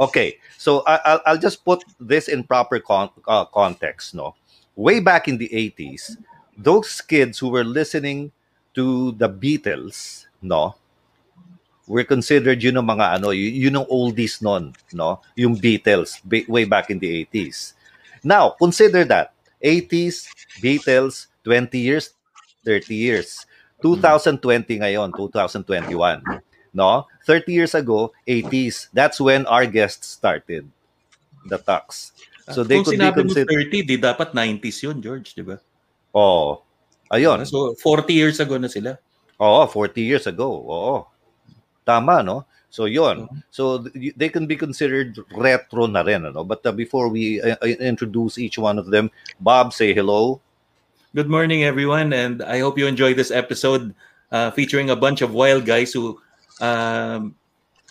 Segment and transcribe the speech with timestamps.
[0.00, 4.14] Okay, so I, I'll, I'll just put this in proper con- uh, context.
[4.14, 4.34] No,
[4.74, 6.16] way back in the '80s,
[6.56, 8.32] those kids who were listening
[8.72, 10.74] to the Beatles, no,
[11.90, 16.88] were considered you know, mga ano, yun yung oldies non, no, Yung Beatles way back
[16.88, 17.74] in the 80s.
[18.22, 20.30] Now, consider that 80s,
[20.62, 22.14] Beatles, 20 years,
[22.64, 23.44] 30 years.
[23.82, 26.22] 2020 ngayon, 2021.
[26.72, 27.06] No?
[27.26, 28.88] 30 years ago, 80s.
[28.92, 30.68] That's when our guests started.
[31.46, 32.12] The talks.
[32.50, 33.66] So they Kung could sinabi be considered...
[33.70, 35.56] mo 30, di dapat 90s yun, George, di ba?
[36.14, 36.58] Oo.
[36.58, 36.62] Oh,
[37.14, 37.46] ayun.
[37.46, 38.98] So 40 years ago na sila.
[39.38, 40.46] Oo, 40 years ago.
[40.46, 41.06] Oo.
[41.86, 42.44] Tama, no?
[42.70, 43.26] So yon.
[43.50, 46.44] So they can be considered retro na rin, ano?
[46.46, 50.40] But uh, before we uh, uh, introduce each one of them, Bob, say hello.
[51.14, 53.94] Good morning, everyone, and I hope you enjoy this episode
[54.30, 56.22] uh, featuring a bunch of wild guys who
[56.60, 57.34] um,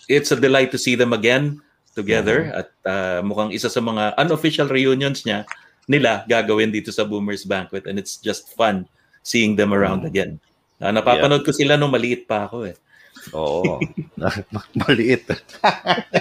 [0.08, 1.62] it's a delight to see them again
[1.94, 2.60] together mm-hmm.
[2.64, 5.44] at uh, mukhang isa sa mga unofficial reunions niya
[5.90, 8.86] nila gagawin dito sa Boomers Banquet and it's just fun
[9.26, 10.14] seeing them around mm-hmm.
[10.14, 10.32] again.
[10.80, 11.48] Uh, napapanood yeah.
[11.50, 12.78] ko sila nung maliit pa ako eh.
[13.36, 13.84] Oo.
[14.80, 15.28] Maliit.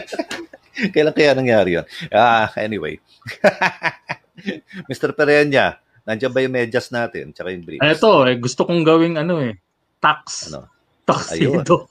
[0.94, 1.86] Kailan kaya nangyari yun?
[2.10, 2.98] Ah, anyway.
[4.90, 5.14] Mr.
[5.14, 7.34] Perenya, nandiyan ba yung medyas natin?
[7.34, 7.82] Tsaka yung briefs?
[7.82, 9.58] Ito, eh, gusto kong gawing ano eh,
[9.98, 10.50] tax.
[10.50, 10.70] Ano?
[11.08, 11.88] Tuxedo.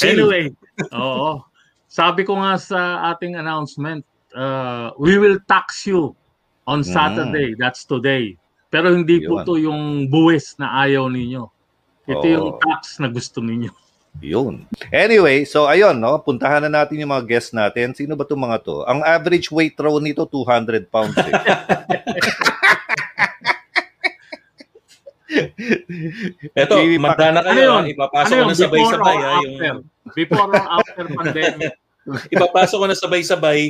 [0.08, 0.48] anyway,
[0.96, 1.44] oo.
[1.84, 4.00] Sabi ko nga sa ating announcement,
[4.32, 6.16] uh, we will tax you
[6.64, 6.88] on mm.
[6.88, 7.52] Saturday.
[7.52, 7.60] Mm.
[7.60, 8.40] That's today.
[8.72, 9.28] Pero hindi Yun.
[9.28, 11.44] po to yung buwis na ayaw ninyo.
[12.08, 12.32] Ito oh.
[12.32, 13.70] yung tax na gusto ninyo.
[14.24, 14.64] Yun.
[14.94, 16.18] Anyway, so ayun, no?
[16.22, 17.92] Puntahan na natin yung mga guests natin.
[17.92, 18.86] Sino ba itong mga to?
[18.86, 21.18] Ang average weight raw nito, 200 pounds.
[21.18, 21.34] Eh.
[26.62, 27.82] Ito, magda na kayo.
[27.82, 29.16] Ano Ipapasok ano ko na sabay-sabay.
[29.18, 29.78] Ha, yung...
[30.14, 31.72] Before or after pandemic.
[32.34, 33.60] Ipapasok ko na sabay-sabay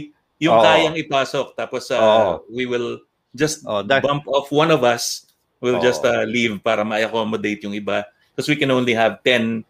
[0.43, 0.63] yung oh.
[0.63, 1.55] kayang ipasok.
[1.55, 2.33] Tapos uh, oh.
[2.51, 3.01] we will
[3.33, 4.03] just oh, that...
[4.03, 5.27] bump off one of us.
[5.63, 5.85] We'll oh.
[5.85, 9.65] just uh, leave para ma-accommodate yung iba because we can only have 10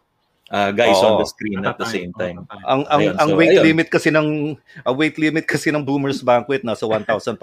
[0.51, 1.15] uh, guys Oo.
[1.15, 2.45] on the screen at the same time.
[2.67, 3.65] Ang ang ayun, ang so, weight ayun.
[3.71, 7.39] limit kasi ng ang weight limit kasi ng Boomers Banquet nasa 1,500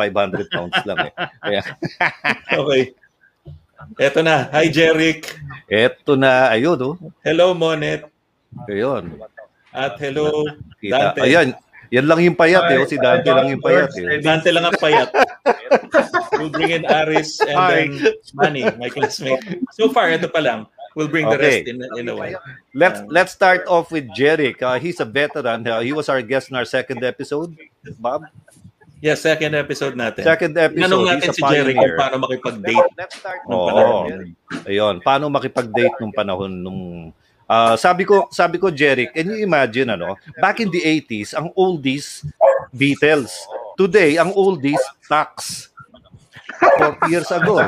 [0.52, 1.12] pounds lang eh.
[1.40, 1.62] Kaya
[2.62, 2.82] Okay.
[3.98, 4.48] Eto na.
[4.52, 5.36] Hi, Jeric.
[5.70, 6.50] Eto na.
[6.52, 6.94] Ayun, oh.
[7.24, 8.06] Hello, Monet.
[8.68, 9.18] Ayun.
[9.72, 10.44] At hello,
[10.80, 11.16] Kita.
[11.16, 11.20] Dante.
[11.24, 11.48] Ayan.
[11.92, 12.80] Yan lang yung payat, eh.
[12.80, 12.88] Oh.
[12.88, 14.24] Si Dante lang yung payat, eh.
[14.24, 15.12] Dante lang ang payat.
[16.40, 17.68] we'll bring in Aris and Hi.
[17.84, 17.90] then
[18.32, 19.44] Manny, my classmate.
[19.76, 20.64] So far, ito pa lang.
[20.96, 21.64] We'll bring the okay.
[21.64, 22.40] rest in, in a while.
[22.76, 24.60] Let's uh, let's start off with Jeric.
[24.60, 25.64] Uh, he's a veteran.
[25.64, 27.56] Uh, he was our guest in our second episode,
[27.96, 28.28] Bob.
[29.02, 30.22] Yeah, second episode natin.
[30.22, 30.86] Second episode.
[30.86, 32.90] Nanong natin si Jerry kung paano makipag-date.
[32.94, 34.06] Let's start nung oh,
[34.62, 36.80] Ayun, paano makipag-date nung panahon nung
[37.50, 40.14] uh, sabi ko sabi ko Jerry, can you imagine ano?
[40.38, 42.22] Back in the 80s, ang oldies
[42.70, 43.34] Beatles.
[43.74, 44.78] Today, ang oldies
[45.10, 45.66] Tax.
[46.62, 47.58] 40 years ago.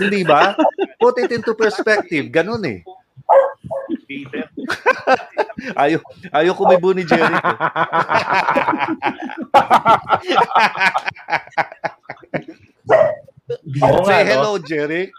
[0.00, 0.56] Hindi ba?
[0.96, 2.32] Put it into perspective.
[2.32, 2.80] Ganun eh.
[5.74, 5.98] Ayo
[6.30, 7.36] ayo kumibo ni Jerry.
[13.78, 15.06] Oh, Say hello, Jerry.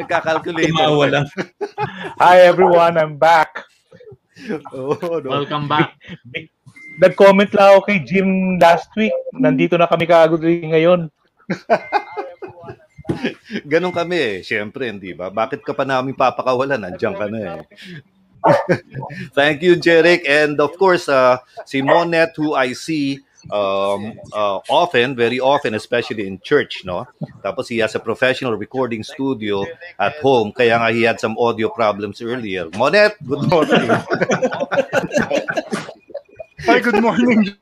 [0.00, 0.72] Nagkakalculate.
[0.72, 1.28] Tumawa
[2.16, 3.60] Hi everyone, I'm back.
[4.72, 5.44] Oh, no.
[5.44, 6.00] Welcome back
[7.00, 9.16] nag-comment lang ako kay Jim last week.
[9.32, 11.08] Nandito na kami kaagad ngayon.
[13.70, 14.36] Ganon kami eh.
[14.44, 15.30] Siyempre, hindi ba?
[15.30, 16.80] Bakit ka pa namin papakawalan?
[16.80, 17.62] Nandiyan ka na eh.
[19.36, 20.24] Thank you, Jeric.
[20.28, 23.20] And of course, uh, si Monet, who I see
[23.52, 27.06] um, uh, often, very often, especially in church, no?
[27.44, 29.64] Tapos he has a professional recording studio
[29.98, 32.68] at home, kaya nga he had some audio problems earlier.
[32.76, 33.88] Monet, good morning.
[36.68, 37.56] Hi, good morning.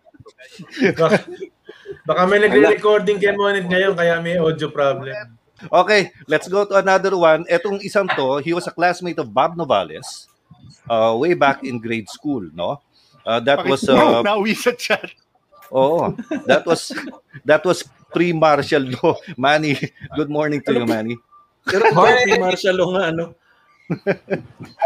[2.02, 5.37] Baka may nagre-recording kay Monet ngayon kaya may audio problem.
[5.66, 7.42] Okay, let's go to another one.
[7.50, 10.30] Etong isang to, he was a classmate of Bob Novales
[10.86, 12.80] uh, way back in grade school, no?
[13.26, 15.10] Uh, that was uh, nauwi sa chat.
[15.74, 16.16] Oo,
[16.48, 16.94] that was
[17.44, 17.84] that was
[18.14, 19.18] pre-martial law.
[19.36, 19.76] Manny,
[20.16, 21.18] good morning to you, Manny.
[21.68, 23.24] Pero pre-martial law nga, ano?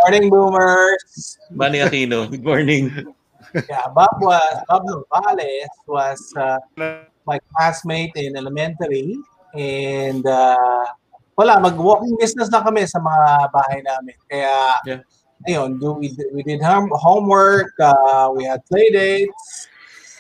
[0.03, 1.39] morning, boomers.
[1.55, 3.15] Manny Aquino, good morning
[3.55, 6.59] yeah, Bob was Bob Novales was uh,
[7.27, 9.19] my classmate in elementary
[9.55, 10.85] and uh,
[11.37, 14.15] wala mag-walking distance na kami sa mga bahay namin.
[14.29, 15.01] Kaya yeah.
[15.49, 16.61] ayun, do we we did
[16.97, 19.69] homework, uh, we had play dates.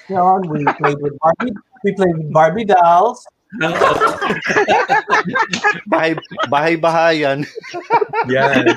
[0.08, 1.52] You know, we played with Barbie
[1.84, 3.26] we played with Barbie dolls.
[5.92, 6.16] bahay,
[6.48, 7.44] bahay-bahayan.
[8.32, 8.64] Yan.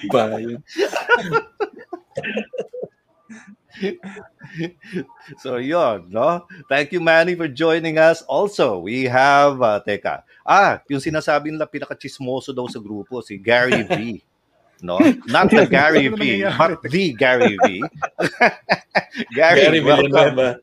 [0.00, 0.64] Iba yun.
[5.42, 6.46] so yun, no?
[6.68, 8.22] Thank you, Manny, for joining us.
[8.22, 13.82] Also, we have, uh, teka, ah, yung sinasabi nila pinaka-chismoso daw sa grupo, si Gary
[13.84, 14.22] V.
[14.82, 14.98] No?
[15.30, 17.82] Not the Gary V, but the Gary V.
[19.36, 20.58] Gary, Gary welcome.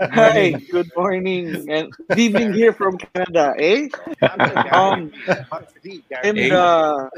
[0.00, 3.88] Hi, good morning and good evening here from Canada, eh?
[4.20, 5.08] Um,
[5.48, 5.64] I'm
[6.12, 7.08] Eh?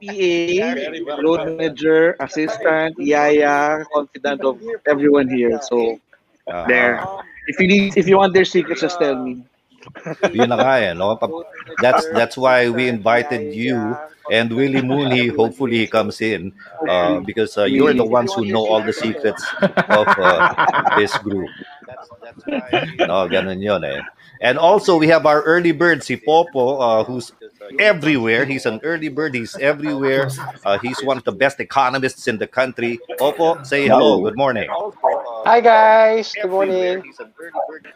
[0.00, 5.60] The PA, road manager, assistant, yaya, confidant of everyone here.
[5.62, 5.98] So
[6.48, 7.02] Ah, there.
[7.46, 9.42] If you need, if you want their secrets, just tell me.
[10.34, 11.14] yun na nga eh, no?
[11.78, 13.94] That's, that's why we invited you
[14.30, 16.50] and Willie Mooney, hopefully he comes in
[16.88, 20.54] uh, because uh, you're the ones who know all the secrets of uh,
[20.98, 21.46] this group.
[23.06, 24.02] No, ganun yun eh.
[24.40, 27.32] And also, we have our early bird, si Popo, uh, who's
[27.78, 28.44] everywhere.
[28.44, 29.34] He's an early bird.
[29.34, 30.30] He's everywhere.
[30.64, 32.98] Uh, he's one of the best economists in the country.
[33.18, 34.22] Popo, say hello.
[34.22, 34.68] Good morning.
[35.46, 37.14] Hi guys, good morning.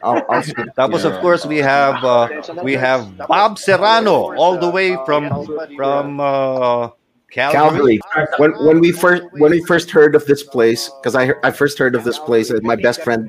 [0.04, 0.42] I'll, I'll
[0.78, 2.28] Tapos, of course, we have uh,
[2.62, 5.26] we have Bob Serrano, all the way from
[5.74, 6.90] from uh,
[7.30, 7.98] Calgary.
[7.98, 8.26] Calgary.
[8.38, 11.76] When when we first when we first heard of this place, because I I first
[11.76, 13.28] heard of this place, uh, my best friend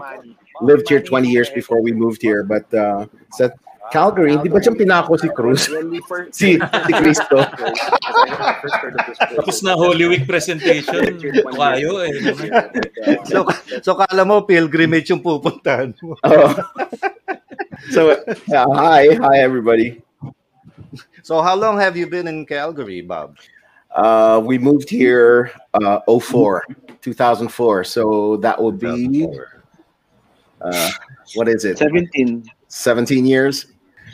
[0.61, 3.53] lived here 20 years before we moved here, but uh, said
[3.91, 5.67] Calgary, di ba siyang pinako si Cruz?
[6.31, 7.43] si, si Cristo.
[9.35, 11.19] Tapos na Holy Week presentation.
[11.59, 12.15] Kayo eh.
[13.27, 13.43] So,
[13.83, 16.15] so kala mo pilgrimage yung pupuntahan mo.
[16.23, 16.55] Oh.
[17.91, 18.15] so,
[18.47, 19.99] yeah, hi, hi everybody.
[21.21, 23.35] So how long have you been in Calgary, Bob?
[23.91, 26.63] Uh, we moved here uh, 04,
[27.03, 27.83] 2004.
[27.83, 29.27] So that would be,
[30.63, 30.89] uh,
[31.35, 31.77] what is it?
[31.77, 32.45] 17.
[32.67, 33.67] 17 years?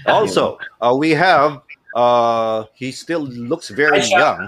[0.06, 1.62] Also, uh, we have
[1.96, 4.48] uh, he still looks very young.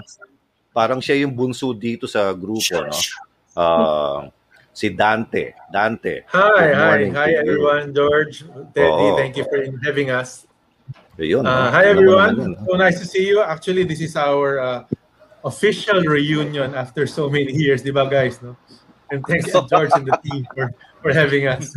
[0.74, 2.94] Parang siya yung bunso dito sa grupo, no?
[3.58, 4.30] Uh,
[4.72, 5.52] si Dante.
[5.72, 6.22] Dante.
[6.30, 7.38] Hi, hi, hi to you.
[7.42, 7.84] everyone.
[7.92, 9.18] George, Teddy, Oo.
[9.18, 10.46] thank you for having us.
[11.20, 12.32] Ayun, Uh, hi everyone.
[12.32, 12.64] naman yun, no?
[12.64, 13.42] So nice to see you.
[13.44, 14.80] Actually, this is our uh,
[15.44, 18.40] official reunion after so many years, di ba guys?
[18.40, 18.56] No?
[19.10, 20.70] And thanks to George and the team for,
[21.02, 21.72] for having us.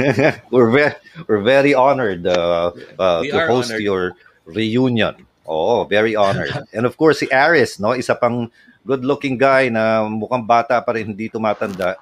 [0.50, 0.94] we're very
[1.28, 3.82] we're very honored uh, uh, We to host honored.
[3.84, 4.02] your
[4.44, 5.26] reunion.
[5.46, 6.52] Oh, very honored.
[6.76, 8.50] and of course si Aris, no, isa pang
[8.82, 11.94] good-looking guy na mukhang bata pa rin hindi tumatanda,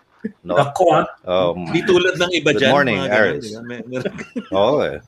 [0.44, 0.56] no.
[0.56, 1.05] Ako ah.
[1.28, 2.73] Um, Di tulad ng iba Good dyan.
[2.73, 3.46] morning, mga ganun, Aris.
[4.56, 4.99] oh, eh.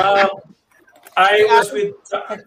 [0.00, 0.32] Um,
[1.18, 1.98] I was with,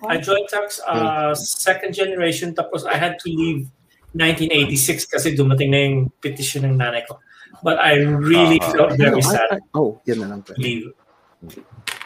[0.07, 3.67] I joined Tax uh, second generation tapos I had to leave
[4.15, 7.19] 1986 kasi dumating na yung petition ng nanay ko.
[7.59, 8.71] But I really Ah.
[8.71, 10.41] felt very No, sad I- oh, yan na lang.
[10.55, 10.95] leave.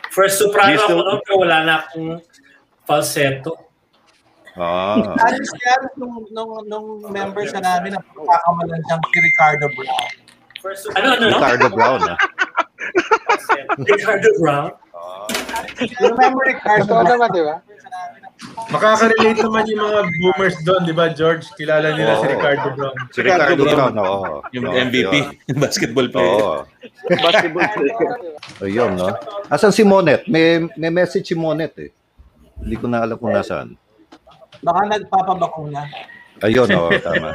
[0.09, 2.09] First soprano You ako still- noon pero wala na akong
[2.83, 3.51] falsetto.
[4.55, 5.03] Ah.
[5.27, 10.07] Alis kaya nung, nung, nung member siya namin na pagkakamalan siyang si Ricardo Brown.
[10.63, 11.03] First soprano.
[11.03, 11.35] Ano, ano, no?
[11.35, 12.17] Ricardo Brown, ah.
[13.83, 14.69] Ricardo Brown.
[15.29, 15.34] You
[15.99, 17.05] remember Totoo Brown?
[17.07, 17.55] naman, di ba?
[18.65, 21.47] Makaka-relate naman yung mga boomers doon, di ba George?
[21.55, 22.31] Kilala nila si Oo.
[22.35, 22.95] Ricardo Brown.
[23.13, 24.43] Si Ricardo Brown, oo.
[24.51, 25.27] Yung Oo, MVP, yun.
[25.47, 26.35] yung basketball player.
[26.35, 26.55] Oo.
[27.07, 28.11] Basketball player.
[28.59, 29.15] Ayun, no?
[29.47, 30.27] Asan si Monet?
[30.27, 31.91] May, may message si Monet, eh.
[32.59, 33.79] Hindi ko na alam kung nasaan.
[34.59, 35.81] Baka nagpapabakuna.
[36.43, 37.31] Ayun, oo, tama.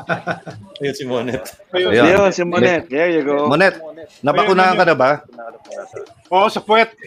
[0.80, 1.44] Ayun si Monet.
[1.76, 1.92] Ayun.
[1.92, 2.88] Yun, si Monet.
[2.88, 3.44] There you go.
[3.52, 3.76] Monet,
[4.24, 5.10] nabakunahan ka na ba?
[6.32, 6.88] Oo, sa puwet.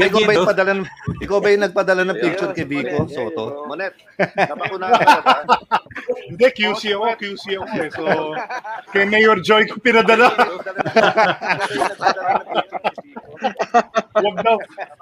[0.00, 0.86] Ikaw ba yung padala ng,
[1.20, 3.66] ikaw ba yung nagpadala ng picture kay Vico Soto?
[3.66, 5.36] Monet, nabakunahan ka na ba?
[6.28, 7.90] Hindi, QC ako, QC ako eh.
[7.90, 8.04] So,
[8.92, 10.30] kay Mayor Joy ko pinadala.
[14.20, 14.56] wag daw.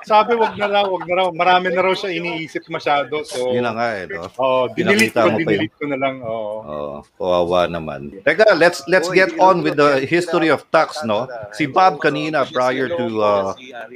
[0.06, 1.26] Sabi, wag na raw, wag na raw.
[1.34, 3.22] Marami na raw siya iniisip masyado.
[3.26, 4.30] So, Yun na nga eh, no?
[4.38, 6.14] oh, dinelete ko, mo pa dinelete ko na lang.
[6.22, 6.56] Oo.
[6.64, 8.14] Oh, kawawa naman.
[8.22, 11.26] Teka, let's let's get on with the history of tax, no?
[11.56, 13.54] Si Bob kanina prior to uh,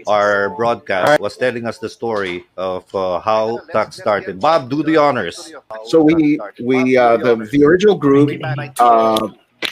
[0.09, 4.41] our broadcast was telling us the story of uh, how tax started.
[4.41, 5.53] Bob, do the honors.
[5.85, 8.33] So we we uh, the the original group
[8.81, 9.29] uh,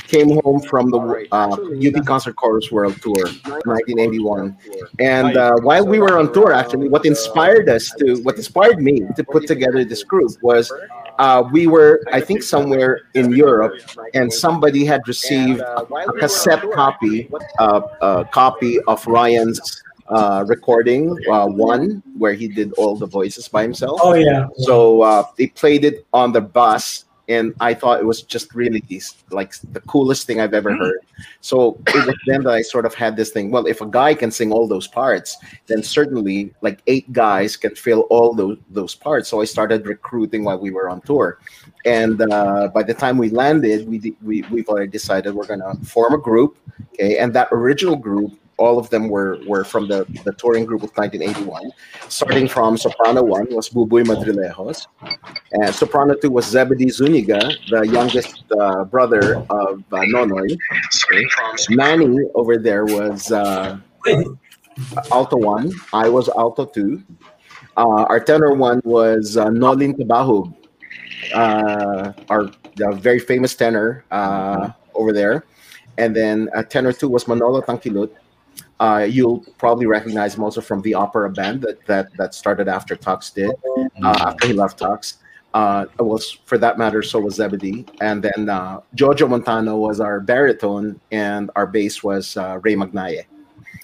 [0.07, 1.01] came home from the
[1.33, 3.25] uh, UP Concert Chorus World Tour,
[3.65, 4.57] 1981,
[5.01, 9.03] and uh, while we were on tour, actually, what inspired us to what inspired me
[9.17, 10.71] to put together this group was.
[11.21, 13.75] Uh, we were, I think, somewhere in Europe,
[14.15, 15.85] and somebody had received a
[16.19, 19.61] cassette copy, uh, a copy of Ryan's
[20.09, 24.01] uh, recording, uh, one where he did all the voices by himself.
[24.03, 24.49] Oh yeah.
[24.65, 28.83] So uh, they played it on the bus and I thought it was just really
[29.31, 30.99] like the coolest thing I've ever heard.
[31.41, 33.51] So it was then that I sort of had this thing.
[33.51, 37.75] Well, if a guy can sing all those parts, then certainly like eight guys can
[37.77, 39.29] fill all those those parts.
[39.29, 41.39] So I started recruiting while we were on tour,
[41.85, 46.15] and uh, by the time we landed, we we we've already decided we're gonna form
[46.15, 46.59] a group.
[46.95, 50.83] Okay, and that original group all of them were were from the, the touring group
[50.83, 51.73] of 1981.
[52.09, 54.87] Starting from soprano one was Buboy Madrilejos,
[55.53, 57.41] and soprano two was Zebedee Zuniga,
[57.71, 60.57] the youngest uh, brother of uh, Nonoy.
[61.71, 63.79] Manny over there was uh,
[65.11, 65.73] alto one.
[65.93, 67.03] I was alto two.
[67.77, 70.53] Uh, our tenor one was uh, Nolin Tabahug,
[71.35, 72.51] uh, our
[73.01, 75.45] very famous tenor uh, over there.
[75.99, 78.11] And then uh, tenor two was Manolo Tangkilut.
[78.79, 82.97] Uh, you'll probably recognize him also from the opera band that that, that started after
[82.97, 83.51] Tux did,
[84.03, 85.15] uh, after he left Tux.
[85.53, 90.21] Uh, was for that matter, so was Zebedee, and then uh, Jojo Montano was our
[90.21, 93.25] baritone, and our bass was uh, Ray Magnaye.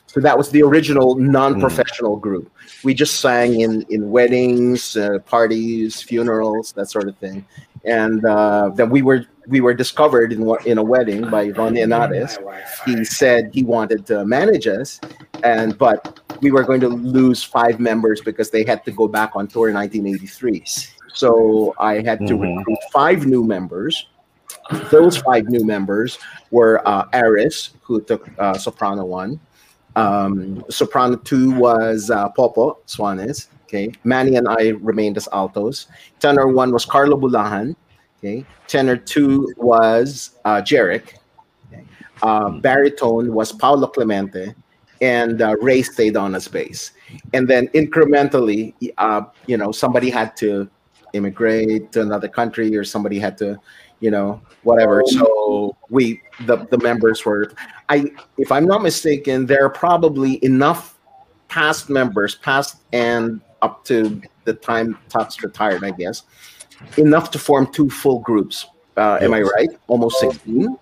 [0.06, 2.20] So that was the original non-professional mm.
[2.20, 2.52] group.
[2.84, 7.44] We just sang in in weddings, uh, parties, funerals, that sort of thing,
[7.84, 12.36] and uh, then we were we were discovered in in a wedding by Ronnie Henares.
[12.84, 15.00] He said he wanted to manage us,
[15.42, 19.32] and but we were going to lose five members because they had to go back
[19.34, 20.64] on tour in 1983.
[21.14, 22.58] So I had to mm-hmm.
[22.58, 24.08] recruit five new members.
[24.90, 26.18] Those five new members
[26.50, 29.40] were uh, Aris, who took uh, soprano one.
[29.94, 33.48] Um, soprano two was uh, Popo Suanes.
[33.64, 35.86] Okay, Manny and I remained as altos.
[36.20, 37.74] Tenor one was Carlo Bulahan.
[38.18, 41.14] Okay, tenor two was uh, Jarek.
[41.72, 41.84] Okay.
[42.22, 44.54] Uh, baritone was Paulo Clemente,
[45.00, 46.92] and uh, Ray stayed on as bass.
[47.34, 50.68] And then incrementally, uh, you know, somebody had to
[51.12, 53.60] immigrate to another country, or somebody had to,
[54.00, 55.02] you know, whatever.
[55.06, 57.52] So we, the the members were,
[57.88, 60.98] I, if I'm not mistaken, there are probably enough
[61.48, 66.22] past members, past and up to the time Tux retired, I guess,
[66.96, 68.66] enough to form two full groups.
[68.96, 69.68] Uh, am I right?
[69.88, 70.76] Almost 16.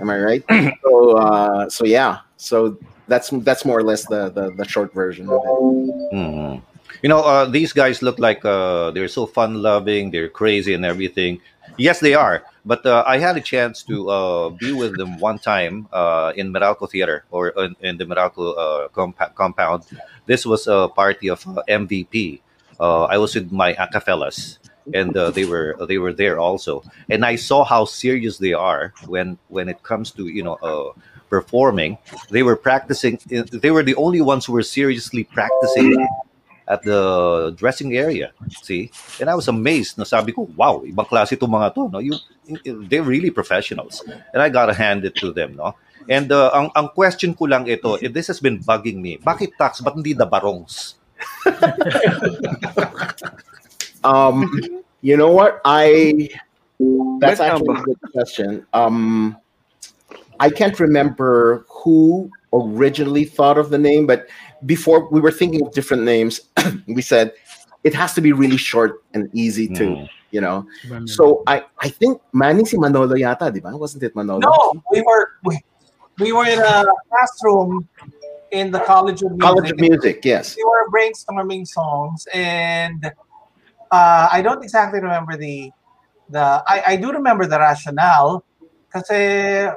[0.00, 0.44] Am I right?
[0.82, 2.20] so, uh, so yeah.
[2.36, 2.78] So
[3.08, 6.14] that's that's more or less the the, the short version of it.
[6.14, 6.60] Mm-hmm.
[7.02, 10.84] You know, uh, these guys look like uh, they're so fun loving, they're crazy and
[10.84, 11.40] everything.
[11.76, 12.44] Yes, they are.
[12.64, 16.52] But uh, I had a chance to uh, be with them one time uh, in
[16.52, 19.84] Meralco Theater or in, in the Meralco uh, compa- compound.
[20.26, 22.40] This was a party of MVP.
[22.80, 24.58] I was with my acafellas
[24.92, 26.82] and uh, they were they were there also.
[27.08, 30.92] And i saw how serious they are when when it comes to you know uh,
[31.30, 31.96] performing.
[32.30, 36.06] They were practicing they were the only ones who were seriously practicing
[36.68, 38.90] at the dressing area see?
[39.20, 39.98] And i was amazed.
[39.98, 42.00] Na sabi ko wow ibang klase mga to no?
[42.00, 42.16] You
[42.88, 44.04] they're really professionals.
[44.32, 45.76] And i gotta hand it to them no?
[46.08, 49.56] And uh, ang ang question ko lang ito if this has been bugging me bakit
[49.56, 51.00] tax but hindi the barongs
[54.04, 54.60] Um,
[55.02, 55.60] you know what?
[55.64, 56.30] I
[57.20, 58.66] that's actually a good question.
[58.72, 59.36] Um,
[60.40, 64.28] I can't remember who originally thought of the name, but
[64.66, 66.40] before we were thinking of different names,
[66.86, 67.32] we said
[67.84, 70.08] it has to be really short and easy to, mm.
[70.30, 70.66] you know.
[71.06, 73.76] So I I think Manny si Manolo yata, di ba?
[73.76, 74.40] Wasn't it Manolo?
[74.40, 75.60] No, we were we,
[76.18, 77.88] we were in a classroom
[78.50, 79.42] in the College of Music.
[79.42, 80.56] College of Music, yes.
[80.56, 83.12] We were brainstorming songs and
[83.94, 85.70] uh, I don't exactly remember the
[86.28, 88.44] the I, I do remember the rationale
[88.86, 89.74] because uh,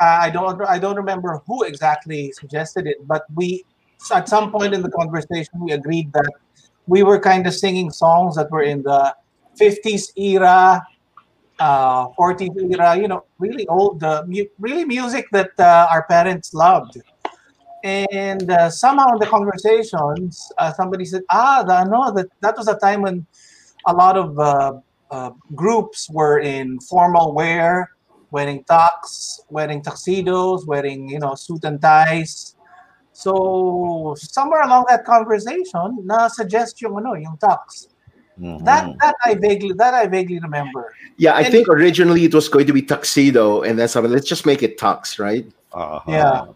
[0.00, 3.64] I don't I don't remember who exactly suggested it, but we
[4.14, 6.32] at some point in the conversation we agreed that
[6.86, 9.14] we were kind of singing songs that were in the
[9.60, 10.82] 50s era,
[11.58, 16.54] uh, 40s era, you know, really old, uh, mu- really music that uh, our parents
[16.54, 16.96] loved.
[17.84, 22.66] And uh, somehow in the conversations, uh, somebody said, "Ah, the, no, that that was
[22.66, 23.26] a time when
[23.86, 24.72] a lot of uh,
[25.10, 27.90] uh groups were in formal wear,
[28.30, 32.56] wearing tux, wearing tuxedos, wearing you know suit and ties."
[33.12, 37.94] So somewhere along that conversation, na suggest yung ano, yung tux.
[38.40, 38.64] Mm-hmm.
[38.64, 40.94] That that I vaguely that I vaguely remember.
[41.16, 44.10] Yeah, I and, think originally it was going to be tuxedo, and then something.
[44.10, 45.46] Let's just make it tux, right?
[45.70, 46.02] Uh-huh.
[46.10, 46.46] Yeah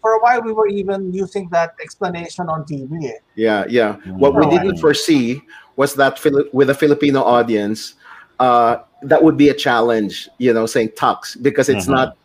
[0.00, 3.12] for a while we were even using that explanation on TV.
[3.34, 3.96] Yeah, yeah.
[4.06, 5.42] What we didn't foresee
[5.76, 6.20] was that
[6.52, 7.94] with a Filipino audience,
[8.38, 10.28] uh, that would be a challenge.
[10.38, 11.94] You know, saying tux because it's mm-hmm.
[11.94, 12.17] not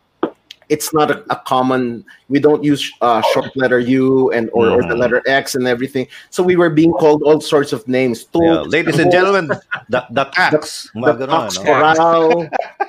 [0.68, 2.04] it's not a, a common.
[2.28, 4.98] We don't use uh, short letter U and or, or the Mhm.
[4.98, 6.06] letter X and everything.
[6.30, 8.26] So we were being called all sorts of names.
[8.32, 9.48] Yeah, Tools, ladies and gentlemen,
[9.88, 10.88] the, the tax.
[10.94, 11.62] the ganun, no?
[11.64, 12.28] Corral,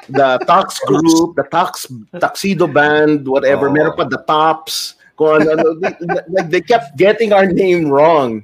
[0.09, 1.87] the Tox Group, the Tox
[2.19, 3.69] Tuxedo Band, whatever.
[3.69, 3.73] Oh.
[3.73, 4.95] Meron pa the Tops.
[5.17, 5.95] Kung ano, ano, they,
[6.27, 8.43] like they kept getting our name wrong.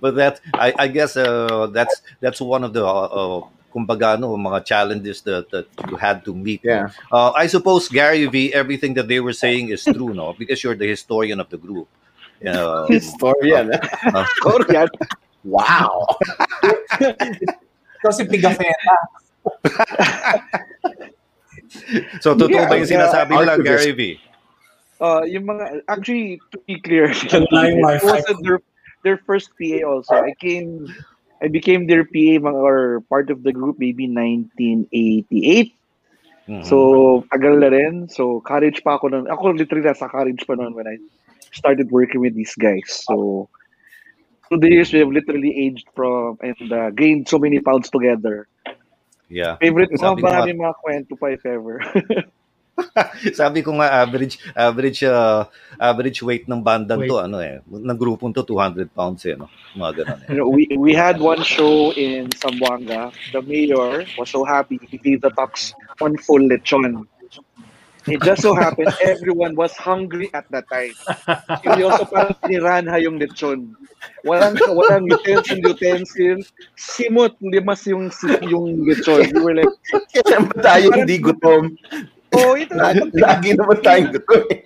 [0.00, 3.40] But that I, I guess uh, that's that's one of the uh, uh,
[3.74, 6.62] kumbaga ano, mga challenges that, that you had to meet.
[6.62, 6.94] Yeah.
[7.10, 10.32] Uh, I suppose Gary V, everything that they were saying is true, no?
[10.38, 11.88] Because you're the historian of the group.
[12.46, 13.72] Um, Historian.
[13.72, 14.88] uh, Historian.
[15.42, 16.06] Wow.
[17.00, 18.96] Ito si Pigafetta.
[22.20, 23.56] so totoo Yeah, ba yung yeah, sinasabi nila.
[23.60, 24.20] Gary V?
[25.00, 28.60] Uh, yung mga, actually, to be clear, it wasn't their,
[29.02, 30.14] their first PA also.
[30.14, 30.88] I came,
[31.44, 35.76] I became their PA or part of the group maybe 1988.
[36.48, 36.64] Mhm.
[36.64, 38.08] So, tagal na rin.
[38.08, 39.28] So, college pa ako nun.
[39.28, 40.96] Ako literally nasa college pa nun when I
[41.52, 43.04] started working with these guys.
[43.04, 43.48] So,
[44.48, 48.48] through the years, we have literally aged from and uh, gained so many pounds together.
[49.28, 49.56] yeah.
[49.60, 51.80] Favorite ko marami mga kwento pa if ever.
[53.38, 55.46] Sabi ko nga average average uh,
[55.78, 59.46] average weight ng bandang to ano eh ng grupong to 200 pounds eh no
[59.78, 60.28] mga ganun eh.
[60.30, 63.14] You know, we we had one show in Zamboanga.
[63.30, 67.06] The mayor was so happy he gave the talks one full lechon.
[68.04, 70.92] It just so happened everyone was hungry at that time.
[71.64, 73.72] Seryoso parang tiniranha yung lechon.
[74.28, 76.44] Walang walang utensil utensil.
[76.76, 78.12] Simot limas yung
[78.44, 79.24] yung lechon.
[79.32, 79.72] We were like,
[80.12, 81.80] Kaya naman tayo hindi gutom.
[82.34, 82.90] Oh, ito na.
[82.90, 84.42] Lagi, lagi naman tayong gutom.
[84.50, 84.60] eh.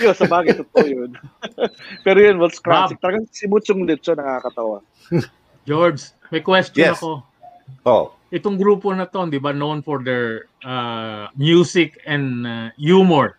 [0.00, 1.10] Yun, sa bagay, totoo yun.
[2.04, 2.96] Pero yun, was classic.
[2.96, 4.80] Talagang simot yung lechon, nakakatawa.
[5.68, 6.96] George, may question Yes.
[6.96, 7.20] ako.
[7.84, 13.38] Oh, Itong grupo na to, di ba, known for their uh, music and uh, humor.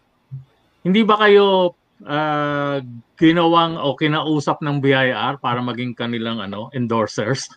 [0.79, 1.75] Hindi ba kayo
[2.07, 2.79] uh,
[3.19, 7.51] ginawang o kinausap ng BIR para maging kanilang ano endorsers?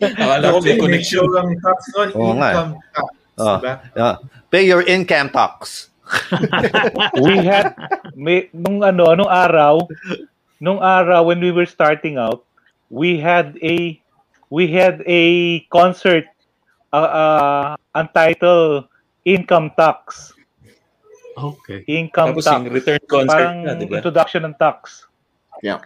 [0.00, 1.28] Akala ko may connection.
[1.36, 2.72] ang tax on Oo nga
[3.40, 3.80] income tax.
[3.80, 3.88] Ah.
[3.96, 3.96] diba?
[3.96, 4.16] yeah.
[4.52, 5.88] pay your income tax
[7.26, 7.72] we had
[8.18, 9.86] may nung ano nung araw
[10.58, 12.42] nung araw when we were starting out
[12.90, 13.96] we had a
[14.50, 16.26] we had a concert
[16.92, 18.90] uh, uh untitled
[19.22, 20.34] income tax
[21.38, 24.02] okay income Tapos tax yung return concert parang na, di ba?
[24.02, 25.06] introduction ng tax
[25.62, 25.80] Yeah.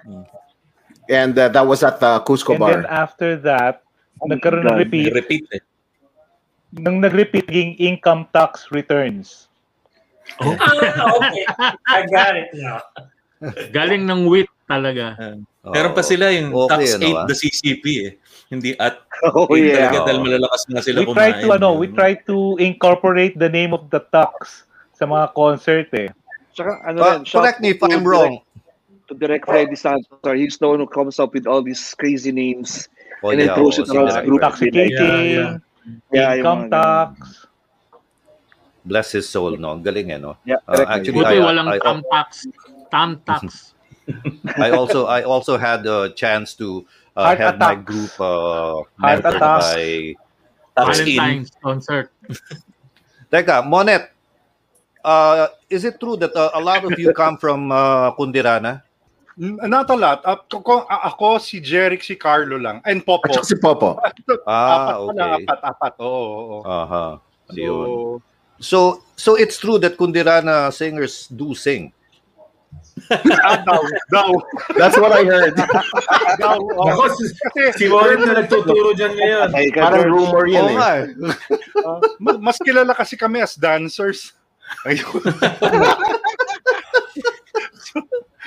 [1.11, 2.73] And uh, that was at the Cusco Bar.
[2.73, 3.83] and then after that
[4.25, 4.81] nagkaroon ng God.
[4.81, 5.63] repeat Repeat eh.
[6.77, 9.47] Nung nag-repeat yung income tax returns
[10.41, 10.49] Ah,
[11.21, 11.45] okay.
[11.85, 12.81] I got it now.
[13.71, 15.21] Galing ng wit talaga.
[15.61, 17.25] Meron pa sila yung Okay, tax ano, 8 ah.
[17.29, 18.11] the CCP eh.
[18.49, 19.05] Hindi at
[19.37, 19.93] Oh, yeah.
[19.93, 21.17] talaga dahil malalakas nga sila we kumain.
[21.17, 24.65] tried to ano we tried to incorporate the name of the tax
[24.97, 26.09] sa mga concert eh
[26.57, 28.41] Tsaka, ano Uh, rin, correct me if to I'm wrong
[29.05, 30.17] To Direct Freddy Santos.
[30.25, 32.89] He's the one who comes up with all these crazy names.
[33.21, 34.41] oh, and then yeah, throws oh, it around the group.
[34.41, 34.97] intoxicating
[35.37, 35.61] Yeah,
[36.11, 36.73] yung income mga ganun.
[36.73, 37.47] tax
[38.85, 40.91] bless his soul no galing eh no Yeah, Uh, correct.
[40.93, 42.29] actually Buti I, walang I, tam tax.
[42.93, 43.73] Tam tax.
[44.61, 46.85] I also I also had a chance to
[47.17, 49.65] uh, Heart have my group uh, Heart mentored attacks.
[49.73, 49.83] by
[50.77, 52.13] Valentine's concert.
[53.33, 54.13] Teka, Monet,
[55.03, 58.85] uh, is it true that uh, a lot of you come from uh, Kundirana?
[59.37, 60.23] Not a lot.
[60.23, 62.79] Uh, ko- ko- a- ako, si Jeric, si Carlo lang.
[62.87, 63.27] And Popo.
[63.27, 63.99] At si Popo.
[64.47, 65.43] Ah, apat pala, okay.
[65.43, 65.93] apat, apat.
[65.99, 66.59] Oo, oo, oo.
[66.63, 67.07] Aha.
[67.51, 67.89] So, Yun.
[68.63, 68.79] So,
[69.17, 71.91] so it's true that Kundirana singers do sing.
[73.11, 74.29] ah, daw, daw,
[74.79, 75.59] That's what I heard.
[76.43, 76.55] daw.
[76.63, 77.25] Ako, si,
[77.75, 79.49] si Warren na nagtuturo dyan ngayon.
[79.51, 80.79] Ay, Parang rumor yan Oo eh.
[80.79, 81.03] eh.
[81.83, 84.31] Ah, ma- mas kilala kasi kami as dancers.
[84.87, 85.21] Ayun.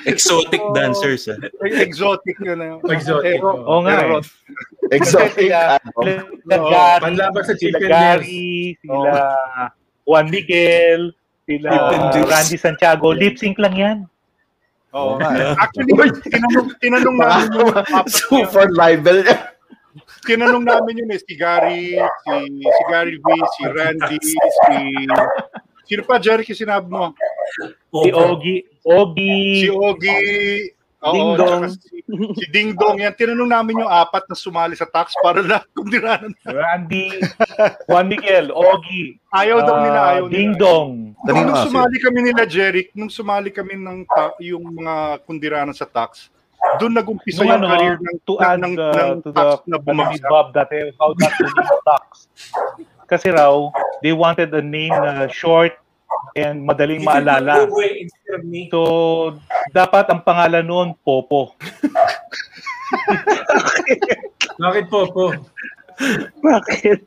[0.08, 0.72] Exotic Oh.
[0.72, 1.28] dancers.
[1.28, 1.38] eh.
[1.84, 2.60] Exotic yun.
[2.60, 2.74] eh.
[2.90, 4.96] Exotic, Pero- oo nga pero- eh.
[4.96, 5.52] Exotic.
[6.48, 9.12] Gary, panlaban sa sila chicken Gary, sila
[10.08, 11.02] Juan Miguel,
[11.44, 11.70] sila.
[12.24, 13.12] Randy Santiago.
[13.12, 13.98] Lip sync lang yan.
[14.96, 15.16] Oo.
[15.16, 15.54] Oo nga eh.
[15.60, 15.94] Actually,
[16.24, 19.28] tinanong, tinanong namin yung na- Super libel.
[20.24, 23.28] tinanong namin yun eh, si Gary, si, si Gary V,
[23.60, 24.36] si Randy, si...
[25.88, 26.20] Sino pa,
[26.52, 27.16] yung sinabi mo?
[28.04, 30.72] Si Ogie, Ogie, Si Ogie,
[31.04, 31.64] oo, Ding Dong.
[31.68, 32.00] Si,
[32.34, 32.98] si Ding Dong.
[32.98, 36.32] Yan, tinanong namin yung apat na sumali sa tax para lang kung diranan.
[36.42, 37.20] Randy,
[37.84, 40.62] Juan Miguel, Ogie, Ayaw daw nila, ah, ayaw Ding nila.
[40.64, 40.92] Dong.
[41.20, 41.68] Nung kasi?
[41.68, 46.32] sumali kami nila, Jeric, nung sumali kami ng ta- yung mga kundiranan sa tax,
[46.80, 49.50] doon nag-umpisa Nung yung ano, career ng, to ng, add ng, uh, ng to tax
[49.62, 50.26] the na ano bumagsak.
[50.26, 51.46] Bob dati, how not to
[51.92, 52.04] tax.
[53.06, 53.68] kasi raw,
[54.02, 55.76] they wanted a name na short
[56.36, 57.66] and madaling maalala.
[58.70, 58.82] So,
[59.74, 61.56] dapat ang pangalan noon, Popo.
[64.58, 65.34] Bakit Popo?
[66.42, 67.00] Bakit?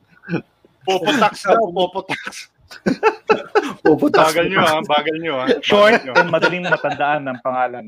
[0.87, 2.51] Popo tax daw, Popo tax.
[3.85, 4.31] Popo tax.
[4.31, 5.47] Bagal nyo ha, bagal nyo ha.
[5.63, 7.87] Short and madaling matandaan ng pangalan.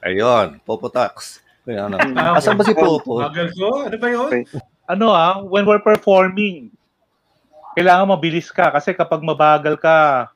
[0.00, 1.44] Ayun, Popo tax.
[1.68, 2.00] Kaya ano.
[2.16, 3.20] Ah, Asan ba si Popo?
[3.20, 3.84] Bagal ko?
[3.84, 4.30] Ano ba yun?
[4.88, 6.72] Ano ah, when we're performing,
[7.76, 10.28] kailangan mabilis ka kasi kapag mabagal ka,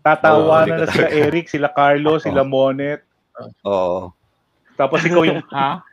[0.00, 3.04] tatawa Oo, na, sila Eric, sila Carlo, sila Monet.
[3.64, 4.10] Oo.
[4.74, 5.84] Tapos ikaw yung, ha?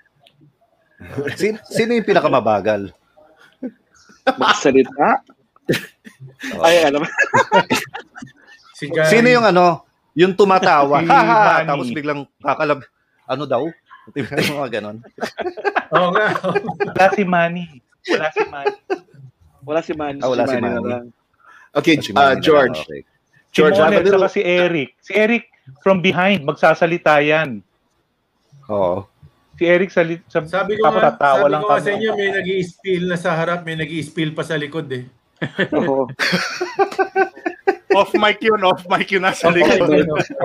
[1.37, 2.89] Sino, sino yung pinakamabagal?
[4.39, 5.21] Magsalita?
[6.63, 7.03] Ay, alam.
[8.73, 9.11] Si Gary.
[9.11, 9.85] Sino yung ano,
[10.17, 11.09] yung tumatawa, Si
[11.67, 12.81] tapos biglang kakalab,
[13.29, 13.63] ano daw?
[14.15, 14.97] Mga ganon.
[15.91, 16.25] Oo nga.
[16.95, 17.67] Wala si Manny.
[18.07, 18.77] Wala si Manny.
[19.67, 20.23] Wala si Manny.
[20.23, 21.11] Ah, wala si na Manny.
[21.75, 22.79] Okay, Si uh, Manny lang, George.
[22.87, 23.01] okay.
[23.03, 24.23] Si George, I have a Monet, little...
[24.23, 24.89] saka si Eric.
[25.03, 25.43] Si Eric,
[25.83, 27.59] from behind, magsasalita yan.
[28.71, 29.03] Oo.
[29.57, 32.29] Si Eric sa, sa Sabi ko tapos nga, sabi lang ko nga sa inyo, may
[32.29, 35.03] nag spill na sa harap, may nag spill pa sa likod eh.
[35.73, 36.07] Oo.
[37.97, 39.89] Off mic yun, off mic yun nasa likod.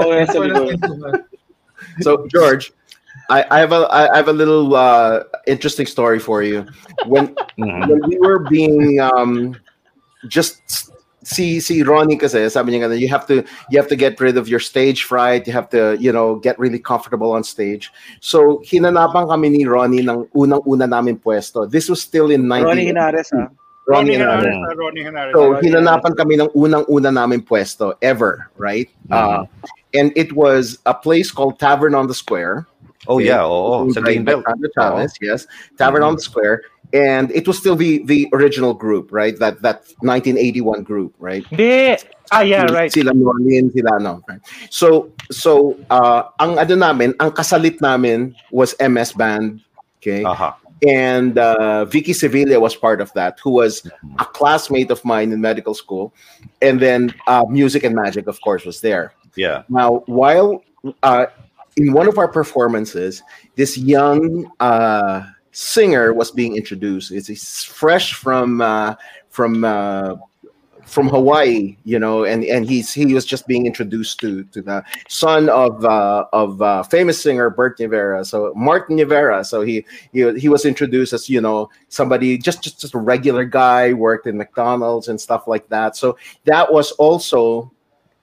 [0.00, 0.80] Oo, nasa likod.
[2.00, 2.72] So George,
[3.32, 6.68] I, I have a I have a little uh, interesting story for you.
[7.08, 7.88] When Mhm.
[7.88, 9.56] when we were being um,
[10.28, 10.60] just
[11.24, 13.40] see see Ronnie kasi sabi niya ganun, you have to
[13.72, 16.58] you have to get rid of your stage fright you have to you know get
[16.58, 22.02] really comfortable on stage so hinanapan kami ni Ronnie ng unang-una namin pwesto this was
[22.02, 23.46] still in 19 Ronnie Hinares, ha?
[23.86, 24.50] Ronnie Ronnie Hinares.
[24.50, 25.32] Hinares, ah, Ronnie Hinares.
[25.34, 28.90] So, Ronnie hinanapan kami ng unang-una namin pwesto ever, right?
[29.10, 29.46] Uh,
[29.94, 32.66] and it was a place called Tavern on the Square.
[33.08, 33.26] Oh Okay.
[33.26, 34.42] yeah, oh, Sa Owned by Greenbelt.
[34.46, 35.46] Sandra Chavez, yes.
[35.78, 36.62] Tavern on the Square.
[36.92, 39.32] And it was still the the original group, right?
[39.38, 41.42] That that 1981 group, right?
[41.48, 41.96] Hindi.
[42.30, 42.92] Ah, yeah, right.
[42.92, 44.22] Sila Norlin, sila ano.
[44.28, 44.40] right?
[44.70, 49.60] So, so, uh, ang ano namin, ang kasalit namin was MS Band,
[50.00, 50.24] okay?
[50.24, 50.56] Aha.
[50.82, 53.86] and uh, Vicky Sevilla was part of that, who was
[54.18, 56.12] a classmate of mine in medical school,
[56.60, 59.12] and then uh, Music and Magic, of course, was there.
[59.36, 59.62] Yeah.
[59.68, 60.64] Now, while
[61.02, 61.26] uh,
[61.76, 63.22] in one of our performances,
[63.56, 67.10] this young uh, singer was being introduced.
[67.10, 68.94] It's, fresh from uh,
[69.30, 70.16] from uh,
[70.84, 74.84] from Hawaii, you know, and and he's he was just being introduced to to the
[75.08, 79.44] son of uh, of uh, famous singer Bert Nivera, so Martin Nivera.
[79.44, 83.44] So he he he was introduced as you know somebody just just just a regular
[83.44, 85.96] guy worked in McDonald's and stuff like that.
[85.96, 87.72] So that was also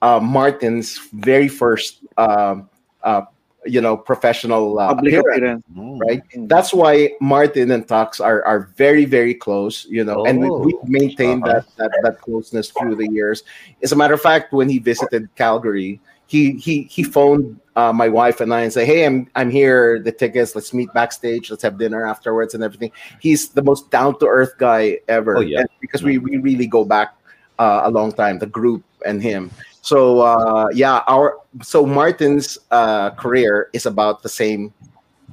[0.01, 2.69] uh, Martin's very first um,
[3.03, 3.23] uh,
[3.65, 6.01] you know professional uh, Public appearance appearance.
[6.07, 6.23] right?
[6.47, 10.59] That's why Martin and Tux are are very very close, you know, and we, Oh.
[10.59, 11.61] we've maintained Uh-huh.
[11.77, 13.43] that, that that closeness through the years.
[13.83, 18.07] As a matter of fact, when he visited Calgary, he he he phoned uh, my
[18.07, 19.99] wife and I and say, "Hey, I'm I'm here.
[19.99, 20.55] The tickets.
[20.55, 21.49] Let's meet backstage.
[21.51, 25.37] Let's have dinner afterwards and everything." He's the most down to earth guy ever.
[25.37, 25.61] Oh, yeah.
[25.61, 27.15] And because we we really go back
[27.57, 29.51] uh, a long time, the group and him.
[29.81, 34.73] So uh, yeah, our so Martin's uh, career is about the same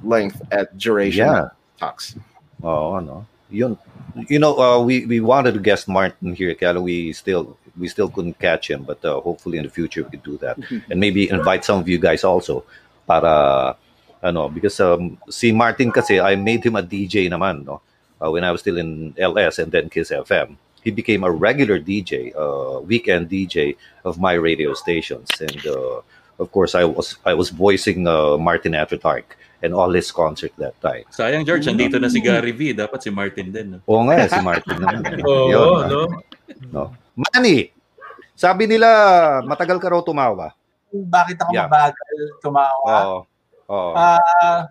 [0.03, 1.27] length at duration.
[1.27, 1.49] Yeah.
[1.77, 2.15] Talks.
[2.63, 3.25] Oh, ano.
[3.49, 3.77] Yun.
[4.29, 8.09] You know, uh, we we wanted to guest Martin here, kaya we still we still
[8.09, 10.57] couldn't catch him, but uh, hopefully in the future we could do that.
[10.89, 12.65] And maybe invite some of you guys also
[13.05, 13.77] para
[14.23, 17.81] ano, because um, si Martin kasi I made him a DJ naman, no.
[18.17, 20.57] Uh, when I was still in LS and then Kiss FM.
[20.87, 23.75] He became a regular DJ, uh, weekend DJ
[24.07, 25.99] of my radio stations, and uh,
[26.39, 30.55] of course I was I was voicing uh, Martin after dark and all his concert
[30.63, 31.03] that time.
[31.11, 32.71] Sayang, George, nandito na si Gary V.
[32.71, 33.67] Dapat si Martin din.
[33.75, 33.77] No?
[33.83, 35.03] Oo nga, eh, si Martin naman.
[35.27, 36.01] Oo, Yun, no?
[36.71, 36.83] no?
[37.19, 37.75] Manny,
[38.31, 38.87] sabi nila
[39.43, 40.55] matagal ka raw tumawa.
[40.87, 41.67] Bakit ako Yeah.
[41.67, 42.95] mabagal tumawa?
[42.95, 43.17] Oo.
[43.67, 43.91] Oo.
[43.91, 44.61] Uh,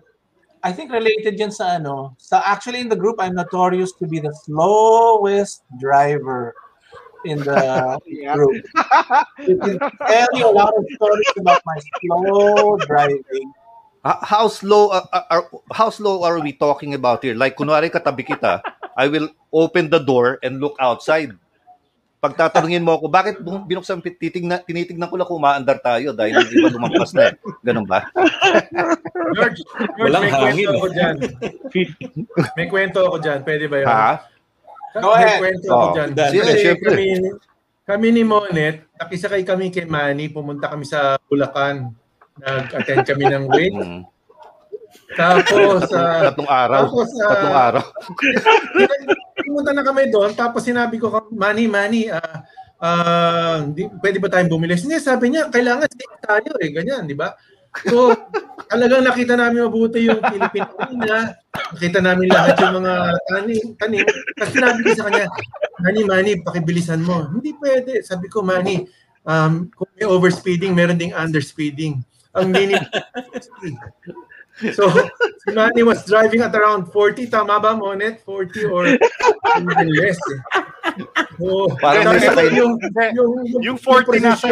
[0.67, 2.11] I think related yan sa ano.
[2.19, 6.51] Sa actually in the group, I'm notorious to be the slowest driver
[7.23, 7.95] in the
[8.35, 8.59] group.
[9.47, 13.47] You can tell you a lot of stories about my slow driving.
[14.03, 17.31] H- how slow uh, uh, are, how slow are we talking about here?
[17.31, 18.59] Like kunwari katabi kita,
[18.99, 21.31] I will open the door and look outside.
[22.17, 26.69] Pagtatanungin mo ako, bakit binuksan titignan tinitignan ko lang kung umaandar tayo dahil yung iba
[26.73, 27.29] lumampas na.
[27.29, 27.33] eh.
[27.61, 28.09] Ganun ba?
[29.31, 30.75] George, George Walang may hangin, kwento eh.
[30.75, 31.15] ako dyan.
[32.55, 33.39] May kwento ako dyan.
[33.41, 33.87] Pwede ba yun?
[33.87, 34.11] Ha?
[34.97, 35.39] Go May ahead.
[35.39, 35.93] kwento ako Oh.
[35.93, 36.09] dyan.
[36.27, 36.87] Sige, Kasi syempre.
[36.89, 37.05] kami,
[37.85, 41.93] kami ni Monet, nakisakay kami kay Manny, pumunta kami sa Bulacan.
[42.35, 43.77] Nag-attend kami ng wake.
[45.15, 46.81] Tapos, uh, Tatlong araw.
[46.89, 47.85] tapos, ah, Tatlong araw.
[49.47, 52.43] pumunta na kami doon, tapos sinabi ko, Manny, Manny, ah,
[52.83, 54.75] ah, di, pwede ba tayong bumili?
[54.75, 57.31] Hindi, sabi niya, kailangan safe tayo eh, ganyan, di ba?
[57.87, 58.11] So,
[58.71, 61.37] talagang nakita namin mabuti yung Philippine Arena.
[61.77, 62.93] Nakita namin lahat yung mga
[63.29, 63.65] tanim.
[63.79, 64.05] tanim.
[64.35, 65.25] Kasi sinabi ko sa kanya,
[65.79, 67.29] Manny, Manny, pakibilisan mo.
[67.31, 68.01] Hindi pwede.
[68.03, 68.83] Sabi ko, Manny,
[69.23, 72.01] um, kung may overspeeding, meron ding underspeeding.
[72.33, 72.85] Ang minimum
[74.73, 74.89] So,
[75.45, 78.25] si Manny was driving at around 40, tama ba, Monet?
[78.25, 80.17] 40 or even less.
[80.17, 80.39] Eh.
[81.37, 82.73] So, Parang ko, yung,
[83.13, 84.49] yung, yung, yung 40 na sa.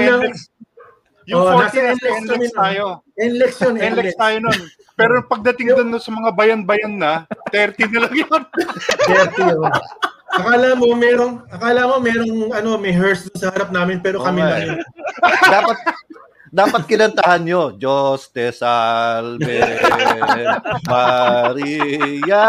[1.26, 2.86] Yung Oh, 40 nasa na sa NLEX tayo.
[3.18, 4.60] NLEX yun, NLEX tayo nun.
[4.94, 8.42] Pero pagdating doon no, sa mga bayan-bayan na, 30 na lang yun.
[9.10, 9.66] 30 oh.
[10.36, 14.50] Akala mo merong akala mo merong ano may hearse sa harap namin pero kami Oo
[14.52, 14.80] lang yun.
[15.48, 15.78] dapat
[16.50, 19.62] dapat kinantahan nyo, Diyos te salve
[20.90, 22.44] Maria.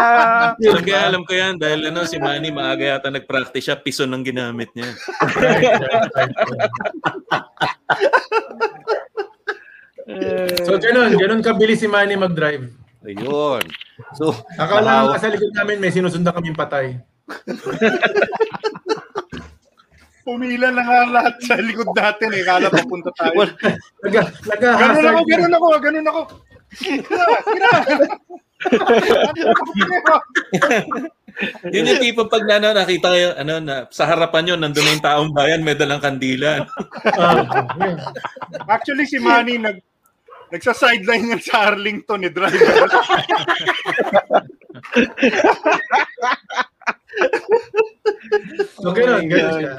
[0.54, 4.22] Alam kaya alam ko yan dahil ano si Manny maaga yata nag-practice siya, piso ng
[4.22, 4.90] ginamit niya.
[10.62, 12.70] So ganun, ganun kabilis si Manny mag-drive.
[13.06, 13.62] Ayun.
[14.18, 16.98] So, Akala nahaw- sa likod namin may sinusundan kaming patay.
[20.26, 22.42] Pumila na nga lahat sa likod natin eh.
[22.42, 23.46] Kala papunta tayo.
[24.02, 24.26] Naga,
[24.58, 26.20] Ganun ako, ganun ako, ganun ako.
[26.74, 27.70] Sira, sira.
[31.68, 34.94] Yun yung tipo pag na, ano, nakita kayo, ano, na, sa harapan yun, nandun na
[34.96, 36.64] yung taong bayan, may dalang kandila.
[38.66, 39.78] Actually, si Manny nag
[40.46, 42.86] nagsa-sideline yan sa Arlington ni driver.
[48.76, 49.74] So ganun, ganun siya.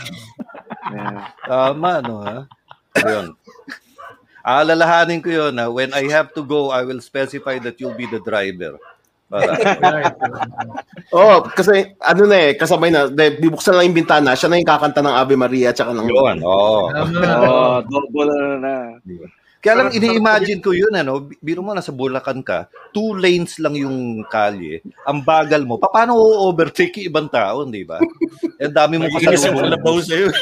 [1.45, 2.39] Tama, no, ha?
[3.03, 3.35] Ayun.
[4.47, 5.67] Alalahanin ko yun, ha?
[5.67, 8.79] When I have to go, I will specify that you'll be the driver.
[9.27, 9.59] Para,
[11.15, 14.71] Oh, kasi ano na eh, kasabay na, de, bibuksan lang yung bintana, siya na yung
[14.71, 16.07] kakanta ng Ave Maria tsaka ng...
[16.07, 16.87] Yun, oo.
[16.91, 18.75] Oh, double na na.
[19.57, 24.21] Kaya lang ini-imagine ko yun, ano, biro mo nasa Bulacan ka, two lanes lang yung
[24.29, 27.97] kalye, ang bagal mo, paano o-overtake yung ibang tao, di ba?
[28.61, 29.65] Eh, dami mo kasalubong.
[29.65, 30.29] kalabaw sa'yo.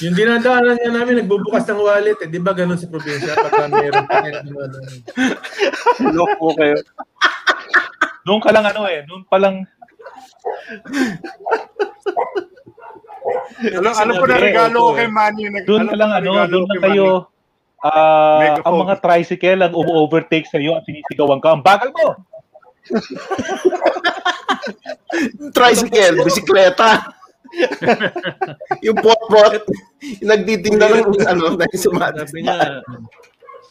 [0.00, 2.16] Yung dinadaanan niya namin, nagbubukas ng wallet.
[2.24, 3.36] Eh, di ba ganun sa probinsya?
[3.36, 4.24] Pagka meron pa.
[6.08, 6.80] Loko kayo.
[8.24, 9.68] Doon ka lang ano eh, doon pa lang
[13.76, 15.44] alam, alam ko na regalo ko kay Manny.
[15.52, 17.28] Nag, doon ka lang ano, doon na kay kayo
[17.80, 18.66] ah Megaphone.
[18.66, 21.54] ang mga tricycle ang umu-overtake sa iyo at sinisigawan ka.
[21.54, 22.06] Ang bagal mo.
[25.56, 27.02] Tricycle, bisikleta.
[28.84, 29.66] yung pot-pot,
[30.22, 32.22] yung nagtitinda ng ano, na yung sumati.
[32.22, 32.78] Sabi niya,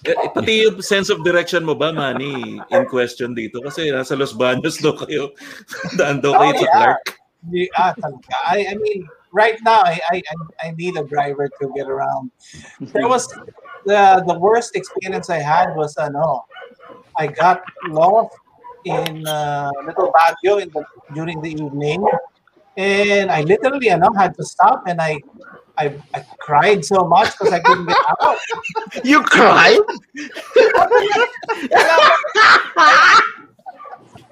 [0.03, 3.63] eh, eh, pati yung sense of direction mo ba, Manny, in question dito?
[3.63, 5.31] Kasi nasa Los Baños daw kayo.
[5.99, 6.75] Daan daw kayo Oh, sa yeah.
[6.75, 7.03] Clark.
[7.47, 8.35] Di- ah, talaga.
[8.51, 12.35] I, I mean, right now, I, I, I- I need a driver to get around.
[12.91, 13.31] There was
[13.89, 16.45] the the worst experience I had was ano,
[17.17, 18.37] I got lost
[18.85, 20.85] in uh, Little Baguio in the,
[21.17, 22.05] during the evening,
[22.77, 25.19] and I literally, ano, had to stop and I.
[25.79, 28.37] I, I cried so much because I couldn't get out.
[29.07, 29.79] You cried?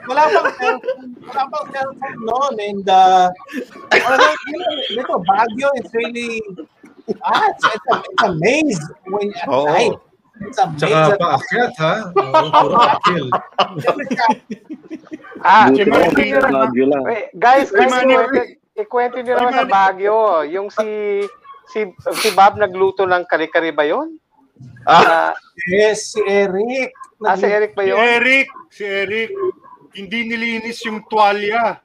[0.08, 3.32] wala pang cellphone, wala pang cellphone noon and uh,
[4.92, 6.44] little Baguio is really
[7.22, 9.66] ah, it's, it's, a, it's a maze when at Oo.
[9.66, 9.96] night.
[10.40, 10.78] It's a maze.
[10.78, 11.94] Tsaka at paakyat, ha?
[12.12, 13.28] Oo, puro uphill.
[15.40, 16.54] Ah, Buti hindi nyo naman.
[16.66, 17.04] Baguio lang.
[17.06, 18.14] Wait, guys, guys, Manny.
[18.14, 18.42] ikwento,
[18.76, 19.72] ikwento nyo naman sa Manny.
[19.72, 20.18] Baguio.
[20.50, 20.88] Yung si
[21.68, 21.80] si
[22.18, 24.18] si Bob nagluto ng kare-kare ba yun?
[24.84, 25.34] Ah,
[25.70, 26.90] Yes, si Eric.
[27.20, 27.98] Ah, si Eric ba Si yun?
[27.98, 29.30] Eric, si Eric,
[29.98, 31.82] hindi nilinis yung tuwalya.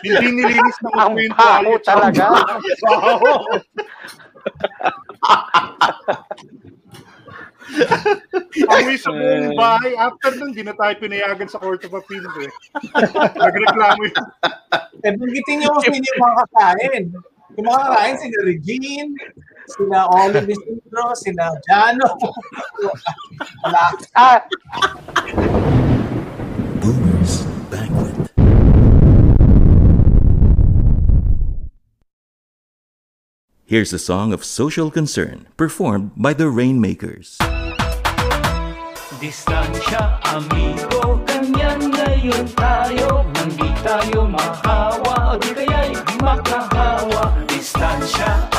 [0.00, 1.76] Hindi nilinis ng Ang yung tuwalya.
[1.84, 2.26] talaga.
[8.68, 9.92] Amoy sa buong bahay.
[9.96, 12.24] After nun, di na tayo pinayagan sa Court of Appeal.
[12.40, 12.50] Eh.
[13.36, 14.24] Nagreklamo yun.
[15.04, 17.04] Eh, banggitin niyo kung sino yung mga kakain.
[17.56, 19.10] Yung mga kakain, sila Regine,
[19.68, 22.08] sila Olive Isidro, sila Jano.
[23.64, 23.84] Wala.
[24.12, 24.38] Ah,
[33.66, 37.40] Here's a song of social concern performed by the Rainmakers.
[39.16, 48.53] Distansya, amigo, ngayon tayo Nang di tayo mahawa, o di kaya'y makahawa Distansya,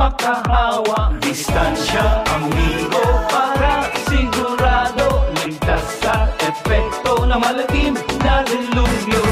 [0.00, 9.22] makahawa Distansya, amigo, para sigurado Ligtas sa epekto ng malagim na dilubyo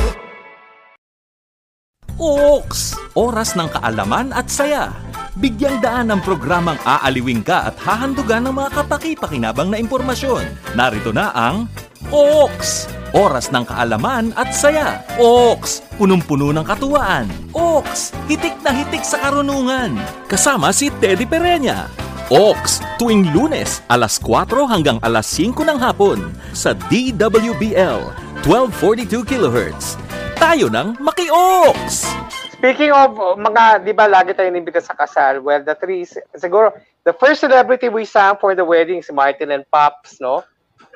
[2.19, 2.99] Ooks!
[3.15, 4.91] Oras ng kaalaman at saya.
[5.39, 10.75] Bigyang daan ang programang aaliwing ka at hahandugan ng mga kapaki-pakinabang na impormasyon.
[10.75, 11.71] Narito na ang
[12.11, 12.98] Ooks!
[13.17, 15.01] Oras ng kaalaman at saya.
[15.17, 15.81] Ooks!
[15.97, 17.25] Punong-puno ng katuwaan.
[17.57, 18.13] Ooks!
[18.29, 19.97] Hitik na hitik sa karunungan.
[20.29, 21.89] Kasama si Teddy Pereña.
[22.29, 26.21] Oaks, tuwing lunes, alas 4 hanggang alas 5 ng hapon
[26.53, 28.05] sa DWBL,
[28.45, 29.97] 1242 kHz.
[30.37, 32.05] Tayo ng Maki-Oaks!
[32.53, 35.41] Speaking of mga, di ba, lagi tayong inimbita sa kasal.
[35.41, 36.05] Well, the three,
[36.37, 36.77] siguro,
[37.09, 40.45] the first celebrity we sang for the wedding is Martin and Pops, no?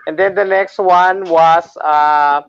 [0.07, 2.43] And then the next one was uh,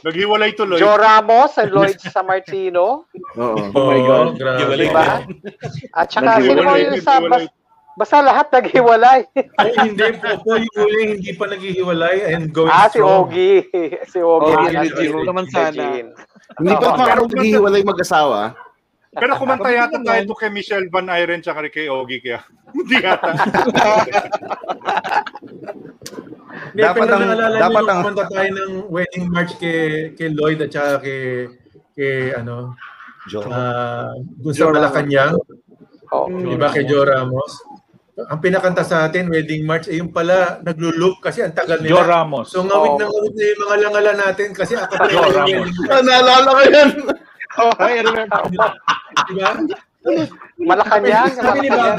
[0.00, 0.80] Naghiwalay tuloy.
[0.80, 3.04] Joe Ramos and Lloyd Sammartino.
[3.38, 3.60] Oo.
[3.76, 4.74] Oh my God, grabe.
[4.74, 5.22] Diba?
[5.94, 7.30] At saka, Naghiwalay, sino ba yung sa, naghiwalay.
[7.30, 7.44] bas,
[7.94, 9.20] basta lahat naghiwalay.
[9.62, 10.50] Ay, hindi po po.
[10.58, 13.30] Yung huli, hindi pa naghihiwalay and going ah, si strong.
[13.30, 13.68] Ogie.
[14.10, 14.56] si Ogie.
[14.58, 15.84] Ogie Ah, si naman sana.
[16.58, 18.58] Hindi pa pa ako naghihiwalay mag-asawa.
[19.12, 22.40] Pero kumanta yata tayo to kay Michelle Van Iren tsaka kay Ogie kaya
[22.72, 23.30] hindi yata.
[26.52, 29.80] Hindi, Dapat pero ang- dapat ang- kumanta tayo ng wedding march kay,
[30.12, 31.48] kay Lloyd at saka kay,
[31.92, 32.76] kay ano,
[33.24, 33.44] Joe.
[33.48, 35.36] ah, dun sa Malacanang.
[36.12, 36.28] Oh.
[36.28, 37.52] Di ba kay Joe Ramos?
[38.22, 41.96] Ang pinakanta sa atin, wedding march, eh yung pala, nagluloop kasi ang tagal nila.
[41.96, 42.52] Joe Ramos.
[42.52, 42.98] So ngawit Oh.
[43.00, 45.72] na ngawit na yung mga langala natin kasi akapala Joe yung Ramos.
[45.88, 46.90] Ah, naalala ko yan.
[47.52, 48.40] Oh, I remember.
[48.48, 48.56] Di
[49.36, 49.48] ba?
[50.58, 51.30] Malacanang.
[51.32, 51.96] Sabi ni Bob,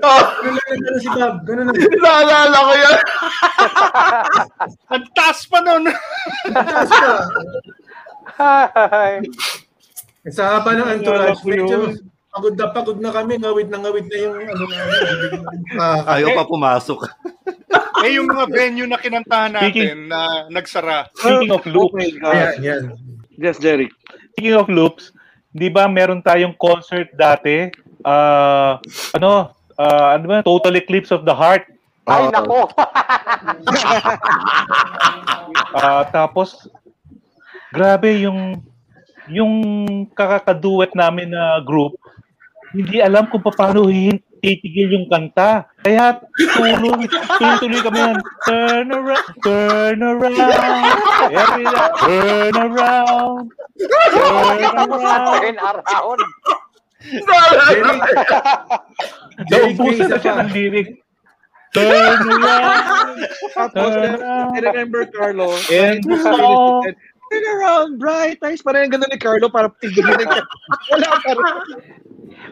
[0.00, 1.34] Oh, ganun lang ganun si Bob.
[1.44, 1.76] Ganun lang.
[1.96, 2.96] naalala ko yan.
[4.94, 5.84] Ang taas pa nun.
[6.48, 7.10] Taas pa.
[8.36, 9.12] Hi.
[10.28, 11.96] Sa haba ng entourage, medyo
[12.30, 13.34] pagod na pagod na kami.
[13.36, 15.42] Ngawit na ngawit na yung ano namin.
[15.76, 17.00] Ah, Ayaw pa pumasok.
[18.04, 21.10] eh yung mga venue na kinantahan natin Speaking- na nagsara.
[21.12, 22.82] Speaking of loops, Ayan, yan.
[23.36, 23.88] Yes, Jerry.
[24.32, 25.12] speaking of loops,
[25.50, 27.70] di ba meron tayong concert dati?
[28.06, 28.78] Ah,
[29.14, 29.50] ano?
[29.74, 30.38] ah, ano ba?
[30.46, 31.66] Total Eclipse of the Heart.
[32.08, 32.32] Ay, Oo.
[32.32, 32.60] nako.
[35.70, 36.66] Ah, tapos
[37.70, 38.58] grabe yung
[39.30, 39.54] yung
[40.10, 41.94] kakakaduet namin na group
[42.74, 45.68] hindi alam kung paano hihin- titigil yung kanta.
[45.84, 46.72] Kaya tuloy,
[47.38, 48.16] tuloy-tuloy kami yan.
[48.48, 50.34] Turn around, turn around,
[51.30, 54.16] every night, turn around, turn
[54.88, 56.18] around.
[57.10, 58.00] Turn around.
[59.48, 60.88] Naubusan na siya ng lyric.
[61.70, 63.16] Turn around,
[63.54, 64.52] Tapos, turn around.
[64.56, 65.54] I remember Carlo.
[65.70, 66.82] And so,
[67.30, 68.58] Turn around, bright eyes.
[68.58, 70.42] Parang gano'n ni Carlo para tigilin ka.
[70.90, 71.46] Wala pa rin.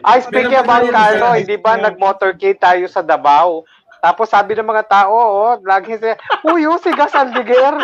[0.03, 3.65] Ay, speaking pa about Carlo, hindi ba nag-motorcade tayo sa Davao?
[3.99, 6.15] Tapos sabi ng mga tao, oh, lagi siya,
[6.47, 7.83] Uy, oh, si Gas Aldiger.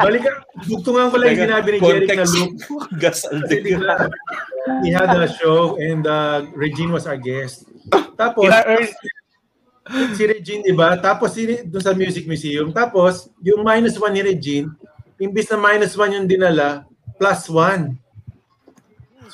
[0.00, 0.24] Balik
[0.64, 2.56] Dugtungan ko lang yung sinabi ni Jerry na loop.
[3.02, 3.84] Gas Kasi Aldiger.
[3.84, 4.08] bigla,
[4.80, 7.68] he had a show and uh, Regine was our guest.
[8.16, 8.48] Tapos,
[10.16, 10.96] si Regine, di ba?
[10.96, 12.72] Tapos, si, doon sa Music Museum.
[12.72, 14.72] Tapos, yung minus one ni Regine,
[15.20, 17.98] imbis na minus one yung dinala, plus one.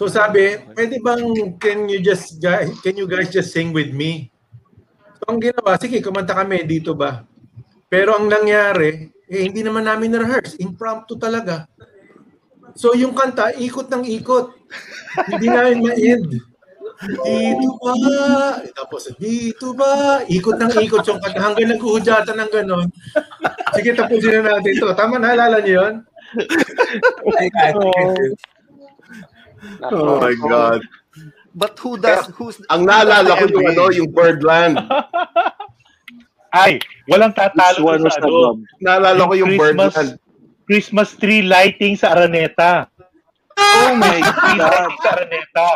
[0.00, 4.32] So sabi, pwede bang, can you just, guys, can you guys just sing with me?
[5.20, 7.28] So ang ginawa, sige, kumanta kami, dito ba?
[7.92, 10.56] Pero ang nangyari, eh, hindi naman namin na-rehearse.
[10.64, 11.68] Impromptu talaga.
[12.72, 14.56] So yung kanta, ikot ng ikot.
[15.36, 16.30] hindi namin ma-end.
[17.00, 17.94] Dito ba?
[18.76, 20.20] Tapos dito ba?
[20.28, 22.88] Ikot ng ikot yung kanta hanggang naghuhudyatan ng ganon.
[23.76, 24.92] Sige, tapusin na natin to.
[24.96, 25.94] Tama, naalala niyo yun?
[29.90, 30.80] Oh my God.
[31.54, 34.78] But who does, who's, Ang naalala ko yung ano, yung Birdland.
[36.54, 36.78] Ay,
[37.10, 38.62] walang tatalo sa ano.
[38.78, 40.10] Naalala ko yung Christmas, Birdland.
[40.70, 42.86] Christmas tree lighting sa Araneta.
[43.58, 44.94] Oh my God.
[45.02, 45.68] sa Araneta.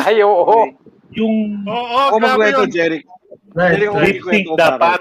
[0.00, 0.72] Ay, oo.
[1.12, 2.72] Yung Oo, Ako grabe magkwento, yun.
[2.72, 3.00] Jerry.
[3.52, 3.84] Right.
[3.84, 3.92] Lip
[4.24, 5.00] sync magkwento dapat.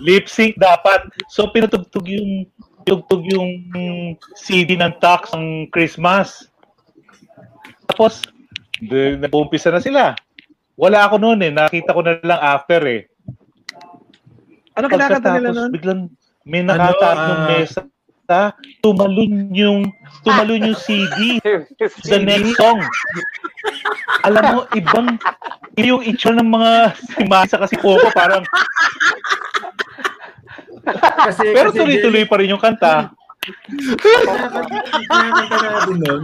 [0.00, 1.00] Lip sync dapat.
[1.28, 2.48] So pinatugtog yung
[2.84, 3.50] tugtog yung
[4.34, 6.50] CD ng Tax ng Christmas.
[7.88, 8.22] Tapos,
[8.82, 10.02] de- nag-uumpisa na sila.
[10.74, 11.52] Wala ako noon eh.
[11.52, 13.06] Nakita ko na lang after eh.
[14.72, 15.70] Ano kinakanta nila nun?
[15.70, 16.02] biglang
[16.48, 17.80] may nakataas Ano, ng ah, mesa.
[18.80, 19.92] Tumalun yung
[20.24, 21.36] tumalun yung CD
[22.08, 22.80] the next song.
[24.24, 25.20] Alam mo, ibang
[25.76, 28.40] yung itsura ng mga si Masa kasi Popo parang
[30.82, 33.14] Kasi, pero kasi tuloy-tuloy pa rin yung kanta.
[33.42, 36.22] Kinakanta natin nun.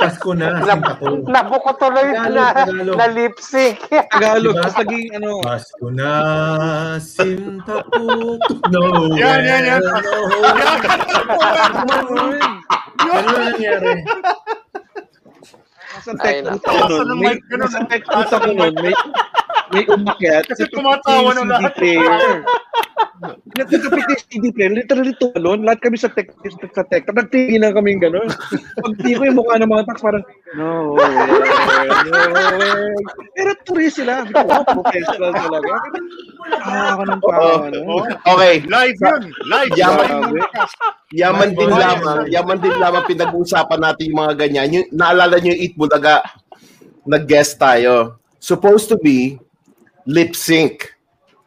[0.00, 1.28] Pasko na, sinta ko.
[1.28, 2.96] Nabuko tuloy Tagalog, na, Tagalog.
[2.96, 3.84] na lip sync.
[3.92, 4.56] Tagalog.
[4.56, 4.64] Diba?
[4.64, 6.10] Tapos naging ano, Pasko na,
[7.04, 8.00] sinta ko.
[8.72, 8.80] No.
[9.20, 9.82] Yan, yan, yan.
[13.00, 13.92] Ano na nangyari?
[16.20, 16.86] Ay, text nako.
[16.88, 17.36] ko nun, may,
[17.92, 18.94] text ko nun, may,
[19.70, 20.44] may umakyat.
[20.48, 21.74] Kasi sa tumatawa na lahat.
[23.20, 25.60] Nagkakapit yung CD player, literally tumalon.
[25.68, 26.32] Lahat kami sa tech,
[26.72, 27.04] sa tech.
[27.04, 28.28] Nagtingin kami gano'n.
[28.80, 30.24] Pag di ko yung mukha ng mga tax, parang,
[30.56, 31.12] no way,
[32.08, 32.16] no
[32.56, 32.96] way.
[33.36, 34.24] Pero tuloy sila.
[34.24, 35.72] Oh, professional talaga.
[36.64, 37.52] Ah, ako ng Oo.
[37.68, 37.80] ano.
[38.24, 38.64] Okay.
[38.64, 39.22] Live yun.
[39.52, 39.72] Live.
[39.76, 40.08] Yaman,
[41.12, 44.68] yaman din lamang, yaman din lamang pinag-uusapan natin yung mga ganyan.
[44.80, 46.22] Yung, naalala nyo yung Eat Bulaga,
[47.02, 48.22] nag-guest tayo.
[48.38, 49.42] Supposed to be
[50.06, 50.94] lip sync.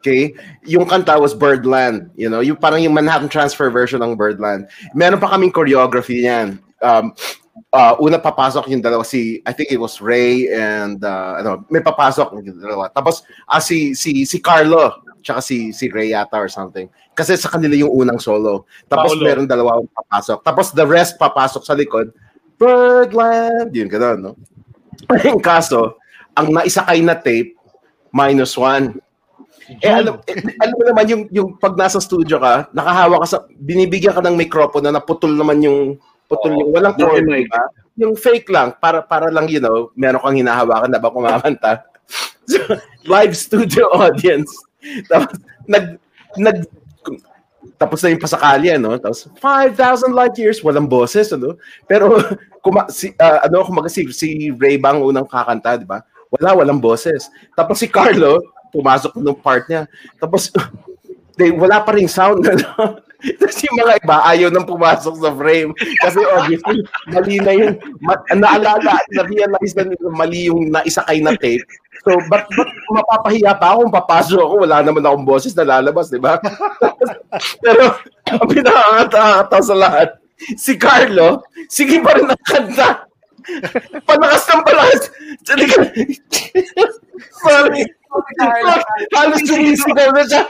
[0.03, 0.35] Okay?
[0.67, 2.11] Yung kanta was Birdland.
[2.19, 4.67] You know, yung parang yung Manhattan Transfer version ng Birdland.
[4.91, 6.59] Meron pa kaming choreography niyan.
[6.83, 7.15] Um,
[7.71, 11.79] uh, una papasok yung dalawa si I think it was Ray and uh, ano, may
[11.79, 12.91] papasok yung dalawa.
[12.91, 16.91] Tapos ah, si si si Carlo tsaka si si Ray yata or something.
[17.15, 18.67] Kasi sa kanila yung unang solo.
[18.91, 19.23] Tapos Paolo.
[19.23, 20.43] meron dalawa papasok.
[20.43, 22.11] Tapos the rest papasok sa likod.
[22.57, 24.31] Birdland, yun gano'n, no?
[25.27, 25.97] Yung kaso,
[26.33, 27.57] ang naisakay na tape,
[28.13, 28.97] minus one.
[29.79, 33.37] Eh, alam, eh, alam mo naman, yung, yung pag nasa studio ka, nakahawa ka sa,
[33.57, 35.97] binibigyan ka ng microphone na naputol naman yung,
[36.27, 37.47] putol yung, walang cord, mic.
[37.47, 37.63] diba?
[37.97, 41.73] Yung fake lang, para, para lang, you know, meron kang hinahawakan na ba kumamanta.
[42.43, 42.59] So,
[43.07, 44.51] live studio audience.
[45.07, 45.95] Tapos, nag,
[46.35, 46.67] nag,
[47.83, 48.95] tapos na yung pasakali, ano?
[48.95, 51.59] Tapos, 5,000 light years, walang boses, ano?
[51.83, 52.15] Pero,
[52.63, 55.99] kuma, si, ah, ano, kumaga si, si Ray Bang unang kakanta, di ba?
[56.31, 57.27] Wala, walang boses.
[57.53, 58.39] Tapos si Carlo,
[58.71, 59.85] pumasok nung part niya.
[60.17, 60.47] Tapos,
[61.37, 62.41] they, wala pa rin sound.
[62.47, 63.03] Ano?
[63.39, 65.71] Tapos yung mga iba, ayaw nang pumasok sa frame.
[66.03, 71.63] Kasi obviously, mali na yung, ma, naalala, na-realize na nila mali yung naisakay na tape.
[72.03, 74.53] So, ba't, ba't mapapahiya pa ako kung papasok ako?
[74.67, 76.35] Wala naman akong boses na lalabas, di ba?
[77.63, 77.95] Pero,
[78.27, 80.09] ang pinakakatawa sa lahat,
[80.59, 83.07] si Carlo, sige pa rin ang kanta.
[84.03, 85.03] Palakas ng palakas.
[87.39, 87.83] Sorry.
[89.15, 90.43] Halos sumisigaw na siya.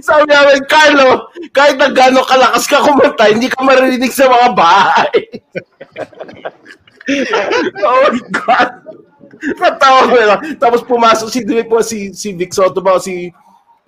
[0.00, 5.16] Sabi namin, Carlo, kahit na gano'ng kalakas ka kumanta, hindi ka maririnig sa mga bahay.
[7.84, 8.70] oh my God.
[9.60, 10.40] Natawa ko lang.
[10.60, 13.32] Tapos pumasok si, di po, si, si Vic Soto ba, o si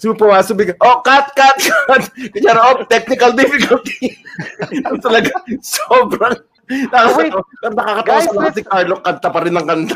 [0.02, 2.02] Si pumasok bigla, oh, cut, cut, cut.
[2.34, 4.18] Kanya oh, technical difficulty.
[4.90, 5.30] Ang talaga,
[5.62, 6.42] sobrang,
[6.90, 9.94] nakakatawa, nakakatawa sa lahat si Carlo, kanta pa rin ng kanta.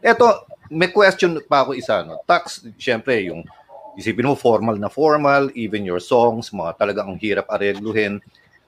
[0.00, 2.00] Eto, may question pa ako isa.
[2.02, 2.24] No?
[2.24, 3.44] Tax, syempre, yung
[4.00, 8.16] isipin mo formal na formal, even your songs, mga talagang ang hirap aregluhin.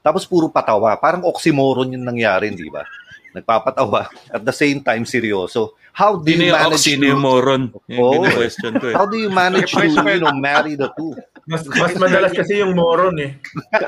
[0.04, 0.92] Tapos puro patawa.
[1.00, 2.84] Parang oxymoron yung nangyari, di ba?
[3.32, 4.12] Nagpapatawa.
[4.28, 5.80] At the same time, seryoso.
[5.96, 7.72] How do you manage oxymoron?
[7.88, 8.28] Yung Oh.
[8.28, 8.94] question ko eh.
[8.94, 11.16] How do you manage to, you know, marry the two?
[11.48, 13.32] Mas, mas madalas kasi yung moron eh.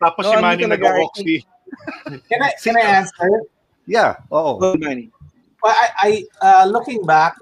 [0.00, 1.36] Tapos No, si Manny nag-oxy.
[2.28, 3.30] Can I, can I answer?
[3.86, 4.56] Yeah, oo.
[4.58, 5.12] Go, Manny.
[5.62, 7.34] Well, I, I uh, looking back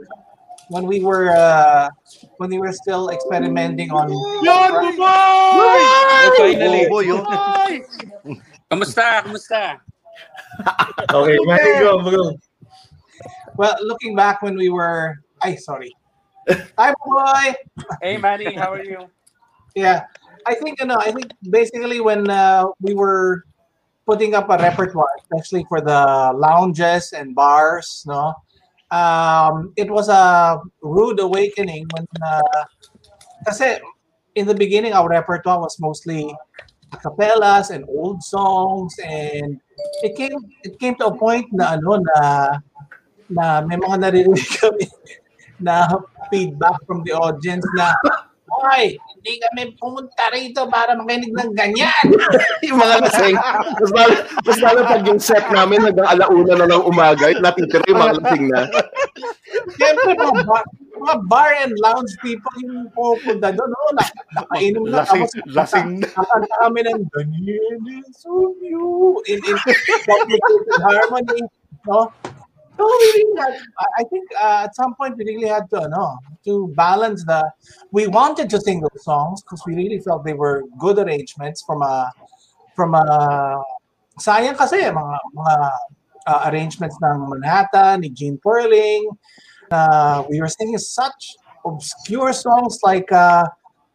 [0.68, 1.88] when we were uh,
[2.38, 4.10] when we were still experimenting on.
[4.44, 4.98] Yan, Dubai!
[5.00, 6.88] Oh, finally.
[6.88, 7.24] Boy, yun.
[8.70, 9.24] Kamusta?
[9.24, 9.80] Kamusta?
[11.08, 12.36] Okay, Manny, go, go.
[13.56, 15.16] Well, looking back when we were.
[15.40, 15.94] I sorry.
[16.76, 17.54] Hi, boy.
[18.02, 19.08] Hey, Manny, how are you?
[19.74, 20.04] Yeah,
[20.46, 20.98] I think you know.
[20.98, 23.44] I think basically when uh, we were
[24.08, 28.32] putting up a repertoire, especially for the lounges and bars, no,
[28.90, 32.06] um, it was a rude awakening when.
[32.24, 32.64] Uh,
[34.34, 36.32] in the beginning, our repertoire was mostly
[36.92, 39.60] acapellas and old songs, and
[40.02, 42.18] it came it came to a point na ano na
[43.28, 44.86] na may mga naririnig kami
[45.66, 45.84] na
[46.30, 47.92] feedback from the audience na
[48.48, 48.96] Hoy,
[49.28, 52.04] hindi kami pumunta rito para makinig ng ganyan.
[52.64, 53.36] yung mga lasing.
[53.76, 58.00] Mas lalo, mas lalo pag yung set namin hanggang alauna na ng umaga, natitira yung
[58.00, 58.60] mga lasing na.
[59.76, 63.68] Siyempre, mga, ba- mga bar and lounge people yung pupunta doon.
[63.68, 63.92] No?
[63.92, 65.04] Na, nakainom na.
[65.04, 66.08] Lasing- tapos lasing na.
[66.08, 69.56] Nakanta kami ng Daniel is on you in, in
[70.08, 71.40] complicated harmony.
[71.84, 72.08] No?
[72.78, 73.52] So we really had,
[73.82, 77.42] I- I think uh, at some point we really had to, no, to balance the,
[77.90, 81.82] we wanted to sing those songs because we really felt they were good arrangements from
[81.82, 82.12] a,
[82.78, 83.02] from a,
[84.22, 85.54] sayang kasi mga, mga
[86.30, 89.10] uh, arrangements ng Manhattan, ni Gene Perling,
[89.74, 91.34] uh, we were singing such
[91.66, 93.42] obscure songs like, uh,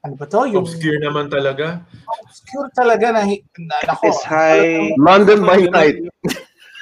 [0.04, 0.44] ano ba to?
[0.52, 1.80] Yung Obscure naman talaga.
[2.28, 4.12] obscure talaga na, hi- na nako.
[4.12, 4.92] Is high.
[5.00, 6.04] London by night.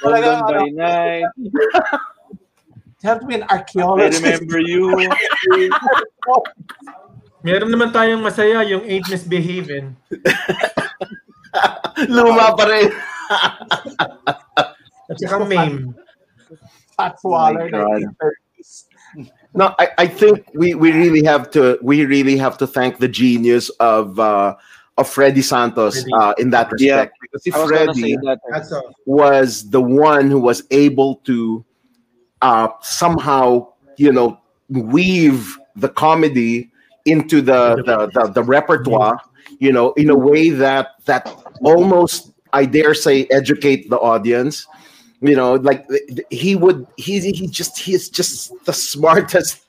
[0.02, 1.30] London Talaga, by ano, night.
[3.02, 4.22] You have to be an I archaeologist.
[4.22, 4.94] remember you.
[7.42, 9.98] Meron naman tayong masaya, yung Ain't Misbehaving.
[12.14, 12.88] Luma pa rin.
[15.10, 15.98] At saka meme.
[16.94, 18.06] Pat Oh my Waller, God.
[18.22, 18.86] 1930s.
[19.54, 23.08] No, I, I think we, we really have to we really have to thank the
[23.08, 24.54] genius of uh,
[24.98, 26.94] of Freddie Santos uh, in that Yeah.
[26.96, 28.92] respect because if was Freddie that.
[29.06, 31.64] Was the one who was able to
[32.42, 34.38] uh, somehow you know
[34.68, 36.70] weave the comedy
[37.06, 39.18] into the the, the the repertoire
[39.58, 41.26] you know in a way that that
[41.62, 44.66] almost I dare say educate the audience
[45.20, 49.60] you know like th- th- he would he he just he's just the smartest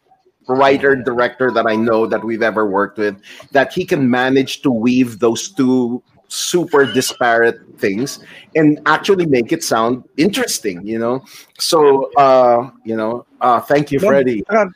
[0.47, 3.15] writer director that I know that we've ever worked with
[3.51, 8.19] that he can manage to weave those two super disparate things
[8.55, 11.21] and actually make it sound interesting you know
[11.59, 14.71] so uh you know uh thank you Bob, Freddie Tsaka,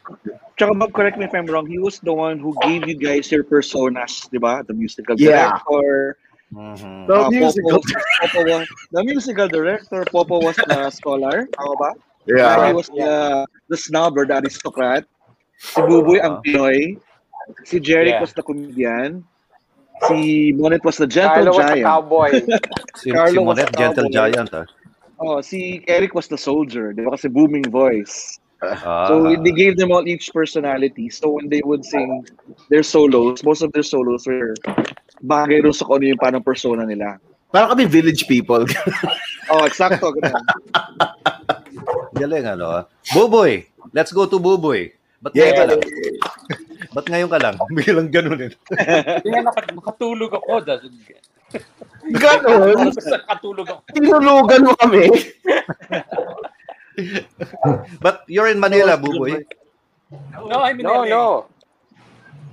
[0.57, 3.31] tsaka Bob, correct me if I'm wrong, he was the one who gave you guys
[3.31, 4.61] your personas, di ba?
[4.67, 5.57] The musical Yeah.
[5.65, 6.17] director.
[6.53, 7.07] Mhm.
[7.07, 11.45] The uh, musical- Popo, Popo was, the musical director, Popo was the scholar.
[11.57, 11.89] Tama ba?
[12.25, 12.67] Yeah.
[12.67, 15.05] He was the, the snob or the aristocrat.
[15.57, 16.97] Si Buboy ang Pinoy.
[17.65, 18.21] Si Jeric Yeah.
[18.21, 19.25] was the comedian.
[20.05, 21.85] Si Monet was the gentle Carlo was a giant.
[21.89, 22.29] cowboy.
[22.97, 24.17] Si, si Carlo was Monet, the Gentle cowboy.
[24.33, 24.49] Giant.
[24.53, 24.65] Ah.
[25.17, 26.93] Oh, si Eric was the soldier.
[26.93, 27.17] Di ba?
[27.17, 28.37] Kasi booming voice.
[28.61, 29.09] Ah.
[29.09, 31.09] So they gave them all each personality.
[31.09, 32.25] So when they would sing
[32.69, 34.53] their solos, most of their solos were
[35.25, 37.17] bagay doon sa kung ano yung parang persona nila.
[37.49, 38.65] Parang kami village people.
[39.47, 40.11] Oh, exacto.
[42.19, 42.83] Galing ano.
[43.15, 43.63] Buboy.
[43.95, 44.91] Let's go to Buboy.
[45.17, 45.49] Ba't Yeah.
[45.49, 45.81] ngayon ka lang?
[46.93, 47.55] Ba't ngayon ka lang?
[47.73, 48.51] Biglang ganun eh.
[49.25, 50.51] Kaya naka- nakatulog ako.
[50.61, 50.93] dahil-?
[52.13, 53.81] Basta nakatulog ako.
[53.97, 55.03] Tinulugan mo kami.
[58.01, 59.41] But you're in Manila, Buboy.
[60.47, 61.09] No, I'm in No, LA.
[61.09, 61.25] no.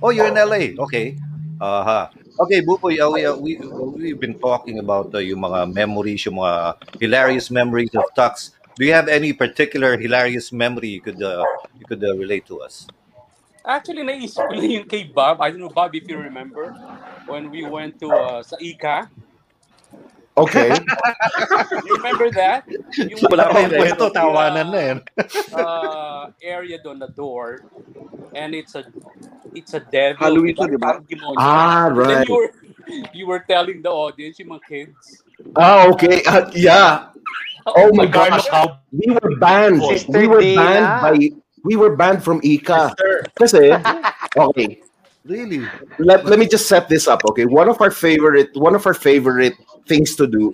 [0.03, 0.75] Oh, you're in LA.
[0.77, 1.17] Okay.
[1.61, 2.11] Aha.
[2.35, 3.55] Okay, Buboy, uh, we, uh, we,
[3.95, 8.51] we've been talking about uh, yung mga memories, yung mga hilarious memories of Tux.
[8.75, 11.43] Do you have any particular hilarious memory you could uh,
[11.79, 12.87] you could uh, relate to us?
[13.65, 15.41] Actually, naisip ko lang yung kay Bob.
[15.41, 16.75] I don't know, Bob, if you remember,
[17.25, 19.09] when we went to uh, sa Ika.
[20.37, 20.69] Okay.
[21.87, 22.67] You remember that?
[22.99, 24.97] Yung Wala pa yung uh, kwento, tawanan na yan.
[25.55, 27.63] uh, area doon na door
[28.35, 28.83] and it's a
[29.55, 30.99] it's a devil Halloween to, di ba?
[30.99, 31.37] Parang demonyo.
[31.39, 32.27] Ah, And right.
[32.27, 32.51] you were
[33.17, 35.23] you were telling the audience yung mga kids
[35.55, 36.19] Ah, okay.
[36.27, 37.14] Uh, yeah.
[37.65, 38.29] Oh my God.
[38.29, 38.69] gosh.
[38.91, 39.81] We were banned.
[39.83, 40.61] Sister We were Dina.
[40.61, 41.29] banned by
[41.63, 42.93] we were banned from Ika.
[43.37, 43.73] Kasi
[44.37, 44.81] okay.
[45.25, 45.65] Really?
[45.97, 47.45] Let, let me just set this up, okay?
[47.45, 49.55] One of our favorite one of our favorite
[49.87, 50.53] things to do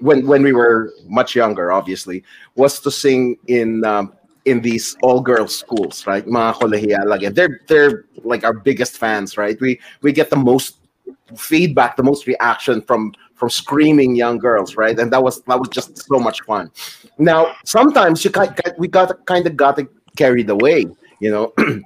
[0.00, 2.24] when when we were much younger, obviously,
[2.56, 4.12] was to sing in um,
[4.46, 6.26] in these all girls schools, right?
[6.26, 7.34] Mga.
[7.34, 9.60] They're they're like our biggest fans, right?
[9.60, 10.76] We we get the most
[11.36, 14.96] feedback, the most reaction from from screaming young girls, right?
[14.98, 16.70] And that was that was just so much fun.
[17.18, 19.80] Now, sometimes you got, we got kind of got
[20.14, 20.86] carried away,
[21.20, 21.54] you know.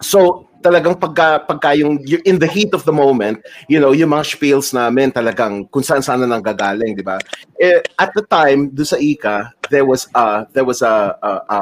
[0.00, 4.14] so talagang pagka, pagka yung, you're in the heat of the moment, you know, yung
[4.14, 7.18] mga spiels namin talagang kung saan saan na nanggagaling, di ba?
[7.58, 11.58] Eh, at the time, do sa Ika, there was uh there was a, a, a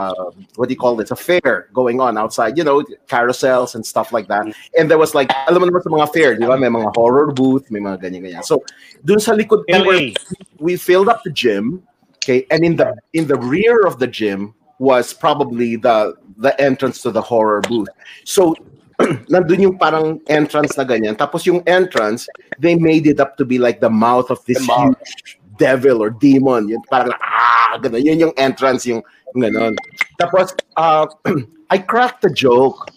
[0.56, 1.10] what do you call this?
[1.10, 4.44] A fair going on outside, you know, carousels and stuff like that.
[4.76, 6.58] And there was like, alam mo naman sa mga fair, di ba?
[6.58, 8.44] May mga horror booth, may mga ganyan-ganyan.
[8.44, 8.62] So,
[9.04, 10.12] dun sa likod, we, were,
[10.58, 11.82] we filled up the gym,
[12.20, 12.44] okay?
[12.50, 17.12] And in the in the rear of the gym was probably the the entrance to
[17.12, 17.88] the horror booth.
[18.24, 18.56] So,
[19.32, 21.16] nandun yung parang entrance na ganyan.
[21.16, 22.28] Tapos yung entrance,
[22.58, 26.68] they made it up to be like the mouth of this huge devil or demon.
[26.68, 28.04] Yun parang, ah, ganun.
[28.04, 29.74] Yun yung entrance, yung, yung ganun.
[30.16, 31.06] Tapos, uh,
[31.72, 32.90] I cracked the joke.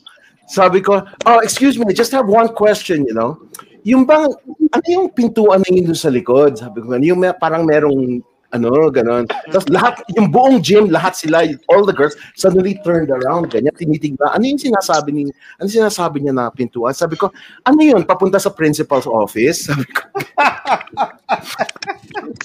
[0.50, 3.40] Sabi ko, oh, excuse me, I just have one question, you know.
[3.84, 4.32] Yung bang,
[4.72, 6.60] ano yung pintuan na yun sa likod?
[6.60, 8.24] Sabi ko, yung may, parang merong
[8.54, 9.26] ano, ganon.
[9.50, 11.42] Tapos lahat, yung buong gym, lahat sila,
[11.74, 14.30] all the girls, suddenly turned around, ganyan, tinitignan.
[14.30, 15.24] Ano yung sinasabi ni,
[15.58, 16.94] ano sinasabi niya na pintuan?
[16.94, 17.34] Sabi ko,
[17.66, 19.66] ano yun, papunta sa principal's office?
[19.66, 20.06] Sabi ko,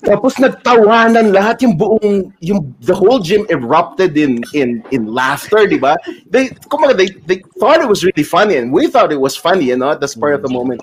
[0.08, 5.76] tapos nagtawanan lahat yung buong yung the whole gym erupted in in in laughter, di
[5.76, 5.92] ba?
[6.24, 9.68] They kumbaga, they they thought it was really funny and we thought it was funny,
[9.68, 10.80] you know, at the spur of the moment.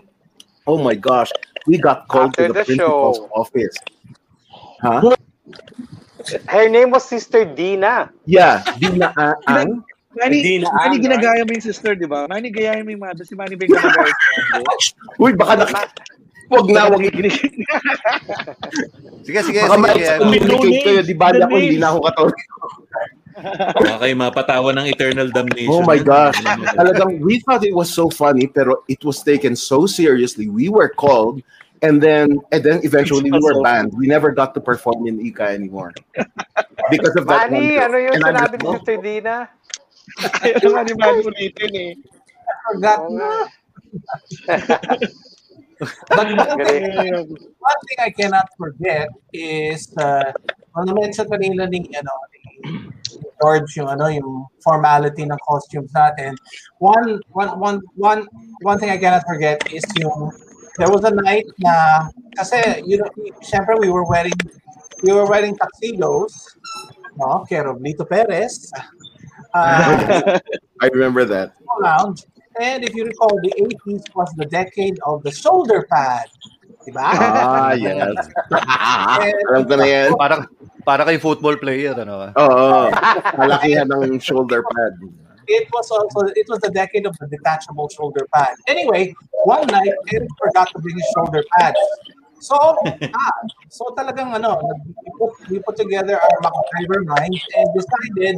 [0.70, 1.34] Oh my gosh,
[1.66, 3.30] we got called After to the, the principal's show.
[3.34, 3.74] office.
[4.82, 5.16] Huh?
[6.50, 8.10] Her name was Sister Dina.
[8.26, 9.86] Yeah, Dina uh, Ang.
[10.16, 12.24] Manny, Hindi na Manny ang, ginagaya mo yung sister, di ba?
[12.32, 13.28] Manny, gayahin mo yung mother.
[13.28, 14.16] Si Manny ba yung ginagaya
[15.20, 15.68] Uy, baka na,
[16.48, 17.04] wag na, wag
[19.28, 20.08] Sige, sige, Baka sige.
[20.24, 22.48] ma-communicate kayo, di ba ako, hindi na ako katolik.
[23.76, 25.68] Baka kayo mapatawan ng eternal damnation.
[25.68, 26.40] Oh my gosh.
[26.80, 30.48] Talagang, we thought it was so funny, pero it was taken so seriously.
[30.48, 31.44] We were called,
[31.82, 33.94] and then and then eventually we were banned.
[33.96, 35.94] We never got to perform in Ika anymore.
[36.90, 39.36] Because of that Manny, one ano yung And sinabi ni Sister Dina?
[40.64, 41.92] Manny, Manny ulitin eh.
[42.72, 43.30] Forgot na.
[46.08, 46.88] But one thing,
[47.60, 50.32] one thing I cannot forget is uh,
[50.72, 52.40] kung na-mention kanina ni, ano, ni
[53.42, 56.40] George yung ano yung formality ng costumes natin.
[56.80, 58.24] One one one one
[58.64, 60.32] one thing I cannot forget is yung
[60.78, 63.10] there was a night na kasi you know
[63.44, 64.38] syempre we were wearing
[65.04, 66.34] we were wearing tuxedos
[67.16, 68.72] no kay Roblito Perez
[69.56, 70.40] uh,
[70.84, 71.56] I remember that.
[71.80, 72.28] lounge
[72.60, 76.28] and if you recall the 80s was the decade of the shoulder pad
[76.86, 77.02] diba?
[77.02, 78.14] Ah, yes.
[79.50, 80.10] Alam ko na yan.
[80.14, 80.42] Parang,
[80.86, 82.30] para kay football player, ano?
[82.38, 82.94] Oo.
[83.42, 84.94] Malakihan ng shoulder pad.
[85.48, 88.56] It was also it was the decade of the detachable shoulder pad.
[88.68, 91.80] Anyway, one night Eric forgot to bring his shoulder pads.
[92.46, 92.58] So,
[93.18, 93.40] ah,
[93.74, 98.36] so talagang ano, we put, we put together our MacGyver minds and decided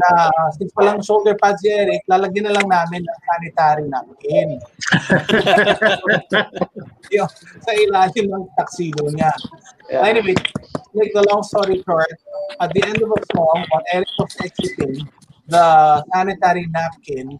[0.00, 4.48] na since walang shoulder pads si Eric, lalagyan na lang namin ng sanitary napkin.
[7.14, 7.28] Yung,
[7.60, 9.32] sa ilalim ng tuxedo niya.
[9.92, 10.08] Yeah.
[10.08, 10.38] Anyway,
[10.96, 12.16] make the long story short,
[12.64, 15.04] at the end of the song, when Eric was exiting,
[15.46, 17.38] the sanitary napkin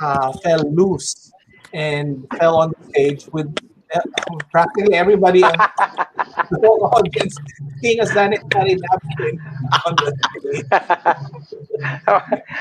[0.00, 1.32] uh, fell loose
[1.72, 3.48] and fell on the stage with
[3.94, 4.00] uh,
[4.50, 7.36] practically everybody on the whole audience
[7.80, 9.38] seeing a sanitary napkin
[9.86, 10.64] on the stage.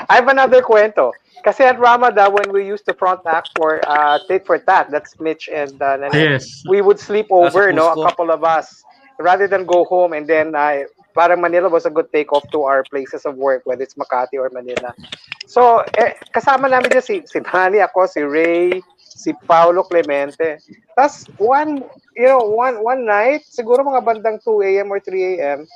[0.09, 1.11] I have another cuento.
[1.43, 5.19] Kasi at Ramada, when we used to front act for uh, Tit for Tat, that's
[5.19, 6.61] Mitch and uh, Nani, Yes.
[6.69, 8.83] we would sleep over, Nasa no, a couple of us,
[9.17, 10.83] rather than go home and then uh,
[11.13, 14.49] parang Manila was a good takeoff to our places of work, whether it's Makati or
[14.51, 14.93] Manila.
[15.47, 20.59] So, eh, kasama namin dyan si, si Manny, ako, si Ray, si Paulo Clemente.
[20.95, 21.83] Tapos, one,
[22.15, 24.87] you know, one, one night, siguro mga bandang 2 a.m.
[24.91, 25.67] or 3 a.m.,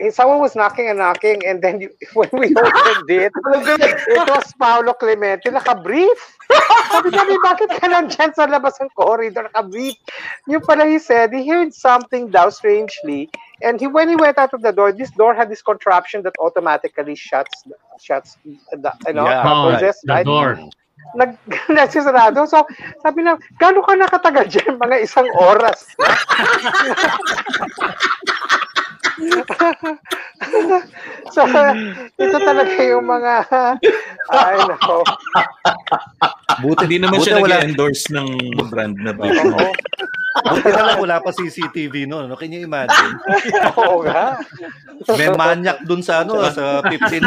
[0.00, 4.52] eh, someone was knocking and knocking and then you, when we opened it, it was
[4.58, 6.18] Paolo Clemente, naka-brief.
[6.90, 9.94] Sabi namin, bakit ka nandyan sa labas ng corridor, naka-brief?
[10.50, 13.30] Yung pala he said, he heard something down strangely
[13.62, 16.34] and he when he went out of the door, this door had this contraption that
[16.38, 17.64] automatically shuts
[18.00, 18.36] shuts
[18.72, 20.26] the, you know, Yeah, closes, the right?
[20.26, 20.58] door.
[21.14, 21.38] nag
[21.72, 22.46] nagsisarado.
[22.48, 22.66] So,
[23.02, 24.78] sabi na, gaano ka nakatagal dyan?
[24.78, 25.86] Mga isang oras.
[31.34, 31.40] so,
[32.18, 33.34] ito talaga yung mga,
[34.32, 35.04] ay nako.
[36.62, 38.28] Buti, Hindi naman buti siya wala- nag-endorse ng
[38.70, 39.24] brand na ba?
[40.36, 42.28] Buti na lang wala pa CCTV no.
[42.28, 42.36] no?
[42.36, 43.16] Can you imagine?
[43.80, 44.36] Oo nga.
[45.16, 47.24] May manyak dun sa ano, sa 15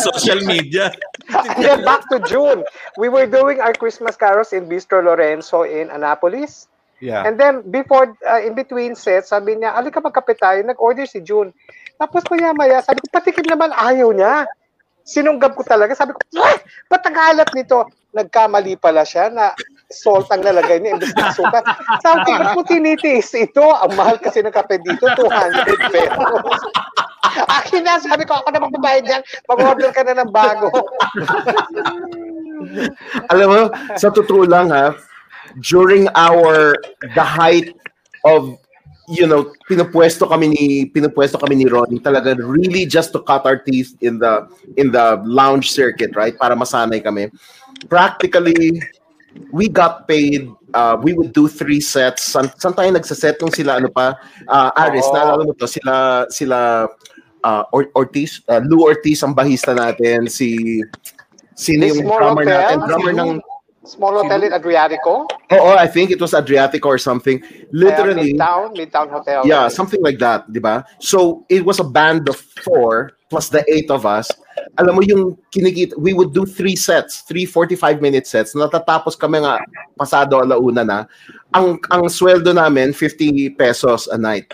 [0.00, 0.88] social media.
[1.56, 2.64] And then back to June,
[2.96, 6.68] we were doing our Christmas carols in Bistro Lorenzo in Annapolis.
[7.00, 7.28] Yeah.
[7.28, 10.64] And then before, uh, in between sets, sabi niya, alika magkape tayo.
[10.64, 11.52] Nag-order si June.
[12.00, 14.48] Tapos maya-maya, sabi ko, patikim naman, ayaw niya.
[15.06, 15.94] Sinunggab ko talaga.
[15.94, 16.58] Sabi ko, "Ay,
[16.90, 17.86] ba't ang alat nito?
[18.10, 19.54] Nagkamali pala siya na
[19.86, 21.62] salt ang lalagay niya imbes na sukat.
[22.02, 23.62] Sabi ko, mo tinitiis ito?
[23.62, 26.60] Ang mahal kasi ng kape dito, 200 pesos.
[27.46, 29.22] Akin na, sabi ko, ako na magbabayad dyan.
[29.46, 30.74] Mag-order ka na ng bago.
[33.30, 33.60] Alam mo,
[33.94, 34.90] sa totoo lang ha,
[35.60, 36.76] during our,
[37.14, 37.72] the height
[38.24, 38.58] of,
[39.08, 43.56] you know, pinupwesto kami ni, pinupwesto kami ni Ronnie, talaga really just to cut our
[43.56, 44.46] teeth in the,
[44.76, 46.36] in the lounge circuit, right?
[46.38, 47.30] Para masanay kami.
[47.88, 48.82] Practically,
[49.52, 52.24] we got paid, uh, we would do three sets.
[52.24, 54.16] San, saan tayo nagsaset nung sila, ano pa?
[54.48, 55.14] Uh, Aris, Oo.
[55.14, 56.88] naalala mo to, sila, sila,
[57.44, 60.82] uh, Or- Ortiz, uh, Lou Ortiz ang bahista natin, si,
[61.54, 62.58] sino yung drummer hotel?
[62.58, 63.30] natin, drummer ng,
[63.86, 65.30] Small hotel in Adriatico?
[65.50, 67.42] Oh, oh, I think it was Adriatic or something.
[67.70, 69.46] Literally, Midtown, Midtown Hotel.
[69.46, 70.84] yeah, something like that, di ba?
[70.98, 74.30] So it was a band of four plus the eight of us.
[74.78, 78.52] Alam mo yung kinikita, we would do three sets, three 45-minute sets.
[78.52, 79.60] Natatapos kami nga
[79.94, 80.98] pasado alauna na.
[81.50, 84.52] Ang ang sweldo namin 50 pesos a night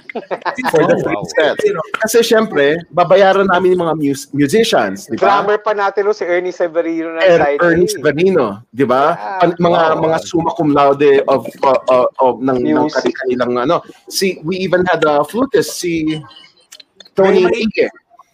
[0.70, 1.62] for the Oh, three sets.
[1.99, 5.43] Kasi syempre, babayaran namin yung mga mus- musicians, di ba?
[5.43, 9.18] Drummer pa natin no, si Ernie Severino ng Er, side Ernest Vanino, di ba?
[9.39, 10.03] Pan- mga Wow.
[10.03, 13.11] mga summa cum laude of uh, uh, of ng ng Music.
[13.18, 13.83] kanilang ano.
[14.07, 16.23] Si we even had a flutist si
[17.12, 17.45] Tony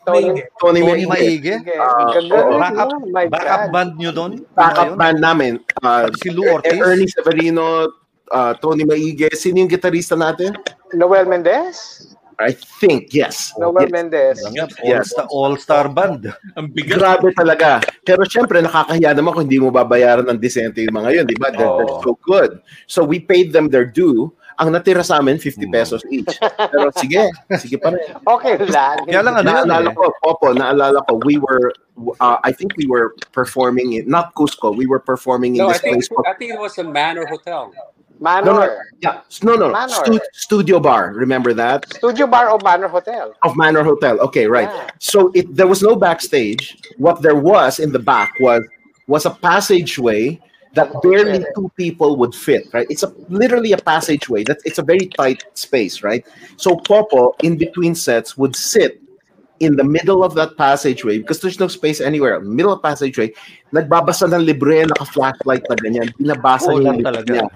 [0.08, 0.42] Maige.
[0.56, 1.54] Tony, Tony Tony Maige.
[1.60, 2.06] Oo.
[2.18, 2.90] nun, Backup,
[3.30, 4.32] backup band nyo doon?
[4.56, 5.52] Backup band namin.
[5.84, 6.80] Uh, Si Lou Ortiz?
[6.80, 7.92] Ernie Severino,
[8.32, 9.32] uh, Tony Maige.
[9.36, 10.56] Sino yung gitarista natin?
[10.96, 12.04] Noel Mendez?
[12.38, 13.50] I think, yes.
[13.58, 13.66] Yes.
[13.74, 13.90] Yes.
[13.90, 14.38] Mendez.
[14.46, 16.30] All-star, all-star band.
[16.54, 17.82] Ang Grabe talaga.
[18.06, 21.50] Pero syempre, nakakahiya naman kung hindi mo babayaran ng disente yung mga yun, di ba?
[21.50, 22.62] They're, they're so good.
[22.86, 24.30] So we paid them their due.
[24.58, 26.34] Ang natira sa amin, 50 pesos each.
[26.42, 27.30] Pero sige,
[27.62, 28.02] sige pa rin.
[28.38, 29.06] Okay lang.
[29.06, 29.94] Kaya lang ano naalala eh.
[29.94, 31.70] ko, Popo, naalala ko, we were,
[32.18, 35.78] uh, I think we were performing in, not Cusco, we were performing in No, I
[35.78, 37.70] this think place I think it was a Manor Hotel.
[38.20, 38.44] Manor.
[38.44, 39.94] No, no, yeah, no, no, Manor.
[39.94, 41.14] Stu- Studio Bar.
[41.14, 41.86] Remember that?
[41.94, 43.32] Studio Bar o Manor Hotel?
[43.46, 44.18] Of Manor Hotel.
[44.20, 44.68] Okay, right.
[44.98, 46.76] So it there was no backstage.
[46.98, 48.66] What there was in the back was
[49.06, 50.42] was a passageway
[50.78, 52.70] that barely two people would fit.
[52.72, 52.86] Right?
[52.88, 54.44] It's a literally a passageway.
[54.44, 56.06] That it's a very tight space.
[56.06, 56.22] Right?
[56.56, 59.02] So Popo in between sets would sit
[59.58, 62.38] in the middle of that passageway because there's no space anywhere.
[62.38, 63.34] Middle of passageway,
[63.74, 66.08] nagbabasa ng libre, naka-flashlight na ganyan.
[66.14, 67.26] Binabasa lang yung talaga.
[67.26, 67.46] niya.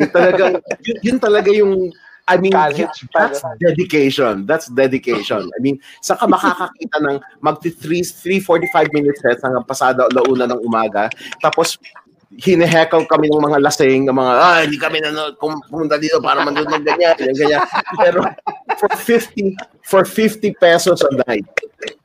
[0.00, 0.44] Yun talaga,
[0.80, 1.92] yun, yun talaga yung
[2.30, 4.46] I mean, College that's dedication.
[4.46, 5.50] That's dedication.
[5.50, 10.62] I mean, saka makakakita ng magti 3 3 45 minutes sets hanggang pasado launa ng
[10.62, 11.10] umaga.
[11.42, 11.74] Tapos
[12.38, 16.62] hineheckle kami ng mga lasing, ng mga, ah, hindi kami na pumunta dito para mandun
[16.70, 17.62] ng ganyan, ganyan, ganyan.
[17.98, 18.22] Pero
[18.78, 21.46] for 50, for 50 pesos a night,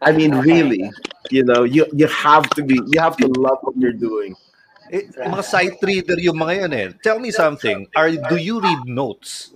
[0.02, 0.90] I mean, really,
[1.30, 4.34] you know, you you have to be, you have to love what you're doing.
[4.90, 6.88] Eh, mga sight reader yung mga yan eh.
[7.02, 7.86] Tell me something.
[7.98, 9.54] Are do you read notes?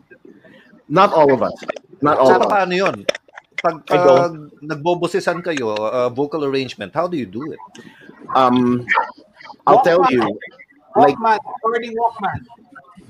[0.90, 1.54] Not all of us.
[2.02, 2.50] Not all Sa of us.
[2.50, 2.98] paano yun?
[3.60, 4.32] Pag uh,
[4.64, 7.62] nagbobosisan kayo, uh, vocal arrangement, how do you do it?
[8.34, 8.86] Um,
[9.68, 10.26] I'll tell you,
[10.96, 12.46] like, Walkman, recording Walkman.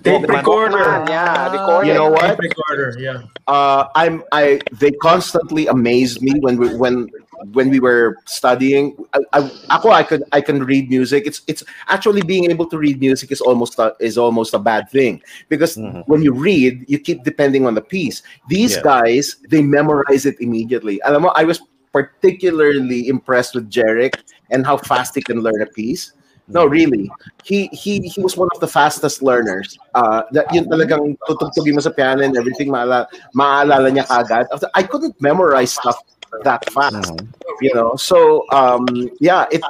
[0.04, 1.04] Tape recorder.
[1.10, 1.90] Yeah, recording.
[1.90, 2.22] you know what?
[2.22, 3.24] Tape recorder, yeah.
[3.48, 7.10] uh, I'm I they constantly amazed me when we when
[7.52, 8.96] when we were studying.
[9.14, 11.28] I, I, ako, I could I can read music.
[11.28, 14.90] It's it's actually being able to read music is almost a, is almost a bad
[14.90, 15.76] thing because
[16.06, 18.24] when you read, you keep depending on the piece.
[18.48, 18.84] These Yeah.
[18.84, 21.02] guys they memorize it immediately.
[21.04, 21.60] Alam mo, I was
[21.92, 24.16] particularly impressed with Jarek
[24.50, 26.14] and how fast he can learn a piece.
[26.50, 27.10] No, really.
[27.46, 29.78] He he he was one of the fastest learners.
[29.94, 33.06] Uh, that yun talagang tutugtugin mo sa piano and everything maala,
[33.38, 34.50] maaalala niya kagad.
[34.74, 36.02] I couldn't memorize stuff
[36.44, 37.14] that fast.
[37.62, 37.94] You know.
[37.96, 38.90] So um
[39.22, 39.62] yeah, it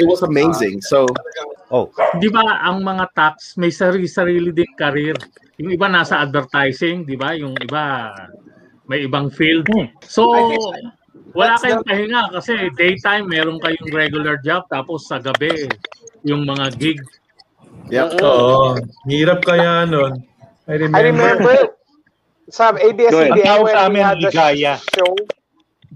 [0.00, 0.80] it was amazing.
[0.80, 1.04] So
[1.68, 5.16] oh, Di ba ang mga tax may sarili-sarili din career.
[5.60, 7.36] Yung iba nasa advertising, di ba?
[7.36, 8.14] Yung iba
[8.88, 9.68] may ibang field.
[10.00, 10.32] So,
[11.38, 15.70] wala kayong pahinga kasi daytime meron kayong regular job tapos sa gabi
[16.26, 16.98] yung mga gig.
[17.94, 18.18] Yep.
[18.20, 18.74] Oo.
[19.06, 20.18] Hirap kaya nun.
[20.66, 20.98] I remember.
[20.98, 21.56] I remember
[22.50, 22.74] sa.
[22.74, 24.74] ABS-CBN when we had the ligaya.
[24.98, 25.12] show,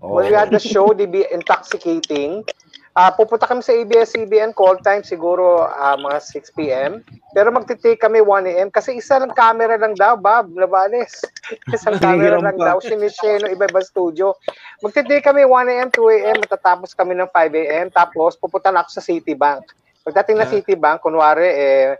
[0.00, 2.46] when we had the show, DB Intoxicating,
[2.92, 7.00] ah pupunta kami sa ABS-CBN call time siguro ah, mga 6 p.m.
[7.32, 8.68] Pero magtitake kami 1 a.m.
[8.68, 11.24] kasi isa lang camera lang daw, Bob Lavales.
[11.76, 12.76] Isang camera lang pa.
[12.76, 14.36] daw, sinishare ng iba-iba studio.
[14.84, 17.86] Magtitake kami 1 a.m., 2 a.m., matatapos kami ng 5 a.m.
[17.88, 19.64] Tapos pupunta na ako sa Citibank.
[20.04, 21.96] Pagdating na Citibank, kunwari, eh,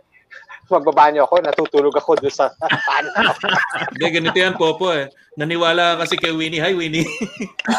[0.67, 2.47] magbabanyo ako, natutulog ako doon sa
[3.93, 5.09] Hindi, ganito yan, Popo eh.
[5.33, 6.61] Naniwala ka kasi kay Winnie.
[6.61, 7.09] Hi, Winnie.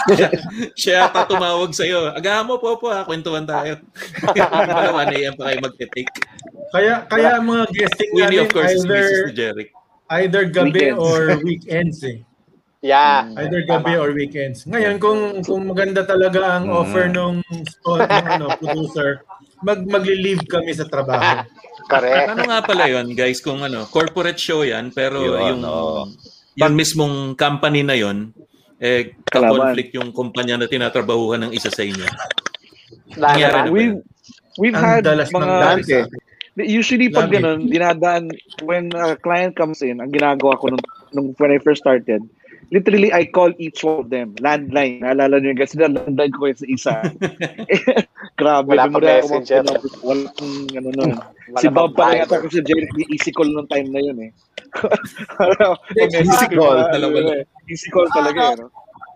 [0.09, 0.29] siya,
[0.79, 2.09] siya yata tumawag sa'yo.
[2.11, 3.05] Agahan mo, Popo ha.
[3.05, 3.77] Kwentuhan tayo.
[4.33, 6.09] Malawa na yan pa kayo magte-take.
[6.73, 9.21] Kaya kaya ang mga guesting Winnie, namin of course, is either Mrs.
[9.23, 9.69] ni Jeric.
[10.13, 10.97] either gabi Weekends.
[10.99, 12.17] or weekends eh.
[12.83, 13.31] Yeah.
[13.39, 14.67] Either gabi or weekends.
[14.67, 16.75] Ngayon kung kung maganda talaga ang Mm.
[16.75, 19.23] offer nung, ng ano, producer,
[19.63, 21.47] mag magli-leave kami sa trabaho.
[21.93, 22.27] Correct.
[22.33, 26.09] Ano nga pala yon guys, kung ano, corporate show yan, pero Yun, yung, oo.
[26.57, 28.33] yung mismong company na yon
[28.83, 32.03] eh, ka-conflict yung kumpanya na tinatrabahuhan ng isa sa inyo.
[33.15, 34.03] Ba We've,
[34.59, 35.55] we've Ang had mga...
[35.63, 35.99] Dante.
[36.53, 38.29] Usually pag ganun, dinadaan,
[38.61, 42.21] when a client comes in, ang ginagawa ko nung, nung when I first started,
[42.73, 44.33] literally, I call each one of them.
[44.41, 45.05] Landline.
[45.05, 46.93] Naalala niyo yung kasi na landline ko sa isa.
[48.41, 48.73] Grabe.
[48.73, 49.61] Wala pa messenger.
[50.01, 51.13] Wala pang ano nun.
[51.53, 54.31] Wala si Bob pala yata kasi Jerry, easy call nung time na yun eh.
[56.17, 56.81] Easy call.
[57.69, 58.65] Easy call talaga eh.
[58.65, 58.73] No?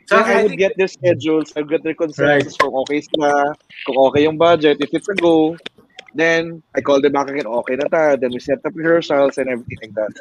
[0.08, 3.52] So I would get their schedules, I would get their consensus kung okay sila,
[3.84, 5.60] kung okay yung budget, if it's a go,
[6.18, 9.48] then I call them back again, okay na ta, then we set up rehearsals and
[9.54, 10.12] everything like that.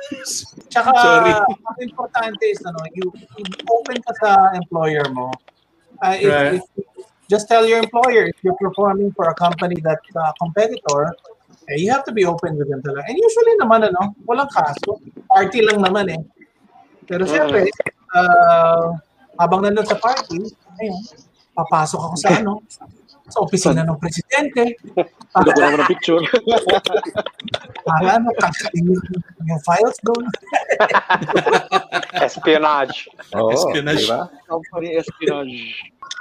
[0.68, 1.32] Tsaka, Sorry.
[1.32, 3.08] ang importante is, ano, you,
[3.40, 5.32] you open ka sa employer mo.
[6.04, 6.60] Uh, if, Right.
[6.60, 6.64] if,
[7.32, 11.16] just tell your employer, if you're performing for a company that uh, competitor,
[11.72, 13.08] eh, you have to be open with them talaga.
[13.08, 15.00] And usually naman, ano, walang kaso.
[15.32, 16.20] Party lang naman eh.
[17.08, 17.32] Pero Oo.
[17.32, 17.66] syempre,
[18.14, 18.94] uh,
[19.40, 20.44] habang nandun sa party,
[20.78, 21.00] ayun,
[21.56, 22.60] papasok ako sa ano,
[23.28, 24.76] sa opisina ng presidente.
[25.32, 26.22] Tulog ako ng picture.
[27.86, 29.02] Para ano, kakain yung,
[29.62, 30.24] files doon.
[32.26, 33.08] Espionage.
[33.34, 34.04] Oo, Espionage.
[34.04, 34.20] diba?
[34.46, 35.74] Company espionage.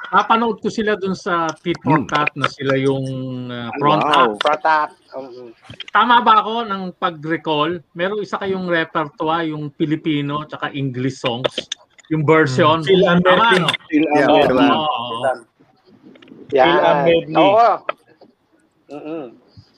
[0.09, 3.05] Napanood ko sila dun sa Tit for Tat na sila yung
[3.49, 4.13] uh, front Wow.
[4.13, 4.33] act.
[4.41, 4.95] Front act.
[5.13, 5.51] Um,
[5.89, 7.81] Tama ba ako ng pag-recall?
[7.93, 11.49] Meron isa kayong repertoire, yung Filipino tsaka English songs.
[12.13, 12.85] Yung version.
[12.85, 13.57] Phil Tama, Amelty.
[13.57, 13.69] no?
[13.89, 14.85] Phil Yeah, Oo, Phil oo,
[16.55, 16.65] Yan.
[16.65, 17.33] Phil Amelty.
[17.35, 17.69] Oo.
[18.87, 19.23] Mm-mm.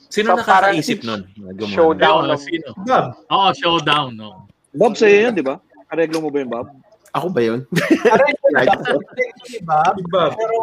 [0.08, 1.26] Sino So, nakakaisip nun?
[1.36, 1.74] Gumawa.
[1.74, 2.68] Showdown Oo, of sino?
[2.86, 3.04] Bob.
[3.28, 4.08] Oo, showdown.
[4.14, 4.48] No.
[4.72, 5.60] Bob, sa'yo yun, di ba?
[5.90, 6.66] Areglo mo ba yun, Bob?
[7.12, 7.60] Ako ba yun?
[9.48, 9.80] diba?
[10.08, 10.32] Bob.
[10.32, 10.54] Pero,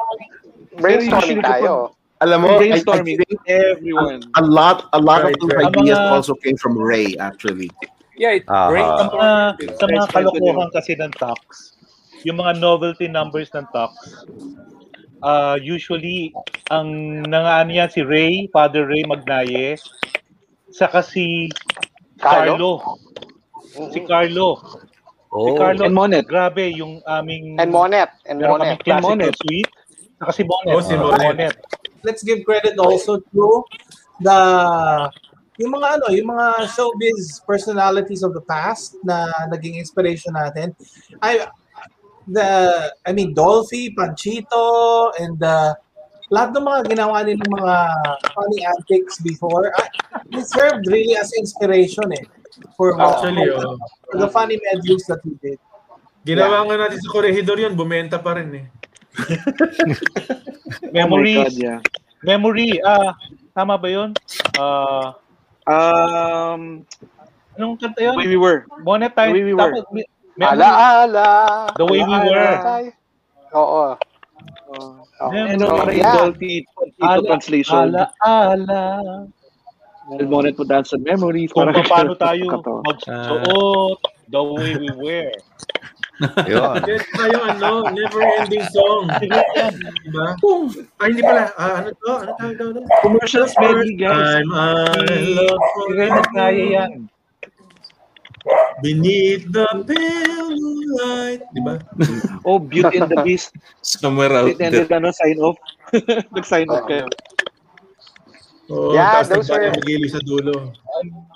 [0.78, 1.93] brainstorming Pero usually tayo.
[2.24, 3.18] Alam mo, I, I Brainstorming.
[3.20, 4.24] think Everyone.
[4.34, 5.68] a lot, a lot Right, of those right.
[5.68, 7.68] ideas mga- also came from Ray, actually.
[8.16, 8.72] Yeah, it Ah.
[8.72, 9.30] breaks Sa mga,
[9.76, 11.76] sa mga kalokohan kasi ng tax,
[12.24, 13.91] yung mga novelty numbers ng tax,
[15.22, 16.34] uh, usually,
[16.72, 19.78] ang nangaano yan si Ray, Father Ray Magnaye,
[20.72, 21.47] saka si
[22.20, 22.80] Carlo?
[22.80, 23.91] Carlo.
[23.91, 24.47] Si Carlo.
[24.63, 24.93] Si
[25.36, 25.59] Oh.
[25.59, 26.24] Carlo, And Monet.
[26.32, 27.59] grabe yung aming...
[27.59, 28.07] And Monet.
[28.24, 28.80] And Monet.
[28.88, 29.36] classical Monet.
[29.43, 29.68] suite.
[30.16, 30.72] Saka si Monet.
[30.72, 31.55] Oh, si Ah, Monet.
[32.07, 33.66] let's give credit also to
[34.24, 34.38] the
[35.59, 40.72] yung mga ano, yung mga showbiz personalities of the past na naging inspiration natin.
[41.20, 41.47] I
[42.28, 45.78] the I mean Dolphy, Panchito and the
[46.34, 47.76] lahat ng mga ginawa nilang mga
[48.34, 49.89] funny antics before, uh,
[50.34, 52.26] it served really as inspiration eh.
[52.73, 53.78] For, Actually, for, oh.
[54.09, 55.59] for the funny medleys that we did.
[56.26, 58.65] Ginawa nga natin sa Corregidor yun, bumenta pa rin eh.
[60.89, 61.38] Memories.
[61.45, 61.80] Oh my God, yeah.
[62.26, 62.82] Memory.
[62.82, 63.13] Ah,
[63.53, 64.17] tama ba yun?
[64.57, 65.13] Ah,
[65.65, 66.86] Um,
[67.57, 68.15] anong kanta the yun?
[68.17, 68.69] way we were.
[68.86, 69.34] Monet tayo.
[69.34, 69.73] The way we were.
[69.73, 69.86] tapos,
[70.38, 70.61] me- memory.
[70.61, 71.29] Ala-ala.
[71.75, 72.55] The way we were.
[73.55, 73.95] Oo.
[74.65, 75.31] Uh, Oo.
[75.31, 76.15] and no, Oh, yeah.
[76.19, 76.65] Dolphy
[76.99, 77.95] Ala, translation.
[77.95, 78.83] ala, ala.
[80.11, 81.49] And Monet would dance on memories.
[81.49, 82.45] Kung Parang paano tayo
[82.86, 83.97] magsuot,
[84.29, 85.31] the way we wear.
[86.47, 86.79] Yun.
[86.79, 89.09] Yan pa yung ano, never-ending song.
[89.19, 89.43] Diba?
[91.03, 91.51] Ay, hindi pala.
[91.59, 92.11] Ah, ano to?
[92.23, 92.67] Ano tawag daw?
[93.03, 94.15] Commercials medley, guys.
[94.15, 95.03] I'm I
[95.36, 96.91] love Si Ray Magnaye yan.
[98.80, 100.54] Beneath the pale
[101.00, 101.41] light.
[101.56, 101.82] Diba?
[102.46, 103.56] Oh, Beauty and the Beast.
[103.82, 105.00] Somewhere out It ended there.
[105.00, 105.58] ano, sign off.
[106.36, 107.08] Nag-sign off kayo.
[108.70, 109.70] Oo, Yeah, those were-
[110.10, 110.74] sa dulo.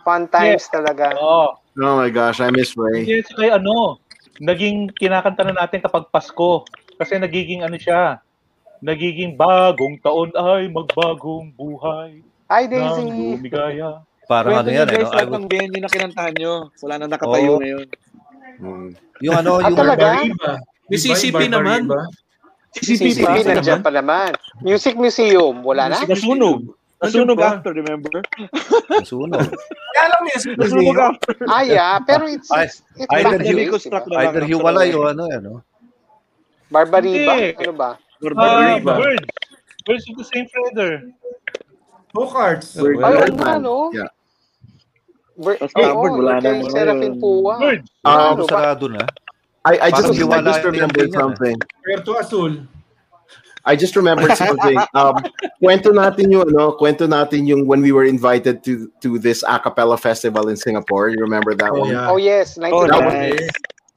[0.02, 1.14] Fun times talaga.
[1.18, 1.58] Oo.
[1.80, 3.06] Oh my gosh, I miss Ray.
[3.24, 4.02] Sa kay ano,
[4.42, 6.66] naging kinakanta na natin kapag Pasko.
[7.00, 8.20] Kasi nagiging ano siya,
[8.84, 12.20] nagiging bagong taon ay magbagong buhay.
[12.50, 13.04] Hi, Ng Daisy.
[13.40, 14.04] lumigaya.
[14.30, 14.94] Parang ano Kwento yan nyo, eh.
[14.94, 15.10] guys, No?
[15.10, 16.54] I lahat ng venue na kinantahan nyo.
[16.80, 17.60] Wala na nakatayo Oo.
[17.60, 17.88] ngayon.
[18.60, 18.90] Mm.
[19.20, 20.06] yung ano, Ah, yung talaga?
[20.86, 21.56] Yung CCP Barbariba?
[21.56, 21.82] naman.
[22.70, 23.50] CCP CCP, pa.
[23.50, 24.32] nandiyan pa naman.
[24.62, 25.98] Music Museum, wala na?
[26.00, 26.62] Nasunog.
[27.00, 28.20] Nasunog after, remember?
[29.02, 29.40] sunog.
[29.96, 31.34] Kaya lang music Nasunog after.
[31.48, 31.98] Ah, yeah.
[32.00, 35.52] Pero it's, Ay, it's, it's either you- na- Either hiwalay o ano, ano.
[36.68, 37.34] Barbariba?
[37.56, 37.92] Ano ba?
[37.96, 38.94] Ah, Barbariba.
[39.00, 39.28] birds.
[39.82, 41.10] Birds of the same feather.
[42.12, 42.76] Go-karts.
[42.76, 43.42] Bird- Ay, oo Birdman.
[43.42, 43.78] nga, no?
[43.90, 44.12] Yeah.
[45.40, 47.80] Ber- Tapos Stanford, wala na kay mga Serafin yun.
[48.04, 49.08] Um, sarado na.
[49.66, 51.20] I, I just, I just remembered eh.
[51.20, 51.56] something.
[51.84, 52.54] Puerto Azul.
[53.66, 54.80] I just remembered something.
[54.96, 55.16] Um,
[55.62, 59.60] kwento natin yung ano, kwento natin yung when we were invited to to this a
[59.60, 61.12] cappella festival in Singapore.
[61.12, 61.92] You remember that Oh, one?
[61.92, 62.10] yeah.
[62.10, 62.58] Oh, yes.
[62.58, 63.36] Oh, 1990.
[63.36, 63.50] nice.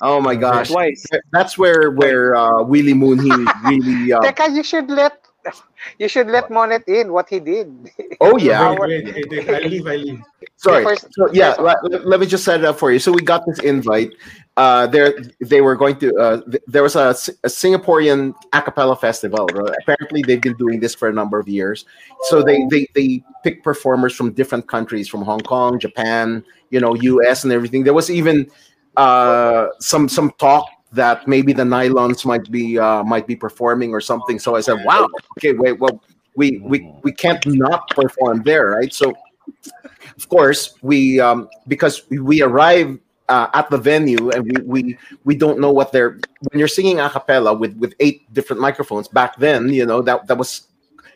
[0.03, 0.68] Oh my gosh.
[0.70, 1.07] Twice.
[1.30, 3.30] That's where where uh, Willie Moon he
[3.62, 5.22] really uh, Teka, you should let
[5.99, 7.90] you should let Monet in what he did.
[8.20, 8.70] Oh yeah.
[8.78, 9.51] Wait, wait, wait, wait.
[9.51, 10.20] I leave, I leave.
[10.57, 10.84] Sorry.
[10.84, 11.76] First- So, yeah, let,
[12.07, 12.99] let me just set it up for you.
[12.99, 14.12] So we got this invite.
[14.57, 16.14] Uh, there, they were going to.
[16.14, 17.11] Uh, there was a,
[17.43, 19.47] a Singaporean a cappella festival.
[19.53, 19.74] right?
[19.82, 21.84] Apparently, they've been doing this for a number of years.
[22.28, 26.95] So they they they pick performers from different countries, from Hong Kong, Japan, you know,
[26.95, 27.45] U.S.
[27.45, 27.82] and everything.
[27.82, 28.49] There was even
[28.97, 34.01] uh, some some talk that maybe the nylons might be uh, might be performing or
[34.01, 34.38] something.
[34.38, 36.03] So I said, "Wow, okay, wait, well,
[36.36, 39.14] we we we can't not perform there, right?" So,
[40.16, 45.34] of course, we um, because we arrive uh, at the venue and we, we we
[45.34, 46.18] don't know what they're
[46.51, 50.26] when you're singing a cappella with with eight different microphones back then you know that
[50.26, 50.68] that was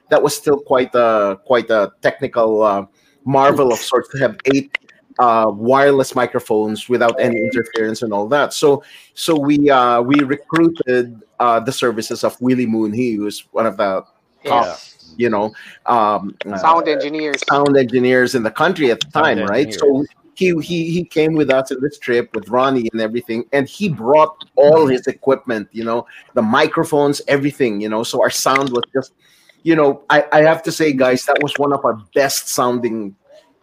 [0.08, 2.86] that was still quite a quite a technical uh,
[3.24, 4.78] marvel of sorts to have eight
[5.18, 8.52] uh, wireless microphones without any interference and all that.
[8.52, 8.82] So
[9.14, 12.92] so we uh, we recruited uh, the services of Willie Moon.
[12.92, 14.04] He was one of the
[14.44, 15.14] top, Yes.
[15.16, 15.52] you know,
[15.86, 17.40] um, uh, Sound engineers.
[17.48, 19.72] sound engineers in the country at the time, Sound right?
[19.72, 20.04] So
[20.34, 23.88] he he he came with us in this trip with Ronnie and everything, and he
[23.88, 28.02] brought all his equipment, you know, the microphones, everything, you know.
[28.02, 29.14] So our sound was just,
[29.62, 33.16] you know, I I have to say, guys, that was one of our best sounding.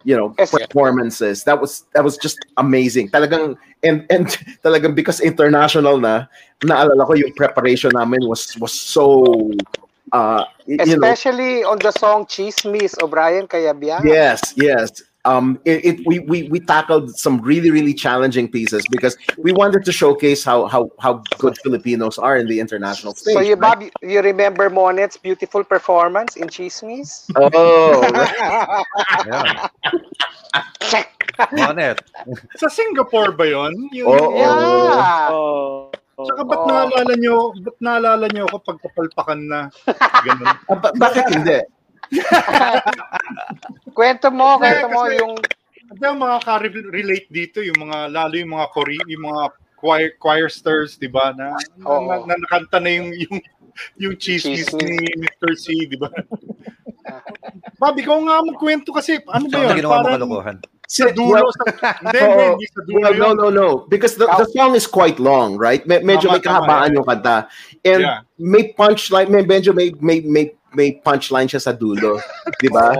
[0.04, 1.44] You know, performances.
[1.44, 3.08] That was that was just amazing.
[3.08, 4.26] Talagang and and
[4.64, 6.26] talagang because international na,
[6.60, 9.24] naalala ko yung preparation namin was was so
[10.12, 14.04] uh y- you know Especially on the song Cheese Chismis, O'Brien Kayabyang.
[14.04, 15.02] Yes, yes.
[15.24, 19.82] Um, it, it we, we we tackled some really really challenging pieces because we wanted
[19.84, 23.32] to showcase how how how good Filipinos are in the international stage.
[23.32, 23.80] So you, right?
[23.80, 27.24] Bob, you remember Monet's beautiful performance in Chismis?
[27.36, 28.04] Oh,
[31.52, 31.98] Monet.
[32.56, 33.72] Sa Singapore ba yun?
[33.90, 34.38] Yung, Oo.
[34.38, 35.30] Yeah.
[36.14, 39.60] Tsaka ba't naalala nyo, ba't naalala nyo ako pagpapalpakan na
[40.22, 40.54] ganun?
[40.82, 41.58] Ba- bakit hindi?
[43.96, 45.34] Kwento mo, kwento mo kasi- yung
[45.84, 46.38] Hindi ang mga
[46.90, 49.42] relate dito, yung mga, lalo yung mga Kore, yung mga
[49.78, 52.08] choir, choirsters, di ba, na, na, Oo.
[52.08, 53.36] na, na nakanta na yung, yung,
[54.00, 55.52] yung chismis ni Mr.
[55.54, 56.08] C, di ba?
[57.78, 59.76] Bob, ikaw nga magkwento kasi, ano ba Ano yun?
[59.76, 60.56] ginawa mo Parang kalokohan?
[60.84, 61.64] sa dulo, sa,
[62.04, 62.44] hindi, Oo.
[62.56, 63.68] hindi sa dulo Well, no, no, no.
[63.86, 65.84] Because the, the song is quite long, right?
[65.88, 67.36] Me- medyo Tama, may kahabaan tama, yung kanta.
[67.84, 68.18] And Yeah.
[68.40, 72.18] may punchline, may medyo may may may may punchline siya sa dulo,
[72.60, 72.94] 'di ba?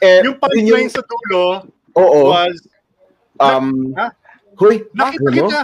[0.00, 2.32] And Yung yun punchline sa dulo Oo.
[2.32, 2.56] was,
[3.40, 4.12] um ha?
[4.60, 5.32] Hoy, Nakita ano?
[5.32, 5.60] kita.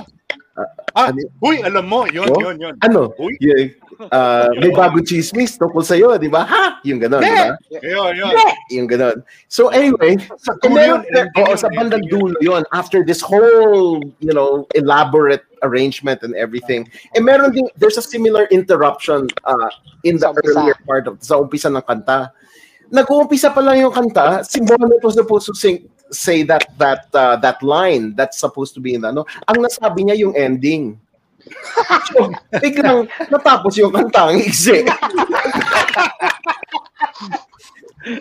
[0.96, 1.12] Ah,
[1.44, 2.40] huy, alam mo, yun, Oh?
[2.40, 2.72] yun, yun.
[2.80, 3.12] Ano?
[3.20, 3.36] Uy.
[3.44, 3.76] Yung,
[4.08, 6.48] uh, may bagong chismis tungkol sa'yo, di ba?
[6.48, 6.80] Ha?
[6.88, 7.52] Yung gano'n, di ba?
[7.84, 8.32] Yun, yun.
[8.72, 9.20] Yung gano'n.
[9.52, 14.64] So anyway, Sa dulo yun, yun, sa bandang dulo yun, after this whole, you know,
[14.72, 16.86] elaborate arrangement and everything,
[17.18, 19.70] and meron din, there's a similar interruption uh,
[20.06, 22.30] in the earlier part of, sa umpisa ng kanta.
[22.94, 27.34] Nag-uumpisa pa lang yung kanta, si Bonnet was supposed to sing, say that that uh,
[27.42, 29.26] that line that's supposed to be in the ano.
[29.50, 30.94] Ang nasabi niya yung ending.
[32.10, 32.30] so,
[32.62, 34.86] biglang natapos yung kanta ang iksi.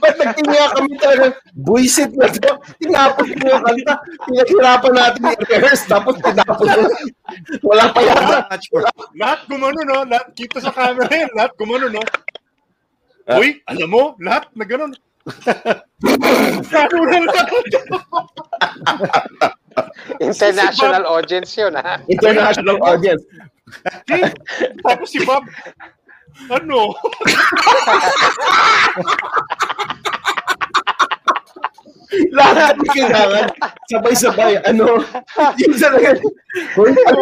[0.02, 2.58] Ba't nagtinga kami talaga, buisit na to.
[2.82, 3.94] Tinapos mo yung kanta.
[4.26, 6.90] Pinaghirapan natin i-rehearse, tapos tinapos mo.
[7.70, 8.50] Wala pa yata.
[9.14, 10.10] Lahat gumano, no?
[10.10, 11.30] Lahat kita sa camera yun.
[11.38, 12.02] Lahat gumano, no?
[13.38, 14.94] Uy, alam mo, lahat na ganun.
[16.66, 17.26] Gano'n
[20.22, 21.98] international audience yun, ha?
[22.06, 23.26] International audience.
[24.86, 25.42] Tapos si Bob,
[26.54, 26.94] ano?
[32.34, 33.46] Lahat ng kailangan,
[33.90, 35.02] sabay-sabay, ano,
[35.60, 36.18] yung talaga,
[36.80, 37.22] Hoy, ano,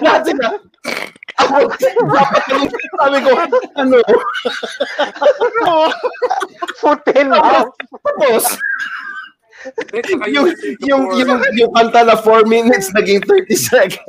[0.00, 0.46] lahat sila,
[1.36, 1.58] ako,
[2.08, 3.30] dapat yung sabi ko,
[3.76, 3.96] ano,
[6.80, 8.44] Putin Tapos,
[9.66, 10.48] tapos, yung,
[10.86, 14.00] yung, yung, yung kanta na 4 minutes, naging 30 seconds.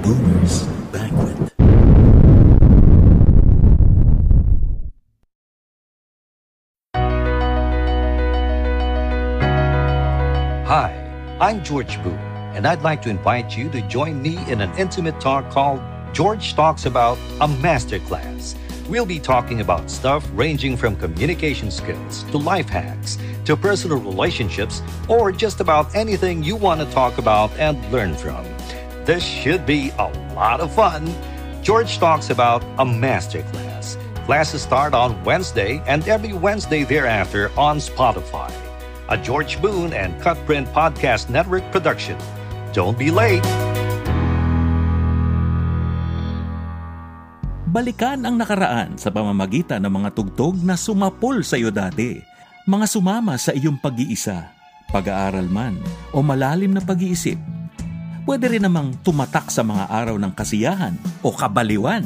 [0.00, 0.75] Boomers
[11.38, 12.12] I'm George Boo,
[12.54, 15.82] and I'd like to invite you to join me in an intimate talk called
[16.14, 18.56] George Talks About a Masterclass.
[18.88, 24.80] We'll be talking about stuff ranging from communication skills to life hacks to personal relationships
[25.10, 28.42] or just about anything you want to talk about and learn from.
[29.04, 31.06] This should be a lot of fun.
[31.62, 33.98] George talks about a masterclass.
[34.24, 38.65] Classes start on Wednesday and every Wednesday thereafter on Spotify.
[39.06, 42.18] A George Boone and Cutprint Podcast Network production.
[42.74, 43.46] Don't be late.
[47.70, 52.18] Balikan ang nakaraan sa pamamagitan ng mga tugtog na sumapol sa iyo dati.
[52.66, 54.50] Mga sumama sa iyong pag-iisa,
[54.90, 55.78] pag-aaral man
[56.10, 57.38] o malalim na pag-iisip.
[58.26, 62.02] Pwede rin namang tumatak sa mga araw ng kasiyahan o kabaliwan.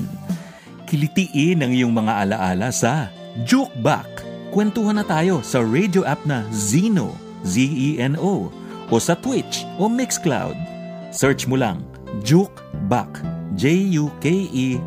[0.85, 3.09] Kilitiin ang iyong mga alaala sa
[3.49, 4.30] Juke Back.
[4.51, 7.15] Kwentuhan na tayo sa radio app na Zeno,
[7.47, 8.51] Z-E-N-O,
[8.91, 10.59] o sa Twitch o Mixcloud
[11.11, 11.83] Search mo lang,
[12.23, 13.19] Juke Back.
[13.59, 14.83] J-U-K-E-B-A-C-K.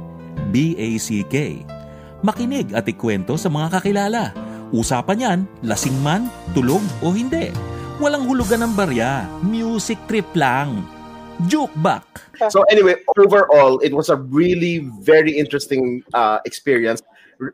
[2.24, 4.32] Makinig at ikwento sa mga kakilala.
[4.72, 7.52] Usapan yan, lasing man, tulog o hindi.
[8.00, 9.28] Walang hulugan ng barya.
[9.44, 10.88] Music trip lang.
[11.52, 12.24] Juke Back.
[12.48, 17.04] So anyway, overall, it was a really very interesting uh, experience.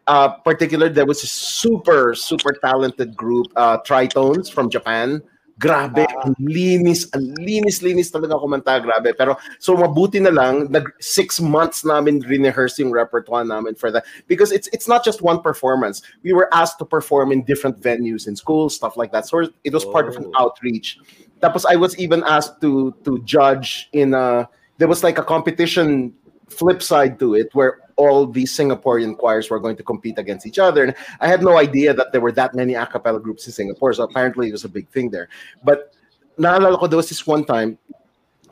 [0.07, 5.21] Uh, particularly, there was a super super talented group, uh, Tritones from Japan.
[5.59, 9.11] Grabe, ang linis, ang linis-linis talaga kumanta, grabe.
[9.11, 14.07] Pero, so mabuti na lang, nag six months namin rehearse yung repertoire namin for that.
[14.31, 16.01] Because it's it's not just one performance.
[16.23, 19.27] We were asked to perform in different venues, in schools, stuff like that.
[19.27, 20.95] So it was part of an outreach.
[21.43, 24.47] Tapos I was even asked to to judge in a,
[24.79, 26.15] there was like a competition
[26.47, 30.57] flip side to it where all these Singaporean choirs were going to compete against each
[30.57, 30.87] other.
[30.87, 33.91] And I had no idea that there were that many a cappella groups in Singapore.
[33.91, 35.27] So apparently it was a big thing there.
[35.61, 35.91] But
[36.39, 37.77] naalala ko, there was this one time,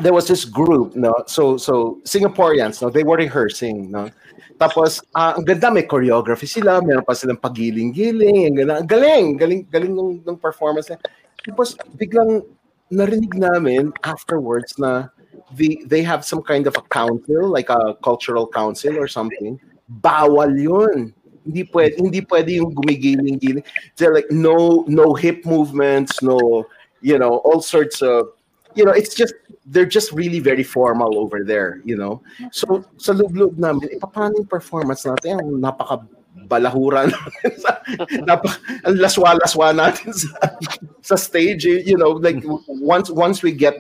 [0.04, 1.16] there was this group, no?
[1.32, 4.12] So so Singaporeans, no, they were rehearsing, no.
[4.60, 8.76] Tapos ah, ang ganda may choreography sila, meron pa silang pagiling-giling, ang ganda.
[8.84, 10.92] Galing, galing galing ng, ng performance.
[11.48, 12.44] Tapos biglang
[12.92, 15.08] narinig namin afterwards na
[15.56, 19.60] the they have some kind of a council, like a cultural council or something.
[20.02, 21.14] Bawal yun.
[21.48, 23.64] Hindi pwede, hindi pwede yung gumigiling-giling.
[23.96, 26.68] They're like, no, no hip movements, no,
[27.00, 28.36] you know, all sorts of,
[28.76, 29.34] you know, it's just,
[29.66, 32.22] they're just really very formal over there, you know.
[32.52, 35.40] So, sa loob-loob namin, eh, paano yung performance natin?
[35.40, 36.04] Ang napaka
[36.52, 37.80] balahura natin sa,
[38.28, 40.52] napaka, laswa-laswa natin sa,
[41.00, 43.80] sa stage, eh, you know, like once once we get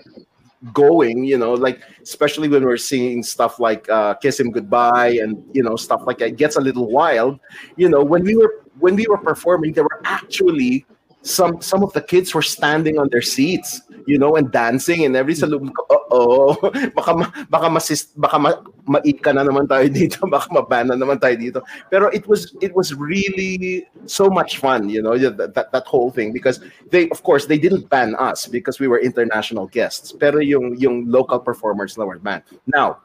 [0.74, 5.44] going you know like especially when we're seeing stuff like uh kiss him goodbye and
[5.54, 7.40] you know stuff like that it gets a little wild.
[7.76, 10.86] You know when we were when we were performing there were actually
[11.22, 15.16] some some of the kids were standing on their seats you know and dancing and
[15.16, 16.56] every salubong ko oh
[16.98, 18.56] baka ma- baka masis baka ma,
[18.88, 21.60] mait ka na naman tayo dito baka mabana naman tayo dito.
[21.92, 26.10] Pero it was it was really so much fun you know that, that that whole
[26.10, 30.40] thing because they of course they didn't ban us because we were international guests pero
[30.40, 32.48] yung yung local performers na were banned.
[32.72, 33.04] Now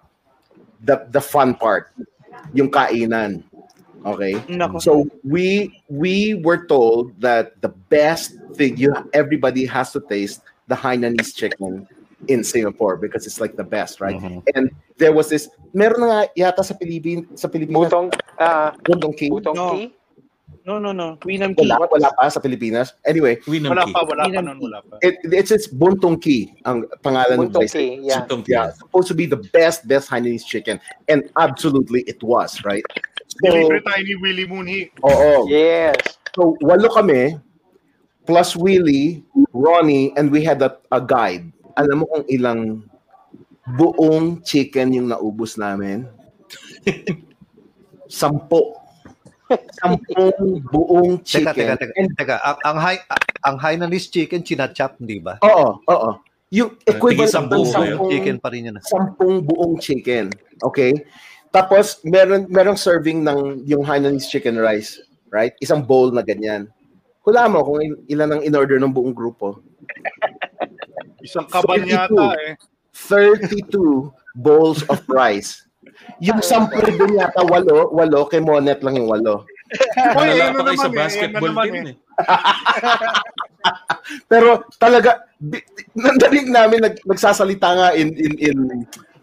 [0.87, 1.91] the the fun part
[2.55, 3.43] yung kainan
[4.05, 4.35] okay
[4.79, 10.75] so we we were told that the best thing you everybody has to taste the
[10.75, 11.87] Hainanese chicken
[12.29, 14.21] in Singapore because it's like the best, right?
[14.55, 17.91] And there was this meron na nga yata sa Pilipin sa Pilipinas.
[17.91, 19.33] Butong uh, Butong King.
[19.35, 19.75] Butong no.
[19.75, 19.91] Tea?
[20.63, 21.19] No, no, no.
[21.27, 22.95] Winam Wala, wala pa sa Pilipinas.
[23.03, 25.03] Anyway, Wala pa, wala pa nun, wala pa.
[25.03, 27.75] It, it's it's Buntong Ki ang pangalan Buntong ng place.
[27.75, 28.23] Ki, yeah.
[28.23, 28.55] Buntong Ki.
[28.55, 28.71] yeah.
[28.71, 30.79] Supposed to be the best, best Hainanese chicken.
[31.11, 32.87] And absolutely it was, right?
[33.33, 34.81] So, Nilibre tayo ni Willie Mooney.
[35.01, 35.49] Oo.
[35.49, 35.97] Yes.
[36.37, 37.37] So, walo kami,
[38.29, 41.49] plus Willie, Ronnie, and we had a, a guide.
[41.77, 42.61] Alam mo kung ilang
[43.65, 46.05] buong chicken yung naubos namin?
[48.13, 48.77] Sampo.
[49.81, 51.53] Sampung buong chicken.
[51.53, 52.13] Teka, teka, teka.
[52.17, 52.37] teka.
[52.41, 53.05] Ang, ang, Hai-
[53.45, 55.41] ang Hainanese chicken, chinachap, di ba?
[55.45, 56.11] Oo, oo.
[56.53, 57.65] Yung equivalent ng sampung,
[58.13, 58.77] Chicken pa rin yun.
[58.77, 58.85] ah.
[58.85, 60.29] sampung buong chicken.
[60.61, 60.93] Okay?
[61.53, 65.05] Tapos, meron, merong serving ng yung Hainanese chicken rice.
[65.29, 65.53] Right?
[65.61, 66.73] Isang bowl na ganyan.
[67.23, 69.61] Hula mo kung il- ilan ang in-order ng buong grupo.
[71.27, 71.93] Isang kaban 32.
[71.93, 72.53] yata eh.
[72.93, 75.63] 32 bowls of rice.
[76.19, 79.47] Yung sample doon yata, walo, walo, kay Monet lang yung walo.
[79.97, 81.97] Malala ano pa kayo sa naman eh, basketball naman team eh.
[84.31, 85.25] Pero talaga,
[85.95, 88.59] nandaling namin nag, nagsasalita nga in, in, in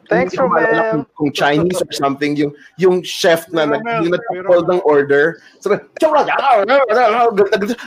[0.10, 0.90] Thanks, maalala Romel.
[0.90, 5.38] kung, kung Chinese or something, yung yung chef na nag, yung nag-call ng order.
[5.62, 5.70] So,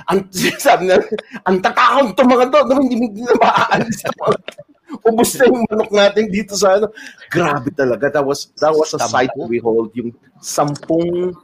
[0.06, 0.20] ang
[0.62, 1.02] sabi na,
[1.42, 3.98] ang takakang to mga to, no, hindi hindi na maaalis.
[5.02, 6.94] Ubus na yung manok natin dito sa ano.
[7.32, 8.12] Grabe talaga.
[8.12, 9.90] That was that was a sight to behold.
[9.98, 11.34] Yung sampung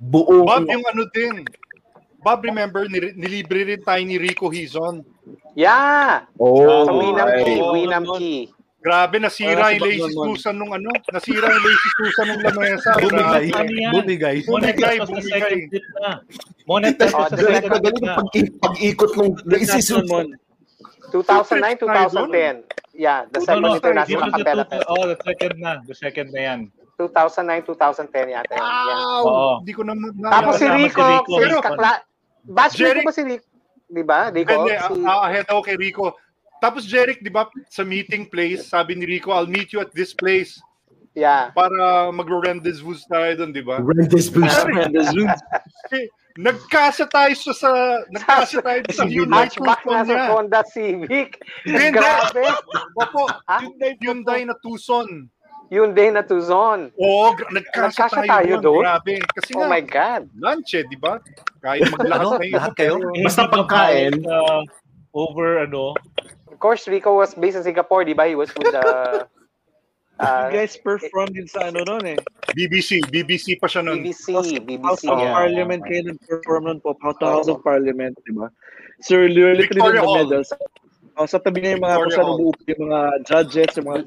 [0.00, 1.44] buong Bob, yung ano din.
[2.22, 5.02] Bob, remember, nil- nilibre rin tayo ni Rico Hizon.
[5.58, 6.30] Yeah.
[6.38, 7.28] Oh, Sa Winam.
[7.42, 8.04] Key, Winam.
[8.14, 8.38] Key.
[8.82, 10.10] Grabe, nasira yung Lazy.
[10.10, 10.90] Susan nung ano.
[11.14, 12.90] Nasira yung Lazy Susan nung lamesa.
[13.02, 13.46] Bumigay.
[13.94, 14.36] Bumigay.
[14.42, 15.54] Bumigay, bumigay.
[16.66, 18.14] Oh, was the the galing second tip galing na.
[18.18, 18.28] pag,
[18.58, 20.06] pag-ikot nung lazy Susan.
[20.10, 20.26] Mon.
[21.14, 22.64] 2009, 2010.
[22.92, 24.64] Yeah, the No, second no, international dito sa capella.
[24.90, 25.72] Oh, the second na.
[25.86, 26.60] The second na yan.
[26.98, 28.54] 2009, 2010 yata.
[28.58, 29.62] Wow!
[29.62, 29.92] Hindi ko na
[30.28, 31.32] Tapos si Rico, Rico.
[31.38, 31.92] si Pero- kakla...
[32.42, 33.44] Batchmate ko ba si Rico?
[33.92, 34.18] Di ba?
[34.34, 34.50] Rico?
[34.50, 36.18] Hindi, ah, ah, ahead ako kay Rico.
[36.62, 40.14] Tapos Jeric, di ba, sa meeting place, sabi ni Rico, I'll meet you at this
[40.14, 40.62] place
[41.12, 41.50] Yeah.
[41.52, 43.82] para magro-rendezvous tayo doon, di ba?
[43.82, 44.46] Rendezvous.
[45.90, 45.98] Si,
[46.32, 47.70] Nagkasa tayo sa, sa
[48.08, 50.24] nagkasa tayo sa Hyundai Tucson na sa niya.
[50.32, 51.36] Honda Civic.
[51.68, 52.44] Grabe.
[52.96, 55.28] Opo, Hyundai, Hyundai na Tucson.
[55.68, 56.88] Hyundai na Tucson.
[56.96, 58.64] Oo, gra- nagkasa, Nagkasa tayo, tayo doon.
[58.64, 58.80] doon?
[58.80, 59.14] Grabe.
[59.28, 60.22] Kasi Oh nga, my God.
[60.40, 61.20] lunch eh, di ba?
[61.60, 62.40] Kahit maglahat Ano?
[62.40, 62.54] kayo.
[62.56, 62.94] Lahat kayo?
[63.20, 64.12] Basta pagkain.
[64.24, 64.60] Uh,
[65.12, 65.92] over ano.
[66.62, 68.30] Of course, Rico was based in Singapore, di ba?
[68.30, 69.26] He was with the...
[70.22, 72.18] Uh, you guys performed din sa ano noon eh.
[72.54, 74.06] BBC, BBC pa siya noon.
[74.06, 74.30] BBC,
[74.78, 75.34] House of yeah.
[75.34, 76.94] Parliament kayo nag-perform noon po.
[77.02, 78.46] House to House of Parliament, di ba?
[79.02, 80.22] So, you're literally Victoria in the Hall.
[80.22, 80.44] middle.
[80.46, 80.54] Sa,
[81.18, 84.00] oh, sa tabi niya yung mga kung Victoria saan umuupo yung mga judges, yung mga...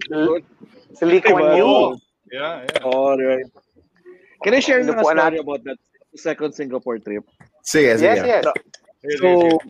[0.95, 1.99] Si Lee Kuan Yew.
[2.31, 2.87] Yeah, yeah.
[2.87, 3.49] All right.
[4.39, 5.81] Can I share lang a story about that
[6.15, 7.27] second Singapore trip?
[7.59, 8.07] Sige, sige.
[8.07, 8.43] Yes, yes.
[8.47, 8.55] So,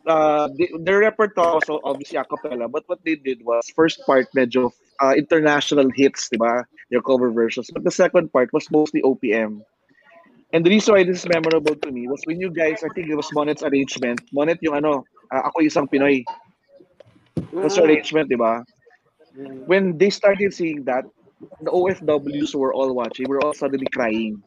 [0.07, 4.27] uh, the, their repertoire was obviously a cappella, but what they did was, first part,
[4.35, 4.71] medyo
[5.01, 6.65] uh, international hits, di ba?
[6.89, 7.69] Your cover versions.
[7.73, 9.61] But the second part was mostly OPM.
[10.53, 13.09] And the reason why this is memorable to me was when you guys, I think
[13.09, 14.21] it was Monet's arrangement.
[14.31, 15.03] Monet yung ano,
[15.33, 16.23] uh, ako isang Pinoy.
[17.61, 17.83] That's Mm.
[17.83, 18.63] arrangement, di ba?
[19.65, 21.03] When they started seeing that,
[21.59, 24.39] the OFWs were all watching, We were all suddenly crying.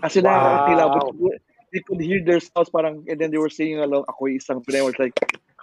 [0.00, 0.32] Kasi Wow.
[0.32, 1.36] nakakakilabot.
[1.76, 4.64] They could hear their sounds parang, and then they were singing along, ako yung isang
[4.64, 4.80] Pinoy.
[4.80, 5.12] I was like,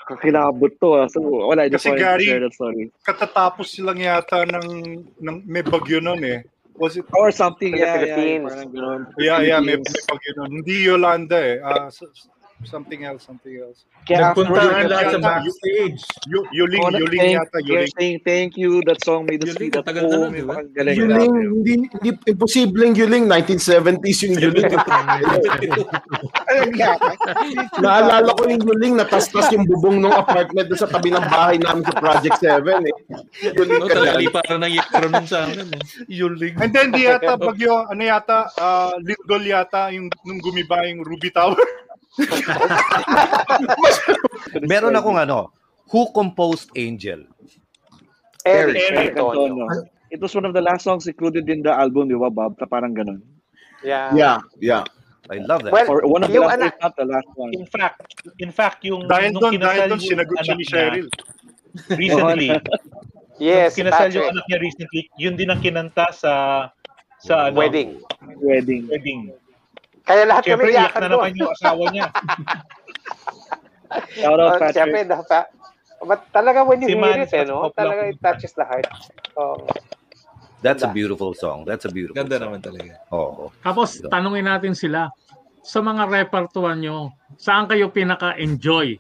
[0.06, 1.08] kakilabot to ah.
[1.10, 2.94] So, wala, just Kasi to Gary, share that story.
[3.02, 4.70] katatapos lang yata ng,
[5.18, 6.40] ng may bagyo noon eh.
[6.78, 7.06] Was it?
[7.18, 8.18] Or something, yeah, yeah.
[8.46, 9.10] Ganun.
[9.18, 10.62] Yeah, yeah, may, may bagyo noon.
[10.62, 11.58] Hindi Yolanda eh.
[11.66, 12.06] Ah, s-
[12.64, 13.84] something else, something else.
[14.04, 16.00] Kaya Nagpuntahan lahat sa backstage.
[16.28, 17.92] Yu- Yuling, Oh, Yuling thank, yata, Yuling.
[17.96, 18.80] saying thank you.
[18.84, 20.32] That song made us Yuling, feel at home.
[20.32, 20.94] Yuling, grabe.
[21.28, 24.68] hindi, hindi imposibleng Yuling, 1970s yung Yuling.
[27.84, 31.84] Naalala ko yung Yuling, natastas yung bubong ng apartment doon sa tabi ng bahay namin
[31.84, 32.96] sa Project 7 eh.
[33.56, 34.22] Yuling No, ka talaga dyan.
[34.24, 35.68] liparan ng yero nun sa amin.
[35.72, 35.82] Eh.
[36.12, 36.54] Yuling.
[36.60, 41.32] And then di yata bagyo, ano yata, ah, Lindol yata yung nung gumiba yung Ruby
[41.32, 41.56] Tower.
[44.70, 45.50] Meron akong ano,
[45.90, 47.26] who composed Angel?
[48.46, 49.66] Eric, Eric Eric Antonio.
[49.68, 49.90] Antonio.
[50.14, 52.54] It was one of the last songs included in the album, di ba, Bob?
[52.62, 53.18] Na Parang ganun.
[53.82, 54.14] Yeah.
[54.14, 54.84] Yeah, yeah.
[55.32, 55.74] I love that.
[55.74, 57.50] Well, Or one of the last, ana- if not the last one.
[57.56, 58.04] In fact,
[58.38, 61.08] in fact, yung dahil nung doon, dahil doon, yung sinagot siya anak ni niya Cheryl.
[61.98, 62.50] Recently.
[63.42, 64.22] Yes, kinasal Patrick.
[64.22, 66.34] yung anak niya recently, yun din ang kinanta sa
[67.18, 67.98] sa ano, Wedding.
[68.38, 68.86] Wedding.
[68.86, 69.34] wedding.
[70.04, 71.16] Kaya lahat Siyempre, kami iyak iyakan na doon.
[71.18, 72.08] naman yung asawa niya.
[74.14, 74.74] Shout out, Oh, Patrick.
[74.76, 75.46] Siyempre, dapat.
[76.04, 77.72] But talaga when you Si hear it, eh, sa no?
[77.72, 78.90] Talaga it touches the heart.
[79.34, 79.56] Oh.
[80.60, 81.64] That's a beautiful song.
[81.64, 82.52] That's a beautiful Ganda song.
[82.52, 83.00] naman talaga.
[83.10, 83.52] Oo.
[83.60, 85.12] Tapos tanungin natin sila,
[85.60, 89.00] sa mga repertoire nyo, saan kayo pinaka-enjoy?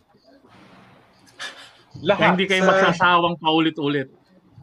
[2.00, 2.34] Na Lahat.
[2.34, 4.08] hindi kayo Sa- magsasawang paulit-ulit.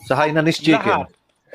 [0.02, 1.04] Sa Hainanese Chicken.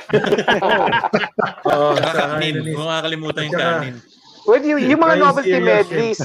[1.67, 2.61] Oo, sa Kanin.
[2.61, 2.73] Hainanese.
[2.73, 3.95] Huwag makakalimutan yung kanin.
[4.45, 6.19] Well, yung, yung mga novelty Serious, medleys,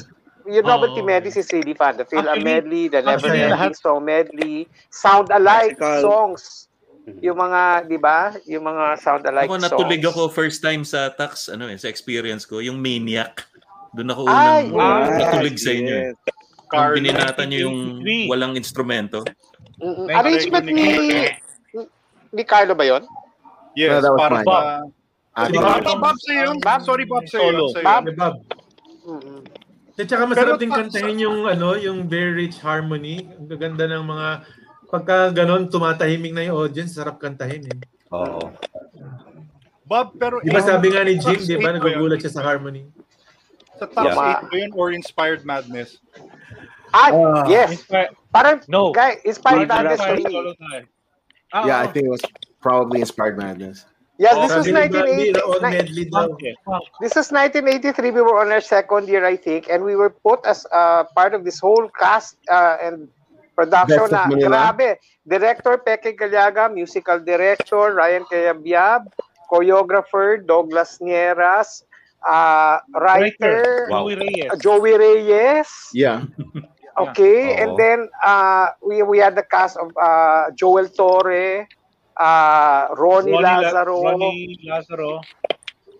[0.47, 1.09] yung novelty Oo.
[1.09, 1.97] medleys is really fun.
[1.97, 6.01] The Phil Actually- medley, the Never Ending lahat- Song medley, sound alike Classical.
[6.03, 6.43] songs.
[7.19, 8.19] Yung mga, di ba?
[8.45, 9.67] Yung mga sound alike Ako songs.
[9.67, 13.49] natulig ako first time sa tax, ano eh, sa experience ko, yung Maniac.
[13.91, 15.95] Doon ako Ay, unang yes, natulig sa inyo.
[15.97, 16.07] eh.
[16.09, 16.39] yes.
[16.71, 16.95] Carl.
[16.95, 18.31] bininata niyo yung 1983.
[18.31, 19.19] walang instrumento.
[19.83, 20.07] Mm-mm.
[20.07, 20.15] You.
[20.15, 20.87] Arrangement ni
[22.31, 23.03] ni Carlo ba yon?
[23.75, 24.95] Yes, No, that was para mine.
[25.41, 26.49] Ah, Bob, Bob, Bob sa'yo.
[26.61, 26.81] Bob?
[26.85, 28.03] Sorry, Bob, sa'yo sa'yo Bob?
[28.12, 28.35] Bob.
[29.09, 29.41] Mm-mm.
[29.97, 33.29] At saka masarap Pero din ta- kantahin yung ano, yung very rich harmony.
[33.37, 34.29] Ang gaganda ng mga
[34.89, 37.79] pagka ganon tumatahimik na yung audience, sarap kantahin eh.
[38.11, 38.49] Oo.
[39.85, 40.41] Bob, pero...
[40.41, 41.83] Di ba sabi nga ni Jim, di ba, 8 yun?
[41.83, 42.87] nagugulat siya sa harmony.
[43.77, 44.41] Sa Tax Yeah.
[44.41, 45.99] 8 ba yun or Inspired Madness?
[46.91, 47.45] Ah, Ah.
[47.47, 47.77] yes.
[47.77, 48.95] Inspire- Parang, No.
[48.95, 50.23] guy, inspired Inspired madness for me.
[50.31, 50.83] solo tayo.
[51.51, 51.91] Ah, Yeah, I oo.
[51.91, 52.23] think it was
[52.62, 53.85] probably Inspired Madness.
[54.21, 55.41] Yes, this was Sabi 1980.
[55.41, 56.29] all ni- medley daw.
[56.37, 56.53] Okay.
[57.01, 58.13] This was 1983.
[58.13, 61.33] We were on our second year, I think, and we were put as uh, part
[61.33, 63.09] of this whole cast uh, and
[63.57, 65.01] production Best of na grabe.
[65.25, 69.09] Director Peke Galiaga, musical director Ryan Cayabyab,
[69.49, 71.83] choreographer Douglas Nieras,
[72.21, 74.05] uh, writer Wow.
[74.05, 74.51] Joey Reyes.
[74.61, 75.71] Joey Reyes.
[75.97, 76.29] Yeah.
[77.01, 77.61] Okay, Oo.
[77.65, 81.65] and then uh, we we had the cast of uh, Joel Torre,
[82.21, 85.21] uh, Ronnie, Ronnie La- Lazaro, Ronnie Lazaro.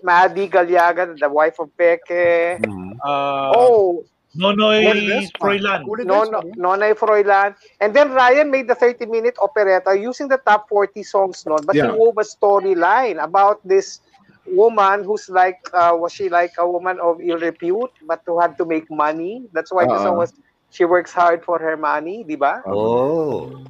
[0.03, 2.61] Maddie Galiaga, the wife of Peke.
[3.05, 4.05] Uh, Oh,
[4.37, 5.85] Nonoy Holidays, Froilan.
[5.85, 6.53] Holidays, no, no, ano?
[6.57, 7.55] Nonay Froilan.
[7.81, 11.83] And then Ryan made the 30-minute operetta using the top 40 songs noon, but he
[11.83, 11.93] Yeah.
[11.93, 14.01] wove a storyline about this
[14.47, 18.57] woman who's like, uh, was she like a woman of ill repute, but who had
[18.59, 19.47] to make money?
[19.53, 20.05] That's why the Uh-uh.
[20.05, 20.33] song was,
[20.71, 22.63] she works hard for her money, di ba?
[22.67, 23.65] Oh.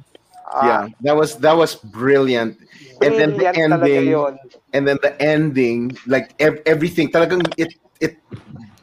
[0.53, 2.57] Ah, yeah, that was that was brilliant.
[3.01, 4.37] And then the ending,
[4.73, 8.17] and then the ending, like ev- everything, talagang it it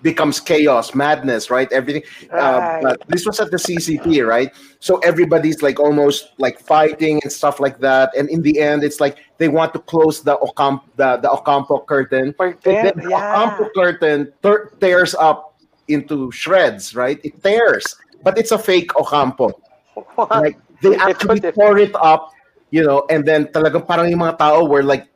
[0.03, 1.70] becomes chaos, madness, right?
[1.73, 2.03] Everything.
[2.32, 2.82] Uh, Right.
[2.82, 4.51] but this was at the CCP, right?
[4.81, 8.15] So everybody's like almost like fighting and stuff like that.
[8.16, 11.81] And in the end, it's like they want to close the Ocampo, the, the Ocampo
[11.81, 12.35] curtain.
[12.65, 15.55] And then the Ocampo curtain ter- tears up
[15.89, 17.19] into shreds, right?
[17.24, 19.51] It tears, but it's a fake Ocampo.
[20.31, 22.32] Like they actually tore it up,
[22.70, 25.09] you know, and then talagang parang yung mga tao were like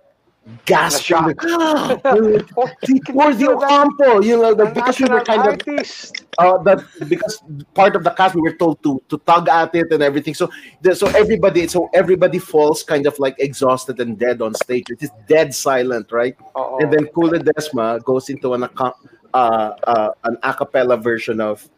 [0.66, 1.22] gasping.
[1.22, 1.40] like,
[3.06, 5.60] tore the Ocampo, you know, the, because we were kind of
[6.38, 7.42] uh, that because
[7.74, 10.34] part of the cast we were told to to tug at it and everything.
[10.34, 14.86] So the, so everybody so everybody falls kind of like exhausted and dead on stage.
[14.90, 16.36] It is dead silent, right?
[16.56, 18.90] And then Kula Desma goes into an uh,
[19.34, 21.68] uh, an a cappella version of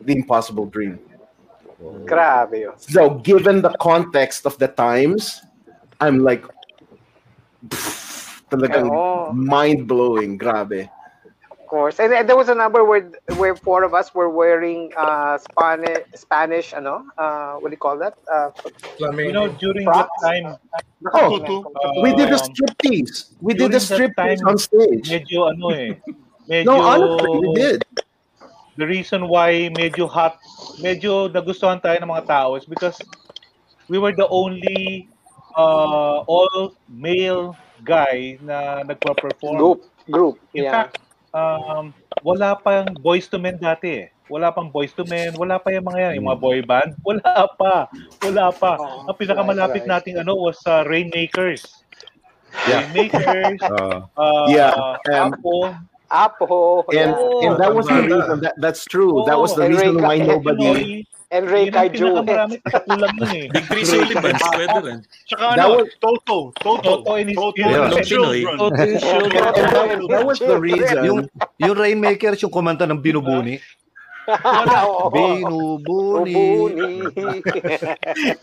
[0.00, 0.98] the Impossible Dream.
[2.04, 2.74] Grabe yun.
[2.76, 5.40] So given the context of the times,
[6.00, 6.44] I'm like
[7.68, 9.32] pff, talagang Oo.
[9.32, 10.36] mind blowing.
[10.36, 10.88] Grabe.
[11.50, 12.00] Of course.
[12.00, 13.08] And, and there was a number where
[13.38, 17.06] where four of us were wearing uh Spanish Spanish ano?
[17.16, 18.18] Uh what do you call that?
[18.28, 18.50] Uh
[18.98, 20.58] You know, during that time,
[21.14, 21.40] Oh,
[22.02, 23.32] we did the um, striptease.
[23.40, 25.08] We did the during striptease on stage.
[25.08, 25.96] Medyo ano eh.
[26.44, 27.80] Medyo, No, honestly, we did.
[28.78, 30.38] The reason why medyo hot,
[30.78, 32.96] medyo nagustuhan tayo ng mga tao is because
[33.90, 35.10] we were the only
[35.56, 39.58] uh, all male guy na nagpa-perform.
[39.58, 40.34] Group, group.
[40.54, 40.72] In yeah.
[40.72, 41.02] fact,
[41.34, 44.08] um, wala pang boys to men dati eh.
[44.30, 47.50] Wala pang boys to men, wala pa yung mga yan, yung mga boy band, wala
[47.58, 47.90] pa.
[48.22, 48.78] Wala pa.
[49.10, 50.06] Ang pinakamalapit right, right.
[50.06, 51.82] nating ano was uh, Rainmakers.
[52.70, 52.86] Yeah.
[52.94, 54.70] Rainmakers, Uh, uh, yeah,
[55.10, 55.74] um, Apo,
[56.10, 56.82] Apo.
[56.90, 57.50] and yeah.
[57.50, 58.40] and that oh, was the reason.
[58.40, 59.24] That, that's true.
[59.26, 61.06] that was the oh, reason Ray why nobody.
[61.30, 62.26] And Ray yun ang Kaiju.
[62.26, 63.48] pinakamarami katulang yun.
[63.54, 63.66] Big eh.
[63.70, 64.98] Three Sullivans, pwede rin.
[65.30, 67.86] Tsaka That ano, was- Toto, Toto, Toto and his Toto children.
[67.86, 68.10] and his Pinoy.
[68.10, 68.58] children.
[68.58, 69.30] Toto and children.
[69.38, 70.96] That, that was the reason.
[71.06, 71.20] Yung,
[71.62, 73.62] yung Rainmakers, yung kumanta ng Binubuni.
[74.26, 75.10] Oo.
[75.10, 77.06] Binubuni.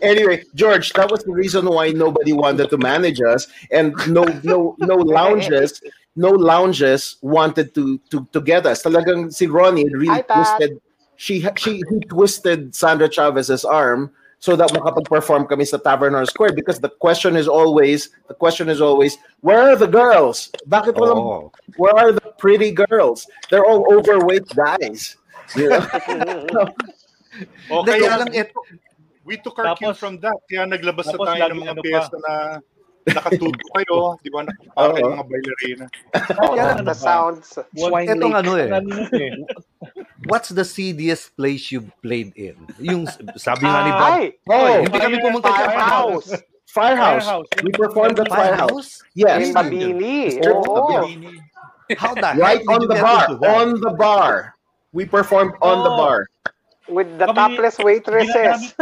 [0.02, 4.76] anyway, George, that was the reason why nobody wanted to manage us, and no, no,
[4.78, 5.80] no lounges,
[6.18, 8.82] no lounges wanted to to to get us.
[8.82, 10.58] Talagang si Ronnie really Hi, Pat.
[10.58, 10.82] twisted.
[11.14, 16.54] She she he twisted Sandra Chavez's arm so that we makapag-perform kami sa Tavern Square
[16.54, 20.50] because the question is always the question is always where are the girls?
[20.66, 21.50] Bakit walang Oo.
[21.78, 23.26] where are the pretty girls?
[23.50, 25.16] They're all overweight guys.
[25.54, 26.66] You know?
[27.70, 28.50] Okay, Kaya lang it,
[29.22, 30.34] we took our cue from that.
[30.50, 31.86] Kaya naglabas na tapos tayo lagi ng mga ano pa.
[31.86, 32.34] piyesta na
[33.14, 34.42] nakatuto kayo, di ba?
[34.74, 35.84] Para kayong mga bailarina.
[36.42, 37.58] Oh, the sounds.
[37.76, 38.34] Swine Lake.
[38.34, 38.68] ano eh.
[39.14, 39.34] Eh.
[40.26, 42.58] What's the seediest place you've played in?
[42.82, 43.06] Yung
[43.38, 44.10] sabi nga ni Bob.
[44.12, 44.24] Ay!
[44.50, 46.28] Oh, hindi kami pumunta sa Firehouse.
[46.68, 47.24] Firehouse.
[47.24, 47.48] Firehouse.
[47.64, 49.00] We performed at Firehouse.
[49.16, 49.54] Yes.
[49.56, 50.60] In Oo.
[50.62, 51.08] club,
[51.96, 53.24] How the Right on the bar.
[53.40, 54.52] On the bar.
[54.92, 55.96] We performed on the Oh.
[55.96, 56.18] bar.
[56.88, 58.72] With the Kami- topless waitresses.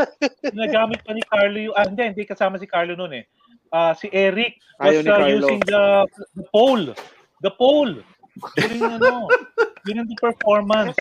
[0.42, 3.24] Ginagamit pa ni Carlo yung, ah, hindi, hindi kasama si Carlo noon eh.
[3.72, 6.06] Ah, si Eric was uh, using the,
[6.36, 6.94] the pole.
[7.42, 7.94] The pole.
[8.60, 9.28] Yung ano,
[9.88, 10.96] yun yung performance.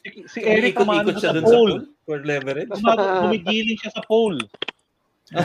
[0.00, 1.86] Si, si Eric kumano sa sa pole.
[2.08, 2.72] for leverage.
[2.72, 4.40] Gumigiling siya sa pole.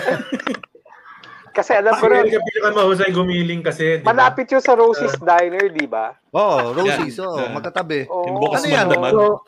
[1.55, 4.11] Kasi alam ko Pero rin, yung pinakamahusay gumiling kasi, di ba?
[4.11, 6.11] malapit yun sa Rosie's Diner, di ba?
[6.35, 7.55] Oh, Rosie's, oh, Yan.
[7.55, 8.11] magkatabi.
[8.11, 8.91] Yung bukas Ano yan?
[8.91, 9.39] So,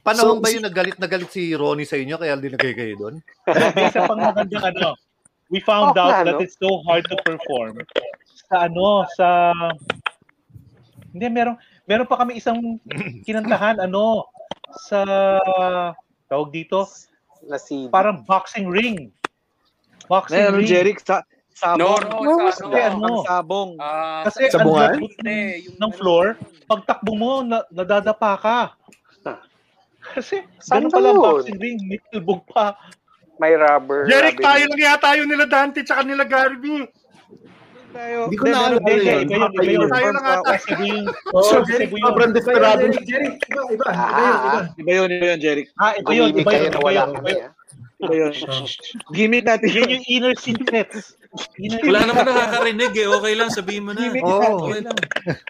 [0.00, 3.14] Panahon So, ba yung nagalit na galit si Ronnie sa inyo kaya dinagay kayo doon?
[3.76, 4.96] Isa pang magandang ano,
[5.50, 6.40] we found Oo out that no?
[6.40, 7.82] it's so hard to perform
[8.50, 9.52] sa ano, sa
[11.10, 12.78] hindi meron meron pa kami isang
[13.26, 14.26] kinantahan ano
[14.86, 15.02] sa
[16.30, 16.86] tawag dito
[17.46, 19.10] Na si parang boxing ring.
[20.06, 20.68] Boxing ano, ring.
[20.68, 21.24] Jeric, sa,
[21.76, 22.24] No, sabong.
[22.24, 23.70] no, sa, Kasi ano, Ang sabong.
[23.80, 24.90] Ah, kasi ang Sabungan?
[24.96, 25.40] labot ng,
[25.76, 26.26] ng floor,
[26.64, 28.58] pagtakbo mo, na, nadadapa ka.
[30.00, 31.24] Kasi Saan ganun ba pala ang yun?
[31.24, 32.76] boxing ring, may tilbog pa.
[33.40, 34.04] May rubber.
[34.04, 34.44] Jeric, rubber.
[34.44, 36.66] tayo lang yata yun nila Dante tsaka nila Gary B.
[37.90, 38.30] Tayo.
[38.30, 39.90] Hindi ko na alam hindi, yun.
[39.90, 40.52] Tayo lang ata.
[40.78, 42.80] Yung, Oh, Jeric, yung- Sobrang Iba yun, desperado.
[42.86, 43.86] Jeric, Jeric, iba, iba,
[44.78, 45.18] iba yun, iba.
[45.18, 45.66] Ah, yun, Jeric.
[45.74, 47.08] Ah, iba yun, iba kayo yun, na iba yun.
[47.10, 47.50] ah.
[48.00, 48.32] Iba yun.
[49.12, 49.88] Gimmick natin yun.
[49.90, 51.18] yung inner secrets.
[51.86, 53.06] Wala naman nakakarinig eh.
[53.06, 54.10] Okay lang, sabihin mo na.
[54.26, 54.66] Oh.
[54.66, 54.96] Okay lang.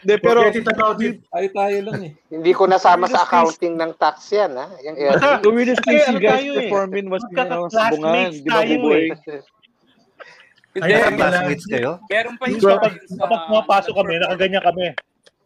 [0.04, 1.16] Hindi, pero Forget it about it.
[1.32, 2.12] Ay tayo lang eh.
[2.28, 4.68] Hindi ko nasama sa accounting ng tax yan, ha?
[4.84, 6.68] Yung place Kasi you guys eh.
[6.68, 8.30] performing was know, Magkaka-classmates sabungan.
[8.44, 9.02] Di ba, Buboy?
[9.08, 9.42] eh.
[10.70, 11.90] Hindi, classmates kayo?
[12.06, 14.86] meron pa yung So, sa pag, kapag pumapasok kami, nakaganyan kami.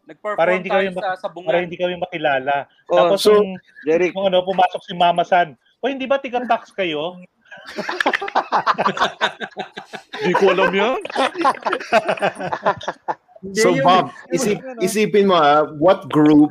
[0.05, 1.49] Nag-perform Para hindi kami tayo sa sabungan.
[1.49, 2.55] Para hindi kami makilala.
[2.91, 3.57] Oh, Tapos so, yung,
[3.87, 5.55] Jeric, yung ano, pumasok si Mama San.
[5.81, 7.23] O hindi ba tiga-tax kayo?
[10.25, 10.99] Di ko alam yan.
[13.61, 16.51] So Bob, isip, isipin mo ah, what group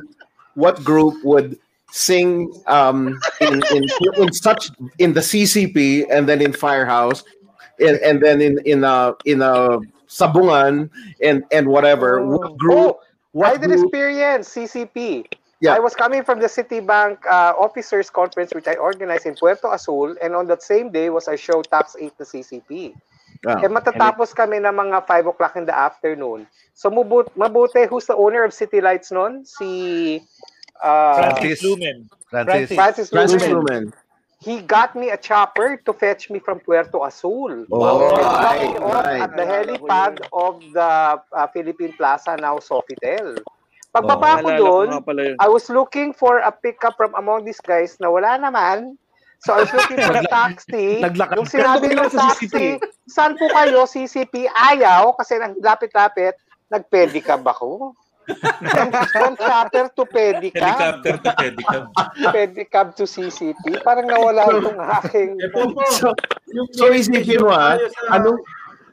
[0.54, 1.58] what group would
[1.90, 3.82] sing um, in, in
[4.18, 7.24] in such in the CCP and then in Firehouse,
[7.80, 10.90] and, and then in in a in a Sabungan
[11.22, 12.24] and and whatever.
[12.24, 12.78] What group?
[12.78, 13.00] Oh,
[13.32, 15.26] what I did group- experience CCP.
[15.60, 15.74] Yeah.
[15.74, 20.16] I was coming from the Citibank uh, Officers Conference, which I organized in Puerto Azul,
[20.20, 22.94] and on that same day was I show Tax 8 na CCP.
[23.44, 23.60] Ah.
[23.60, 26.48] Eh matatapos kami ng mga 5 o'clock in the afternoon.
[26.72, 29.44] So mabut mabuti, who's the owner of City Lights noon?
[29.44, 30.20] Si
[30.80, 32.08] uh, Francis Lumen.
[32.30, 32.72] Francis.
[32.72, 33.60] Francis Francis Lumen.
[33.60, 33.84] Lumen.
[34.44, 37.64] He got me a chopper to fetch me from Puerto Azul.
[37.72, 39.24] Oh, right, right.
[39.24, 43.40] At the helipad of the uh, Philippine Plaza, now Sofitel.
[43.94, 44.88] Pagbaba ko Naalala ko doon.
[45.38, 48.98] I was looking for a pickup from among these guys na wala naman.
[49.44, 50.98] So I was looking for a taxi.
[50.98, 53.86] Naglakad Yung sinabi ng sa taxi, saan po kayo?
[53.86, 56.34] CCP, ayaw kasi nang lapit-lapit,
[56.72, 57.94] nag-pedicab ako.
[59.12, 60.64] from, chopper to pedicab.
[60.64, 61.82] Helicopter to pedicab.
[62.32, 63.84] pedicab to CCP.
[63.84, 65.30] Parang nawala itong aking...
[66.00, 66.16] So,
[66.72, 67.76] so isipin mo ah,
[68.08, 68.40] ano,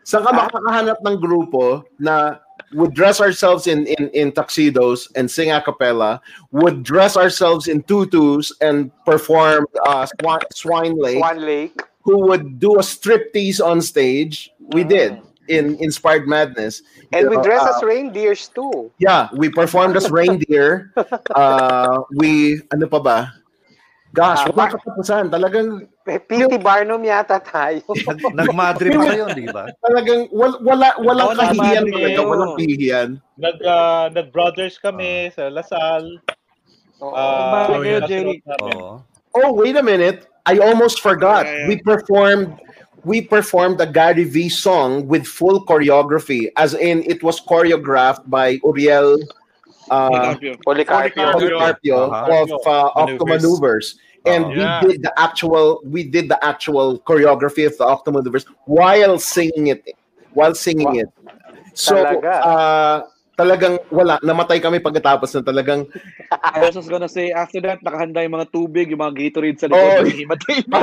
[0.03, 5.51] saan ka makakahanap ng grupo na would dress ourselves in, in, in tuxedos and sing
[5.51, 6.21] a cappella,
[6.51, 11.81] would dress ourselves in tutus and perform uh, Swan, Swine Lake, Swan Lake.
[12.03, 14.51] who would do a striptease on stage.
[14.71, 16.81] We did in Inspired Madness.
[17.11, 18.91] And we know, dress uh, as reindeers too.
[18.99, 20.93] Yeah, we performed as reindeer.
[21.35, 23.33] Uh, we, ano pa ba?
[24.11, 25.31] Gosh, Ah, wala katapusan.
[25.31, 26.59] Talagang, P.T.
[26.59, 27.79] Barnum yata tayo.
[28.35, 29.71] Nagmadre pa kayo, di ba?
[29.79, 31.93] talagang, wal, wala, walang Oo, tama kahihiyan din.
[31.95, 32.19] talaga.
[32.27, 33.09] Walang kahihiyan.
[33.39, 36.19] Nag, ah, nag-brothers kami sa Lasal.
[36.99, 38.37] Ah, Tama kayo, kasunod Jerry.
[38.43, 38.77] namin.
[39.31, 40.27] Oh, wait a minute.
[40.43, 41.47] I almost forgot.
[41.47, 41.67] Yeah, yeah.
[41.71, 42.51] We performed
[43.01, 48.59] we performed a Gary V song with full choreography, as in it was choreographed by
[48.61, 49.17] Uriel
[49.91, 50.57] uh, Policarpio.
[50.65, 51.25] Policarpio.
[51.35, 52.55] Policarpio Uh-huh.
[52.55, 53.99] of uh, Octo Maneuvers.
[54.25, 54.81] And Yeah.
[54.85, 59.67] we did the actual we did the actual choreography of the Octo Maneuvers while singing
[59.67, 59.83] it
[60.33, 61.09] while singing it.
[61.73, 62.33] So Talaga.
[62.45, 65.87] uh, talagang wala namatay kami pagkatapos na talagang
[66.55, 69.67] I was just gonna say, after that, nakahanda yung mga tubig, yung mga Gatorade sa
[69.67, 70.13] Oh, likod.
[70.13, 70.79] himatay na.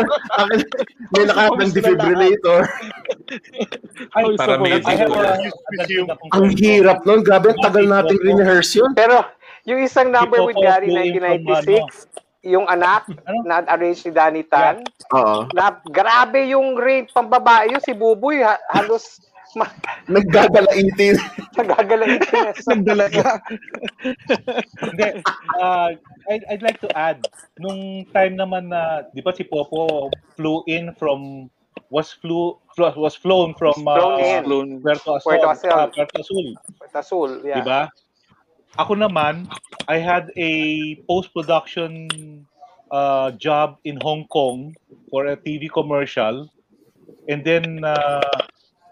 [1.10, 2.60] may nakahat ng defibrillator.
[4.16, 5.36] Ay, Para may- I have a,
[5.88, 7.20] Yung- Ang hirap nun.
[7.20, 8.92] Grabe, ang tagal nating rehearse yun.
[8.92, 9.24] Pero
[9.64, 12.08] yung isang number with Gary flew in from, 1996,
[12.40, 13.04] yung anak
[13.48, 14.80] na arrange ni Danny Tan,
[15.12, 15.44] Oo.
[15.52, 19.20] na grabe yung rate pambabae yun, si Buboy, ha- halos
[20.08, 21.16] Naggagalaitin.
[21.58, 22.50] nagagalait niya.
[22.64, 23.24] Nagdalaga.
[24.80, 25.08] Hindi,
[25.60, 25.92] ah,
[26.32, 27.20] I'd, I'd like to add,
[27.60, 30.08] nung time naman na, di ba si Popo
[30.38, 31.50] flew in from,
[31.90, 34.80] was flew, fl- was flown from Flown uh, in.
[34.80, 35.28] Puerto Azul.
[35.28, 35.70] Puerto Azul.
[35.72, 36.46] ah, Puerto Azul.
[36.88, 37.60] Tasul, yeah.
[37.60, 37.80] Di ba?
[38.78, 39.48] Ako naman,
[39.88, 40.52] I had a
[41.08, 42.08] post-production
[42.92, 44.72] uh, job in Hong Kong
[45.10, 46.48] for a TV commercial.
[47.28, 48.24] And then, uh,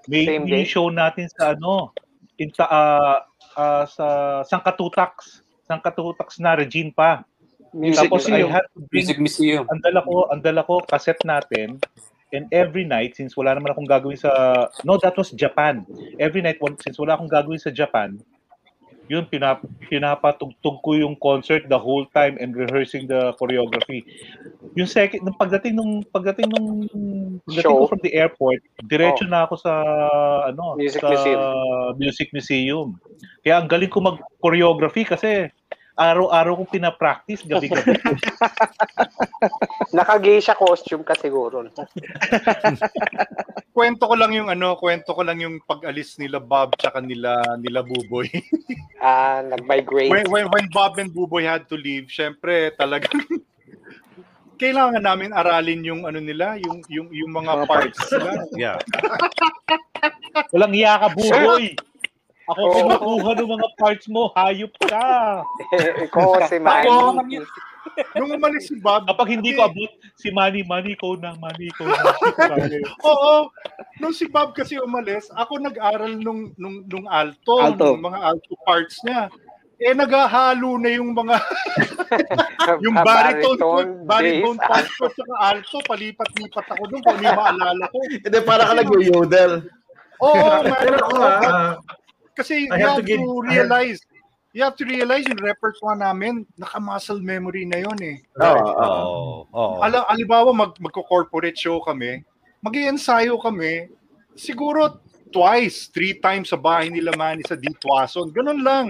[0.07, 0.65] may Same day?
[0.65, 1.91] show natin sa ano,
[2.39, 3.19] in, ta- uh,
[3.55, 4.07] uh, sa
[4.47, 5.43] Sangkatutax.
[5.67, 7.27] Sangkatutax na, Regine pa.
[7.75, 8.51] Music Tapos I Museum.
[8.55, 9.63] had to bring, Music Museum.
[9.69, 11.83] ang dala ko, ang dala ko, cassette natin.
[12.35, 14.31] And every night, since wala naman akong gagawin sa,
[14.83, 15.87] no, that was Japan.
[16.19, 18.19] Every night, one- since wala akong gagawin sa Japan,
[19.07, 24.03] yun, pinap, pinapatugtog ko yung concert the whole time and rehearsing the choreography.
[24.75, 26.87] Yung second, nung pagdating nung, pagdating nung,
[27.47, 27.79] pagdating Show?
[27.81, 28.61] ko from the airport,
[28.91, 29.31] diretso Oh.
[29.31, 29.73] na ako sa,
[30.51, 31.41] ano, Music sa Museum.
[31.97, 32.89] Music Museum.
[33.47, 35.49] Kaya ang galing ko mag-choreography kasi
[35.97, 37.97] araw-araw kong pinapractice gabi-gabi.
[39.97, 41.65] Naka-geisha costume ka siguro.
[43.77, 47.81] kwento ko lang yung ano, kwento ko lang yung pag-alis nila Bob tsaka nila nila
[47.81, 48.29] Buboy.
[48.97, 50.09] Ah, nag-migrate.
[50.09, 53.29] when, when, when Bob and Buboy had to leave, syempre talagang
[54.57, 58.33] kailangan namin aralin yung ano nila, yung yung yung mga parts nila.
[58.57, 58.77] Yeah.
[60.49, 61.77] Walang iya ka, buboy!
[62.47, 62.75] Ako Oo.
[62.79, 65.43] kinukuha ng mga parts mo, hayop ka!
[66.07, 67.43] Ikaw si Manny.
[68.15, 71.87] Nung umalis si Bob, Kapag hindi ko abot, si Manny, Manny, ikaw na, Manny, ikaw
[71.91, 72.03] na.
[73.11, 73.51] Oo.
[73.99, 77.99] Nung si Bob kasi umalis, ako nag-aral nung nung nung alto, Alto.
[77.99, 79.27] nung mga alto parts niya.
[79.77, 81.37] Eh naghahalo na yung mga
[82.85, 87.97] yung baritone, Baritone, parts ko sa alto, palipat-lipat ako doon kung ano yung maalala ko.
[88.09, 89.53] Hindi, para ka nag-yodel.
[90.25, 90.81] Oo, man.
[90.81, 91.77] Pero ako ah,
[92.37, 93.99] Kasi I you have have to give- to realize,
[94.53, 98.21] you have to realize yung repertoire namin, naka-muscle memory na yun eh.
[98.37, 98.77] Oo, oo.
[98.77, 99.31] Oo.
[99.57, 99.77] Oo.
[99.81, 102.21] Ala, alibawa mag magko-corporate show kami,
[102.61, 103.89] mag-ensayo kami,
[104.37, 105.01] siguro
[105.33, 108.31] twice, three times sa bahay nila Manny sa Ditwason.
[108.31, 108.87] Ganun lang.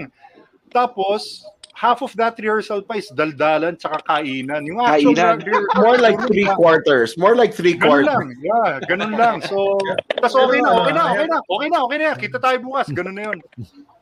[0.69, 1.43] Tapos,
[1.77, 4.65] half of that rehearsal pa is daldalan tsaka kainan.
[4.65, 5.45] Yung actual Kainan.
[5.45, 7.13] re- More like three quarters.
[7.21, 8.09] More like three Ganun quarters.
[8.09, 8.25] lang.
[8.41, 9.45] Yeah, ganun lang.
[9.45, 9.77] So,
[10.21, 12.09] tas okay na, okay na, okay na, okay na, okay na.
[12.17, 12.89] Kita tayo bukas.
[12.89, 13.37] Ganun na yun.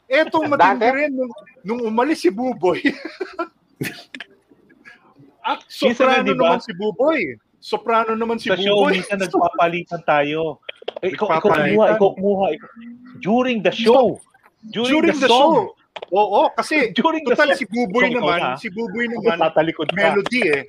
[0.08, 1.34] Etong matindi rin, nung,
[1.68, 2.80] nung umalis si Buboy.
[5.46, 6.56] At soprano di ba?
[6.56, 7.22] naman si Buboy.
[7.60, 9.04] Soprano naman si sa show, Buboy.
[9.04, 10.64] minsan nagpapalitan tayo.
[11.04, 12.46] Ikaw, ikaw kumuha, ikaw kumuha.
[12.56, 12.70] Ikaw.
[13.20, 14.22] During the show.
[14.72, 15.76] During, During the, the song.
[15.76, 15.85] show.
[16.12, 17.60] Oo, kasi During the total song.
[17.60, 18.56] si Buboy naman, na.
[18.60, 19.96] si Buboy Ako naman, tatalikod ka.
[19.96, 20.64] melody eh.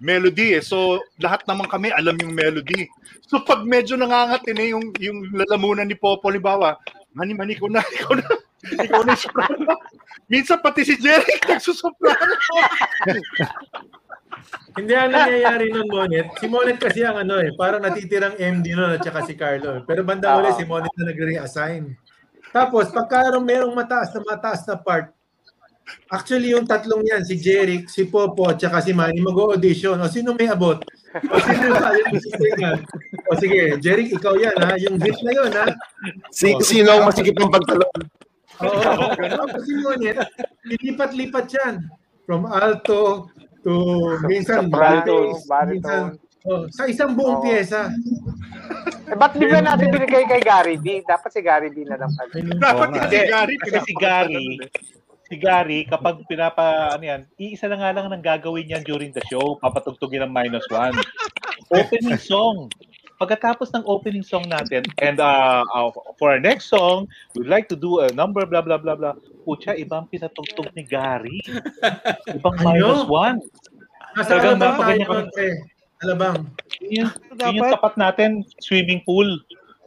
[0.00, 0.62] Melody eh.
[0.64, 2.88] So, lahat naman kami alam yung melody.
[3.28, 6.80] So, pag medyo nangangatin eh, yung, yung lalamunan ni Popo, halimbawa,
[7.12, 8.24] mani, mani, ikaw na, ikaw na,
[8.80, 9.76] ikaw na yung soprano.
[10.24, 12.32] Minsan pati si Jerry nagsusoprano.
[14.70, 16.32] Hindi ang nangyayari nun, Monet.
[16.38, 19.82] Si Monet kasi ang ano eh, parang natitirang MD nun at saka si Carlo.
[19.84, 20.56] Pero bandang uli, Oo.
[20.56, 21.92] si Monet na nag-reassign.
[22.50, 25.14] Tapos, pagka merong mataas na mataas na part,
[26.10, 29.98] actually yung tatlong yan, si Jeric, si Popo, at saka si Manny, mag-audition.
[29.98, 30.78] O sino may abot?
[31.30, 31.66] O sino
[32.58, 32.78] yung?
[33.30, 34.74] O sige, Jeric, ikaw yan ha.
[34.78, 35.66] Yung zip na yun ha.
[36.30, 37.98] Si, O, sino ang masikip ng pagtalon?
[38.60, 40.20] Oo, tapos si Monet,
[40.68, 41.74] lilipat-lipat yan.
[42.28, 43.26] From alto
[43.64, 43.74] to
[44.28, 45.36] minsan baritone.
[45.66, 46.16] minsan
[46.48, 47.44] oh, sa isang buong Oo.
[47.44, 47.90] pyesa.
[49.10, 51.02] Eh, ba't di ba natin binigay kay Gary B?
[51.02, 52.30] Dapat si Gary B na lang pala.
[52.38, 53.08] Dapat nga.
[53.10, 54.46] si Gary, Kasi si Gary,
[55.26, 59.22] si Gary, kapag pinapa, ano yan, iisa na nga lang ang gagawin niyan during the
[59.26, 60.94] show, papatugtugin ng minus one.
[61.74, 62.70] Opening song.
[63.20, 67.04] Pagkatapos ng opening song natin, and uh, uh, for our next song,
[67.36, 69.12] we'd like to do a number, blah, blah, blah, blah.
[69.44, 71.36] Pucha, ibang pinatugtog ni Gary.
[72.32, 73.38] Ibang minus one.
[74.16, 75.28] Nasa Talagang mapaganyan.
[76.00, 76.48] Alabang.
[76.80, 79.36] Yun, yun yung tapat natin, swimming pool.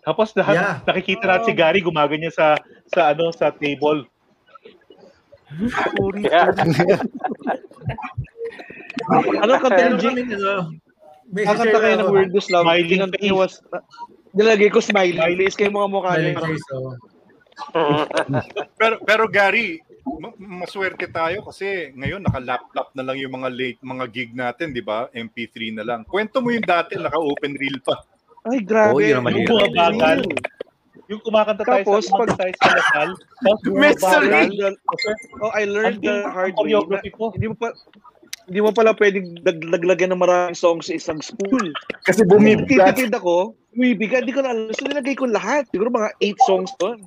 [0.05, 0.75] Tapos lahat, Yeah.
[0.85, 2.59] nakikita natin si Gary gumaganyan sa
[2.91, 4.05] sa ano sa table.
[9.43, 10.31] Ano kanta yung Jing?
[11.33, 12.65] Kakanta kayo ng Weirdest Love.
[12.65, 13.33] Smiling Kinanta face.
[13.33, 13.53] was...
[14.33, 16.17] Nilagay ko smiling face kayo mga mukha
[17.77, 18.05] oh.
[18.81, 19.77] pero pero Gary,
[20.37, 25.07] maswerte tayo kasi ngayon naka-laptop na lang yung mga late mga gig natin, 'di ba?
[25.15, 25.99] MP3 na lang.
[26.03, 28.03] Kwento mo yung dati naka-open reel pa.
[28.43, 28.91] Ay, grabe.
[28.91, 30.19] Oo, yun ang Yung bumabagal.
[31.11, 33.09] Yung kumakanta tayo Tapos, sa, pag- tayo sa Lasal.
[33.71, 34.43] Mystery!
[35.43, 36.75] Oh, I learned the hard way.
[37.11, 37.31] ko.
[37.35, 37.71] Hindi mo pa
[38.43, 41.71] hindi mo pala pwedeng dag- laglagyan ng maraming songs sa isang spool.
[42.03, 42.95] Kasi bumibigat.
[42.95, 44.71] Titipid ako, bumibigat, hindi ko na alam.
[44.75, 45.71] So nilagay ko lahat.
[45.71, 46.99] Siguro mga 8 songs doon.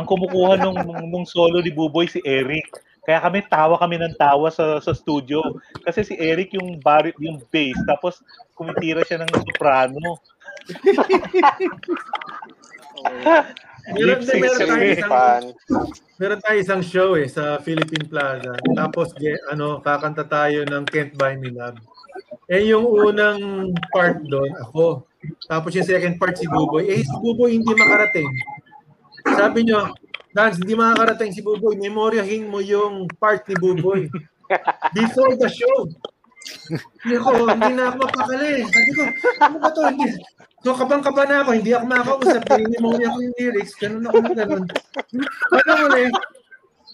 [0.00, 2.72] Ang kumukuha nung, nung, nung solo ni Buboy, si Eric.
[3.04, 5.44] Kaya kami tawa kami ng tawa sa sa studio
[5.88, 8.20] kasi si Eric yung bar yung bass tapos
[8.56, 10.20] kumitira siya ng soprano.
[13.88, 15.12] Meron, Lip-sync meron, tayo isang,
[16.20, 18.52] meron tayo isang show eh sa Philippine Plaza.
[18.76, 19.16] Tapos
[19.48, 21.80] ano, kakanta tayo ng Can't Buy Me Love.
[22.50, 25.06] Eh yung unang part doon, ako.
[25.46, 26.88] Tapos yung second part si Buboy.
[26.90, 28.30] Eh si Buboy hindi makarating.
[29.36, 29.92] Sabi nyo,
[30.30, 31.74] Dance, hindi makakarating si Buboy.
[31.74, 34.06] Memoryahin mo yung part ni Buboy.
[34.96, 35.90] Before the show.
[37.04, 38.52] Hindi ako, hindi na ako mapakali.
[38.64, 39.02] Sabi ko,
[39.44, 39.80] ano ba to?
[39.90, 40.08] Hindi.
[40.60, 42.42] So kabang-kaba na ako, hindi ako makakausap.
[42.48, 43.74] Pinimemorya ko yung lyrics.
[43.80, 44.64] Ganun ako na ganun.
[45.52, 46.10] Ano mo eh,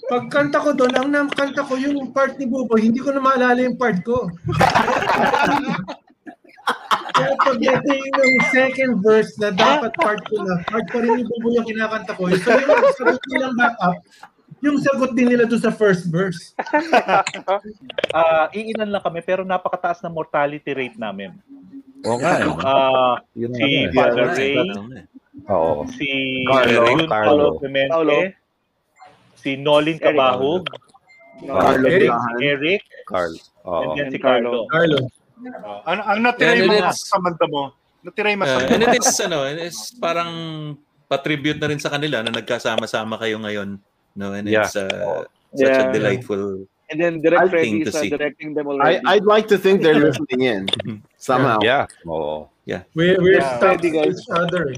[0.06, 3.74] pagkanta ko doon, ang nakanta ko yung part ni Buboy, hindi ko na maalala yung
[3.74, 4.30] part ko.
[7.16, 11.58] Kaya pagdating ng second verse na dapat part ko na, part pa rin ni Buboy
[11.58, 12.30] yung kinakanta ko.
[12.38, 13.98] So yung sagot nilang backup,
[14.66, 16.52] yung sagot din nila doon sa first verse.
[18.10, 21.36] Ah, iilan lang kami pero napakataas na mortality rate namin.
[22.02, 22.38] Oo nga.
[22.38, 22.48] eh.
[22.62, 23.86] Ah, Yun nga si eh.
[23.90, 24.56] Father Ray,
[25.46, 25.84] Oo.
[25.90, 26.08] si
[26.44, 27.04] Carlo, Carlo.
[27.06, 28.16] Paulo Clemente, Paulo.
[29.36, 30.64] si Nolin Cabahog,
[31.42, 32.10] Carlo Eric.
[32.40, 33.34] Eric, Carl.
[33.34, 33.94] and Oo.
[33.94, 34.64] then si Carlo.
[34.66, 34.98] Carlo.
[35.60, 37.76] Oh, ang, ang natira And yung mga samanta mo.
[38.00, 38.68] Natira yung Uh, masama.
[38.72, 40.32] and it is ano, it is parang
[41.04, 43.76] patribute na rin sa kanila na nagkasama-sama kayo ngayon.
[44.16, 44.64] No, and Yeah.
[44.64, 45.88] it's uh, such Yeah.
[45.88, 48.10] a delightful And then Direct thing Freddy to is uh, see.
[48.14, 49.00] directing them I, already.
[49.10, 50.62] I'd like to think they're listening in
[51.18, 51.58] somehow.
[51.58, 51.90] Yeah.
[52.06, 52.46] Oo.
[52.62, 52.86] Yeah.
[52.94, 53.58] We, we're Yeah.
[53.58, 54.70] stuck with each other.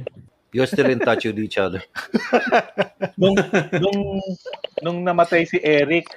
[0.57, 1.85] You're still in touch with each other.
[3.21, 3.37] nung,
[3.77, 4.01] nung,
[4.81, 6.09] nung namatay si Eric,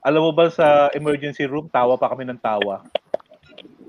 [0.00, 2.80] alam mo ba sa emergency room, tawa pa kami ng tawa.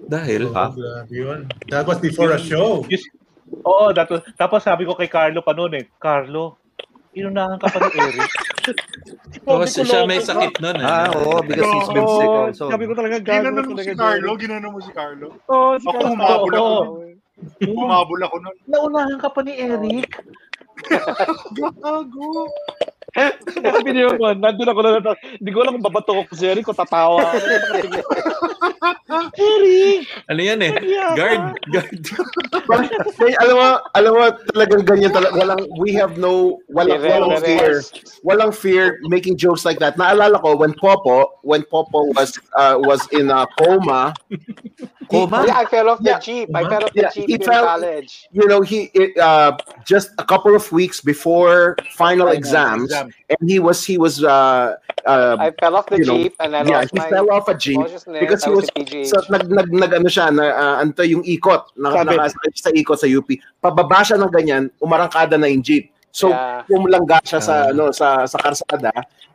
[0.04, 0.76] Dahil Ha?
[0.76, 1.48] Grabe yun.
[1.72, 2.84] That was before a show.
[2.92, 3.08] Yes.
[3.64, 6.60] Oo, that was, tapos sabi ko kay Carlo pa noon eh, Carlo,
[7.14, 8.32] inunahan ka pa ni Eric.
[9.44, 10.80] Oh, siya may sakit nun.
[10.80, 10.88] Eh.
[10.88, 12.72] Ah, oo, because he's been sick also.
[12.72, 13.84] Sabi ko talaga, mo talaga.
[13.84, 15.36] si Carlo, ginano mo si Carlo.
[15.52, 16.16] Oo, si Ako Carlo.
[16.16, 16.72] humabol ako.
[17.60, 18.56] Humabol ako nun.
[18.72, 20.08] Naunahan ka pa ni Eric.
[21.60, 22.48] Gago.
[23.46, 26.74] Sabi niyo ko, nandun ako na Hindi ko alam kung babato ko si Eric o
[26.74, 27.38] tatawa ako.
[29.38, 29.83] Eric!
[30.32, 30.74] Ano yan eh?
[31.20, 32.00] Guard, guard.
[33.20, 34.24] Kaya, alam mo, alam mo,
[34.56, 35.36] talagang ganyan talaga.
[35.36, 37.84] Walang, we have no, walang, walang fear.
[38.24, 40.00] Walang fear making jokes like that.
[40.00, 44.16] Naalala ko, when Popo, when Popo was, uh, was in a coma,
[45.10, 45.44] Coma?
[45.48, 46.20] Yeah, I fell off the Yeah.
[46.20, 46.48] jeep.
[46.56, 48.28] I fell off the Yeah, jeep he in fell- college.
[48.32, 53.12] you know, he it, uh, just a couple of weeks before final exams, exam.
[53.30, 54.76] and he was he was uh,
[55.06, 57.10] uh, I fell off the you know, jeep and then I yeah, lost he my
[57.10, 57.80] fell off a jeep
[58.20, 59.08] because he was in PGH.
[59.12, 62.16] so nag nag, nag ano siya na uh, anto yung ikot na Sabi.
[62.16, 66.30] nakasakay siya sa ikot sa UP pababa siya ng ganyan umarangkada na yung jeep so
[66.30, 66.62] Yeah.
[66.70, 68.94] pumulangga siya sa ano sa sa karsada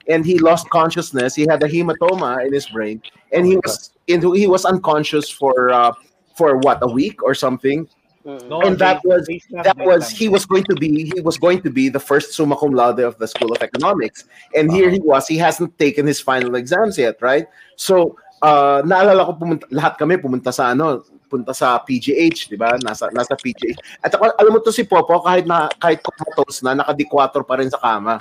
[0.08, 3.02] and he lost consciousness he had a hematoma in his brain
[3.34, 5.92] and he was in, he was unconscious for uh,
[6.34, 7.86] for what a week or something
[8.28, 8.44] Mm.
[8.66, 9.24] and that was
[9.64, 12.60] that was he was going to be he was going to be the first summa
[12.60, 15.24] cum laude of the School of Economics, and here he was.
[15.24, 17.48] He hasn't taken his final exams yet, right?
[17.80, 22.76] So uh, naalala ko pumunta, lahat kami pumunta sa ano punta sa PGH, di ba?
[22.84, 24.04] Nasa nasa PGH.
[24.04, 27.72] At ako, alam mo to si Popo kahit na kahit comatose na naka-D4 pa rin
[27.72, 28.20] sa kama.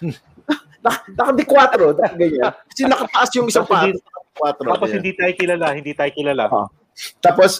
[0.86, 2.52] Naka- Naka-D4, dahil ganyan.
[2.72, 3.90] Kasi nakataas yung isang paa.
[4.36, 4.68] Tapos Naka-D4.
[4.68, 4.96] Tapos ganyan.
[5.00, 6.44] hindi tayo kilala, hindi tayo kilala.
[6.52, 6.68] Ah.
[7.20, 7.50] Tapos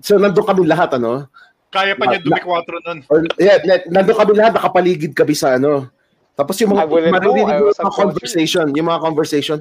[0.00, 1.24] so nandun kami lahat ano.
[1.72, 2.98] Kaya pa niya dumikwatro nun.
[3.10, 5.88] Or, yeah, na- nandun kami lahat, nakapaligid kami sa ano.
[6.36, 7.12] Tapos yung mga, know.
[7.16, 9.58] maririnig yung mga conversation, yung mga conversation,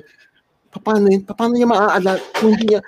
[0.75, 1.23] "Pa- paano yun?
[1.23, 2.19] Pa- Paano niya maaalala?
[2.35, 2.83] Kung hindi niya,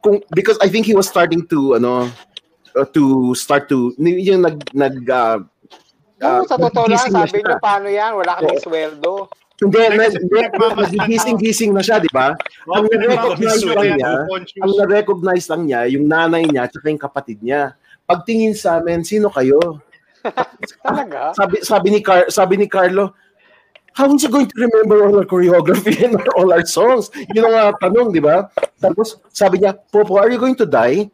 [0.00, 2.08] kung, because I think he was starting to, ano,
[2.72, 5.38] uh, to start to, yung nag, nag, uh,
[6.18, 8.10] No, sa totoo lang, sabi niyo, paano yan?
[8.18, 8.64] Wala kaming Oo.
[8.66, 9.12] sweldo.
[9.58, 12.30] Hindi, Hindi, na, nagigising-gising na siya, di ba?
[12.70, 14.12] Oh, Ang na-recognize lang niya,
[14.62, 17.74] ang na-recognize lang niya, yung nanay niya at yung kapatid niya.
[18.06, 19.58] Pagtingin sa amin, sino kayo?
[20.86, 21.34] Talaga?
[21.34, 23.14] sabi sabi ni Car sabi ni Carlo,
[23.98, 27.10] how is he going to remember all our choreography and all our songs?
[27.34, 28.46] Yun ang uh, tanong, di ba?
[28.78, 31.10] Tapos sabi niya, Popo, are you going to die?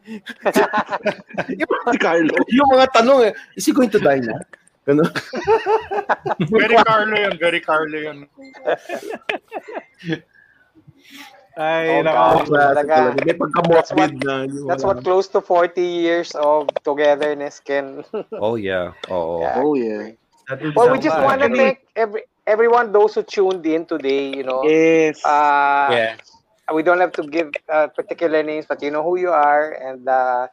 [1.49, 2.33] yung, Si Carlo.
[2.53, 4.37] yung mga tanong, eh, is he going to die na?
[4.85, 5.09] Ganun.
[6.49, 8.17] Very Carlo yun, very Carlo yun.
[11.55, 12.51] Ay, Oh, nako.
[12.51, 12.75] God.
[12.75, 12.95] Talaga.
[13.15, 13.19] talaga.
[13.23, 14.33] May pagka-morbid na.
[14.43, 18.03] yung That's what close to 40 years of togetherness can.
[18.43, 18.91] Oh, yeah.
[19.07, 19.39] Oo.
[19.39, 19.63] Yeah.
[19.63, 20.03] Oh, yeah.
[20.75, 24.29] Well, we just want to thank every everyone those who tuned in today.
[24.35, 25.23] You know, Yes.
[25.25, 26.13] uh, Yeah.
[26.75, 30.05] we don't have to give uh, particular names, but you know who you are, and
[30.05, 30.45] uh,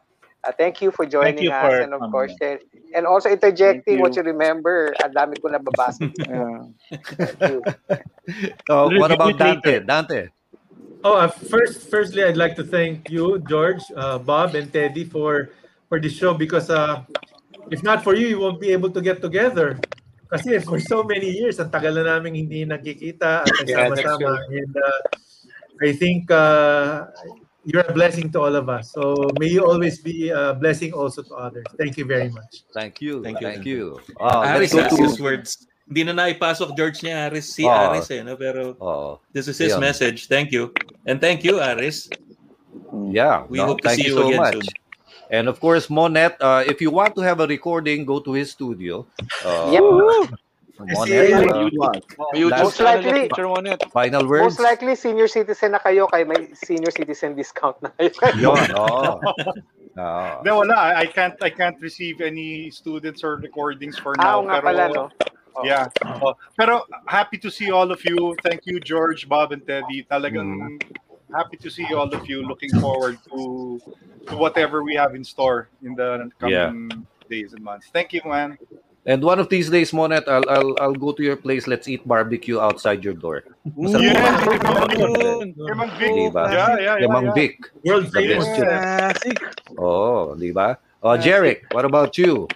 [0.43, 2.57] uh, thank you for joining you us, for and of course, uh,
[2.95, 4.93] and also interjecting Thank what you remember.
[5.03, 6.03] Ang dami ko nababasa.
[6.23, 6.99] Yeah.
[7.17, 7.59] Thank you.
[8.69, 9.35] Oh, what about.
[9.37, 9.79] Dante?
[9.83, 10.31] Dante?
[11.03, 15.51] Oh, uh, first, firstly, I'd like to thank you, George, uh, Bob, and Teddy for
[15.91, 17.03] for this show because uh,
[17.67, 19.79] if not for you, you won't be able to get together.
[20.31, 24.41] Kasi for so many years, ang tagal na namin hindi nagkikita at Yeah, nagsama-sama.
[24.49, 24.99] and uh,
[25.83, 27.11] I think uh,
[27.65, 28.91] you're a blessing to all of us.
[28.91, 31.63] So may you always be a blessing also to others.
[31.77, 32.63] Thank you very much.
[32.73, 33.23] Thank you.
[33.23, 33.99] Thank you, Thank you.
[34.19, 35.23] Oh, Aris, let's last his to...
[35.23, 35.67] words.
[35.87, 37.51] Hindi na naipasok George niya, Aris.
[37.55, 37.71] Si Oh.
[37.91, 38.35] Aris eh, no?
[38.39, 39.83] Pero Oh, this is his Ayun.
[39.83, 40.27] message.
[40.31, 40.71] Thank you.
[41.05, 42.07] And thank you, Aris.
[43.11, 43.43] yeah.
[43.49, 44.53] We no, hope to thank see you you so again much.
[44.63, 44.67] soon.
[45.33, 48.51] And of course, Monet, uh, if you want to have a recording, go to his
[48.51, 49.07] studio.
[49.43, 49.83] Uh, Yep.
[50.79, 51.37] Monet, Yeah.
[51.37, 51.69] uh,
[52.33, 54.43] May YouTube Last- Most channel likely- niya, final words.
[54.43, 58.09] Most likely, senior citizen na kayo, kay may senior citizen discount na kayo.
[58.41, 59.21] Yun, oh.
[59.93, 60.41] Ah.
[60.41, 60.73] Hindi, wala.
[60.73, 64.33] I, I can't I can't receive any students or recordings for Ah, now.
[64.41, 65.03] oo nga pero, pala, no?
[65.53, 65.61] Oh.
[65.61, 65.85] Yeah.
[66.25, 68.33] Oh, pero happy to see all of you.
[68.41, 70.01] Thank you, George, Bob, and Teddy.
[70.09, 70.81] Talagang
[71.29, 72.41] happy to see all of you.
[72.41, 73.77] Looking forward to,
[74.25, 76.89] to whatever we have in store in the coming
[77.29, 77.93] days and months.
[77.93, 78.57] Thank you, man.
[79.05, 81.67] And one of these days, Monet, I'll, I'll, I'll go to your place.
[81.67, 83.43] Let's eat barbecue outside your door.
[83.75, 85.53] Masarap Yeah, yung barbecue.
[85.59, 86.11] Kay Mang Vic.
[86.15, 86.43] Diba?
[86.47, 87.35] Yeah, yeah, yeah, Kay Mang yeah.
[87.35, 87.53] Vic.
[87.83, 88.47] World famous.
[88.55, 89.37] Classic.
[89.75, 90.79] Oh, di ba?
[91.03, 92.47] Oh, Jeric, what about you?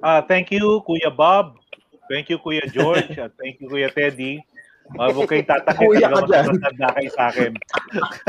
[0.00, 1.60] Ah, thank you, Kuya Bob.
[2.08, 3.12] Thank you, Kuya George.
[3.20, 4.40] At thank you, Kuya Teddy.
[4.96, 6.44] Uh, huwag kayong tatakit Kuya talaga ka dyan.
[6.56, 7.52] matanda kayo sa akin.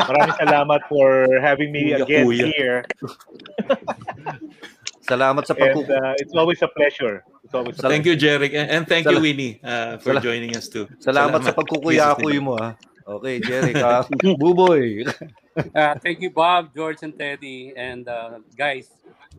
[0.03, 2.45] Maraming salamat for having me Kuya, again kuya.
[2.51, 2.79] here.
[5.07, 7.23] Salamat sa And uh, it's always a pleasure.
[7.43, 8.51] It's always a Thank you, Jeric.
[8.51, 10.83] And, and thank you, Winnie, uh, for Sala- joining us too.
[10.99, 12.75] Salamat sa pagkukuyakoy mo, ha?
[13.07, 13.79] Okay, Jeric.
[13.79, 14.03] ha?
[14.41, 15.07] Buboy.
[15.55, 17.71] Uh, thank you, Bob, George, and Teddy.
[17.71, 18.91] And uh, guys,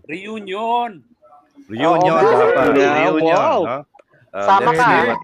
[0.08, 1.04] reunion!
[1.68, 2.72] Reunion, Oo, dapat.
[2.80, 3.60] Yeah, Reunion, wow.
[3.60, 3.76] no?
[4.32, 5.20] Uh, Sama ka, what,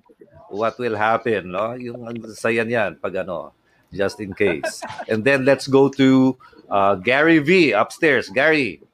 [0.52, 1.72] what will happen, no?
[1.72, 3.56] Yung ang saya niyan pag ano,
[3.96, 4.84] just in case.
[5.08, 6.36] And then let's go to
[6.68, 8.28] uh, Gary V upstairs.
[8.28, 8.84] Gary.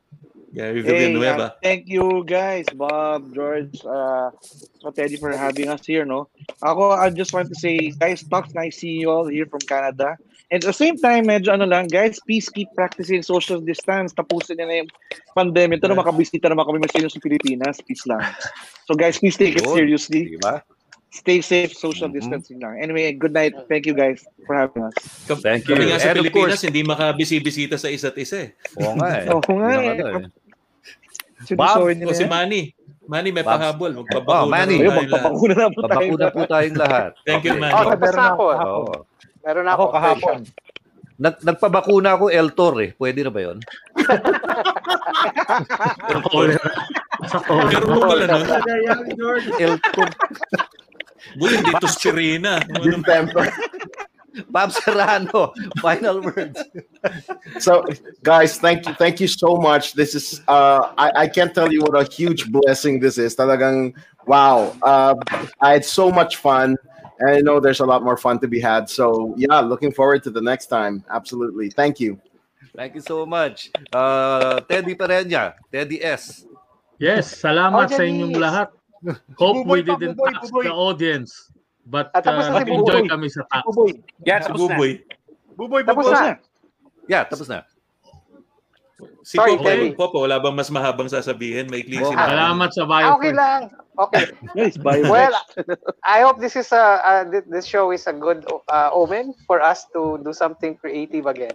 [0.51, 1.43] Gary Hey, Villanueva.
[1.43, 4.31] uh, thank you guys, Bob, George, uh,
[4.83, 6.27] so Teddy for having us here, no?
[6.59, 10.19] Ako, I just want to say, guys, talks nice seeing you all here from Canada.
[10.51, 14.11] And at the same time, medyo ano lang, guys, please keep practicing social distance.
[14.11, 14.91] Tapusin niya na yung
[15.39, 15.79] pandemic.
[15.79, 17.79] Ito na makabisita naman kami masyado sa Pilipinas.
[17.87, 18.19] Peace lang.
[18.91, 20.35] So guys, please take it seriously.
[20.35, 20.67] Diba?
[21.11, 22.19] Stay safe, social Mhm.
[22.19, 22.83] distancing lang.
[22.83, 23.55] Anyway, good night.
[23.71, 24.95] Thank you guys for having us.
[25.43, 25.75] Thank you.
[25.79, 28.49] Kami nga sa And Pilipinas, course- hindi makabisi-bisita sa isa't isa eh.
[28.83, 29.27] Oo nga eh.
[29.35, 30.31] Oo nga Yun ang eh.
[31.45, 32.25] Sinusuhin O nila si.
[32.27, 32.63] Manny.
[33.11, 33.91] Manny, may pahabol.
[33.91, 34.77] Oh, Magpabakuna Manny.
[34.79, 35.03] tayo lahat.
[35.03, 36.07] magpapakuna na po tayo.
[36.31, 37.11] Po tayong lahat.
[37.27, 37.55] Thank you.
[37.59, 37.75] Manny.
[37.75, 37.85] Oh,
[38.15, 38.45] na ako.
[38.55, 38.93] Oo.
[39.41, 39.93] Meron na Ako ako.
[39.97, 40.39] kahapon.
[41.21, 42.91] Nag, nagpabakuna ako Eltor eh.
[42.95, 43.41] Pwede na ba
[46.25, 46.65] cholera.
[47.69, 48.47] Meron mo pala nun?
[49.59, 50.09] Eltor.
[51.37, 52.65] Bull, hindi to spirina.
[52.81, 53.53] Distemper.
[54.49, 56.63] Bob Serrano, final words.
[57.59, 57.85] So,
[58.23, 59.95] guys, thank you, thank you so much.
[59.95, 63.35] This is, uh, I, I can't tell you what a huge blessing this is.
[63.37, 63.95] Talagang,
[64.27, 64.75] wow.
[64.83, 65.15] Uh,
[65.61, 66.77] I had so much fun,
[67.21, 68.89] and I know there's a lot more fun to be had.
[68.89, 71.05] So, yeah, looking forward to the next time.
[71.11, 71.71] Absolutely.
[71.71, 72.21] Thank you.
[72.77, 73.71] Thank you so much.
[73.93, 76.47] Uh, Teddy Pereña, Teddy S.
[77.01, 78.69] Yes, salamat Oh, sa inyong lahat.
[79.41, 80.65] Hope Buboy we didn't buboy, tax buboy.
[80.69, 81.49] the audience.
[81.91, 83.11] But Ah, tapos na uh, si nag-enjoy Buboy.
[83.11, 83.63] kami sa tax.
[83.67, 83.91] Buboy.
[84.23, 84.79] Yeah, Sa tapos na.
[84.79, 84.91] Buboy.
[85.59, 86.15] Buboy, Tapos buboy.
[86.15, 86.33] na.
[87.11, 87.67] Yeah, tapos na.
[89.25, 89.89] Si Sorry, Popo, Teddy.
[89.97, 91.67] Popo, wala bang mas mahabang sasabihin?
[91.73, 92.31] May clean Oh, sinabi.
[92.31, 93.07] Salamat sa bio.
[93.17, 93.61] okay lang.
[93.99, 94.25] Okay.
[94.57, 94.77] Nice.
[94.77, 95.05] Bye.
[95.05, 95.33] Well,
[96.05, 99.85] I hope this is a uh, this show is a good uh, omen for us
[99.93, 101.53] to do something creative again.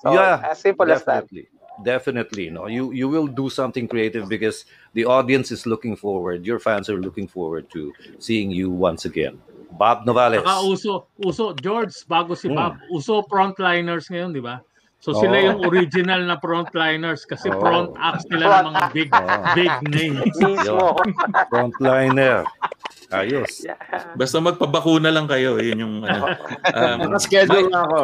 [0.00, 1.28] So, yeah, as simple as that.
[1.28, 1.48] definitely.
[1.82, 2.68] Definitely, no.
[2.68, 6.44] You you will do something creative because the audience is looking forward.
[6.44, 9.40] Your fans are looking forward to seeing you once again.
[9.74, 10.42] Bob Novales.
[10.44, 12.56] Saka uso, uso, George, bago si Hmm.
[12.56, 14.60] Bob, uso frontliners ngayon, di ba?
[15.02, 17.58] So sila yung original na frontliners kasi Oo.
[17.58, 19.34] front acts nila ng mga big, Oo.
[19.58, 20.30] big names.
[20.38, 20.94] Mismo.
[21.50, 22.46] Frontliner.
[23.10, 23.66] Ayos.
[24.14, 25.58] Basta magpabakuna lang kayo.
[25.58, 26.38] Yun yung ano.
[26.70, 28.00] Um, Naka-schedule na ako.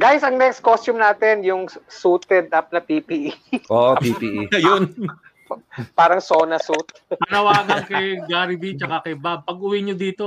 [0.00, 3.36] Guys, ang next costume natin, yung suited up na PPE.
[3.68, 4.48] Oh, PPE.
[4.56, 4.88] Ayun.
[6.00, 6.96] Parang sauna suit.
[7.28, 9.44] Panawagan kay Gary B tsaka kay Bob.
[9.44, 10.26] Pag uwi nyo dito,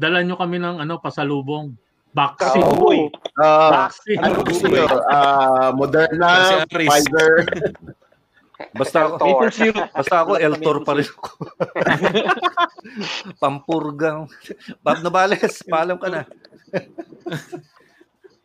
[0.00, 1.76] dala nyo kami ng ano pasalubong.
[2.10, 2.64] Vaccine.
[2.64, 3.06] Oo.
[3.38, 4.18] Uh, Vaccine.
[4.18, 4.88] ano gusto nyo?
[4.88, 6.64] Uh, Moderna.
[6.66, 7.46] Pfizer.
[8.76, 9.72] Basta ako, Eltor.
[9.88, 11.32] basta ako Eltor pa rin ako.
[13.40, 14.28] Pampurgang.
[14.84, 16.22] Bob Novales, paalam ka na.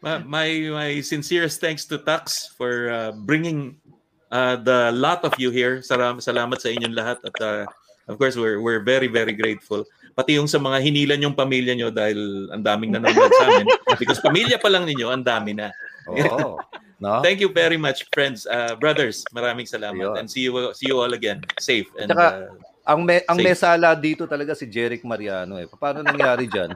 [0.06, 3.82] My my sincerest thanks to Tax for uh, bringing
[4.30, 5.82] uh, the lot of you here.
[5.82, 7.66] Salam, salamat sa inyong lahat at uh,
[8.06, 9.82] of course we're we're very very grateful.
[10.16, 13.68] Pati yung sa mga hinilan yung pamilya nyo dahil ang daming nanonood sa amin.
[14.00, 15.76] Because pamilya pa lang ninyo, ang dami na.
[16.08, 16.56] Oo.
[17.04, 17.20] No?
[17.20, 19.28] Thank you very much, friends, uh, brothers.
[19.36, 20.16] Maraming salamat Ayun.
[20.16, 21.44] and see you see you all again.
[21.60, 22.56] Safe and Tsaka, uh,
[22.88, 23.48] ang me, ang Safe.
[23.52, 25.68] mesala dito talaga si Jeric Mariano eh.
[25.68, 26.72] Paano nangyari diyan?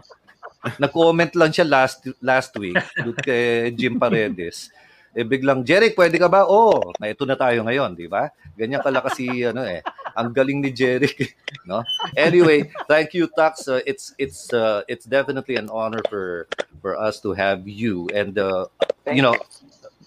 [0.76, 4.68] Nag-comment lang siya last last week doon kay Jim Paredes.
[5.16, 6.44] Eh biglang Jeric, pwede ka ba?
[6.44, 8.28] Oo, na ito na tayo ngayon, di ba?
[8.60, 9.80] Ganyan kala kasi ano eh.
[10.18, 11.84] Ang galing ni Jeric, no?
[12.16, 13.68] Anyway, thank you Tax.
[13.68, 16.48] Uh, it's it's uh, it's definitely an honor for
[16.82, 18.10] for us to have you.
[18.14, 18.68] And uh,
[19.08, 19.36] you know,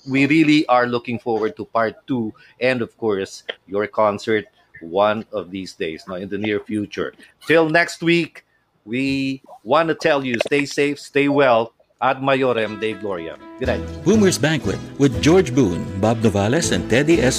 [0.09, 4.47] we really are looking forward to part two and of course your concert
[4.81, 7.15] one of these days no in the near future.
[7.47, 8.45] Till next week
[8.85, 11.73] we want to tell you stay safe stay well.
[12.03, 13.39] Ad maiorem de gloria.
[13.61, 13.87] Good night.
[14.03, 17.39] Boomer's Banquet with George Boone, Bob Novales, and Teddy S.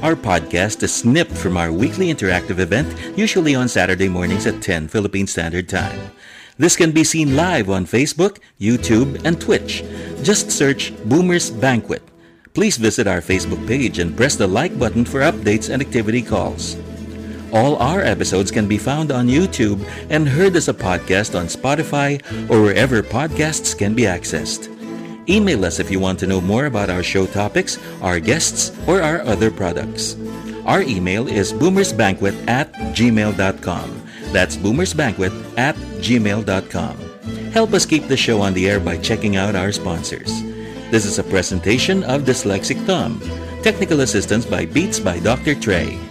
[0.00, 2.86] Our podcast is snipped from our weekly interactive event,
[3.18, 5.98] usually on Saturday mornings at 10 Philippine Standard Time.
[6.56, 9.82] This can be seen live on Facebook, YouTube, and Twitch.
[10.22, 12.02] Just search Boomer's Banquet.
[12.54, 16.76] Please visit our Facebook page and press the like button for updates and activity calls.
[17.52, 22.22] All our episodes can be found on YouTube and heard as a podcast on Spotify
[22.48, 24.77] or wherever podcasts can be accessed.
[25.28, 29.02] Email us if you want to know more about our show topics, our guests, or
[29.02, 30.16] our other products.
[30.64, 34.02] Our email is boomersbanquet at gmail.com.
[34.32, 36.96] That's boomersbanquet at gmail.com.
[37.52, 40.42] Help us keep the show on the air by checking out our sponsors.
[40.90, 43.20] This is a presentation of Dyslexic Tom.
[43.62, 45.54] Technical assistance by Beats by Dr.
[45.54, 46.07] Trey.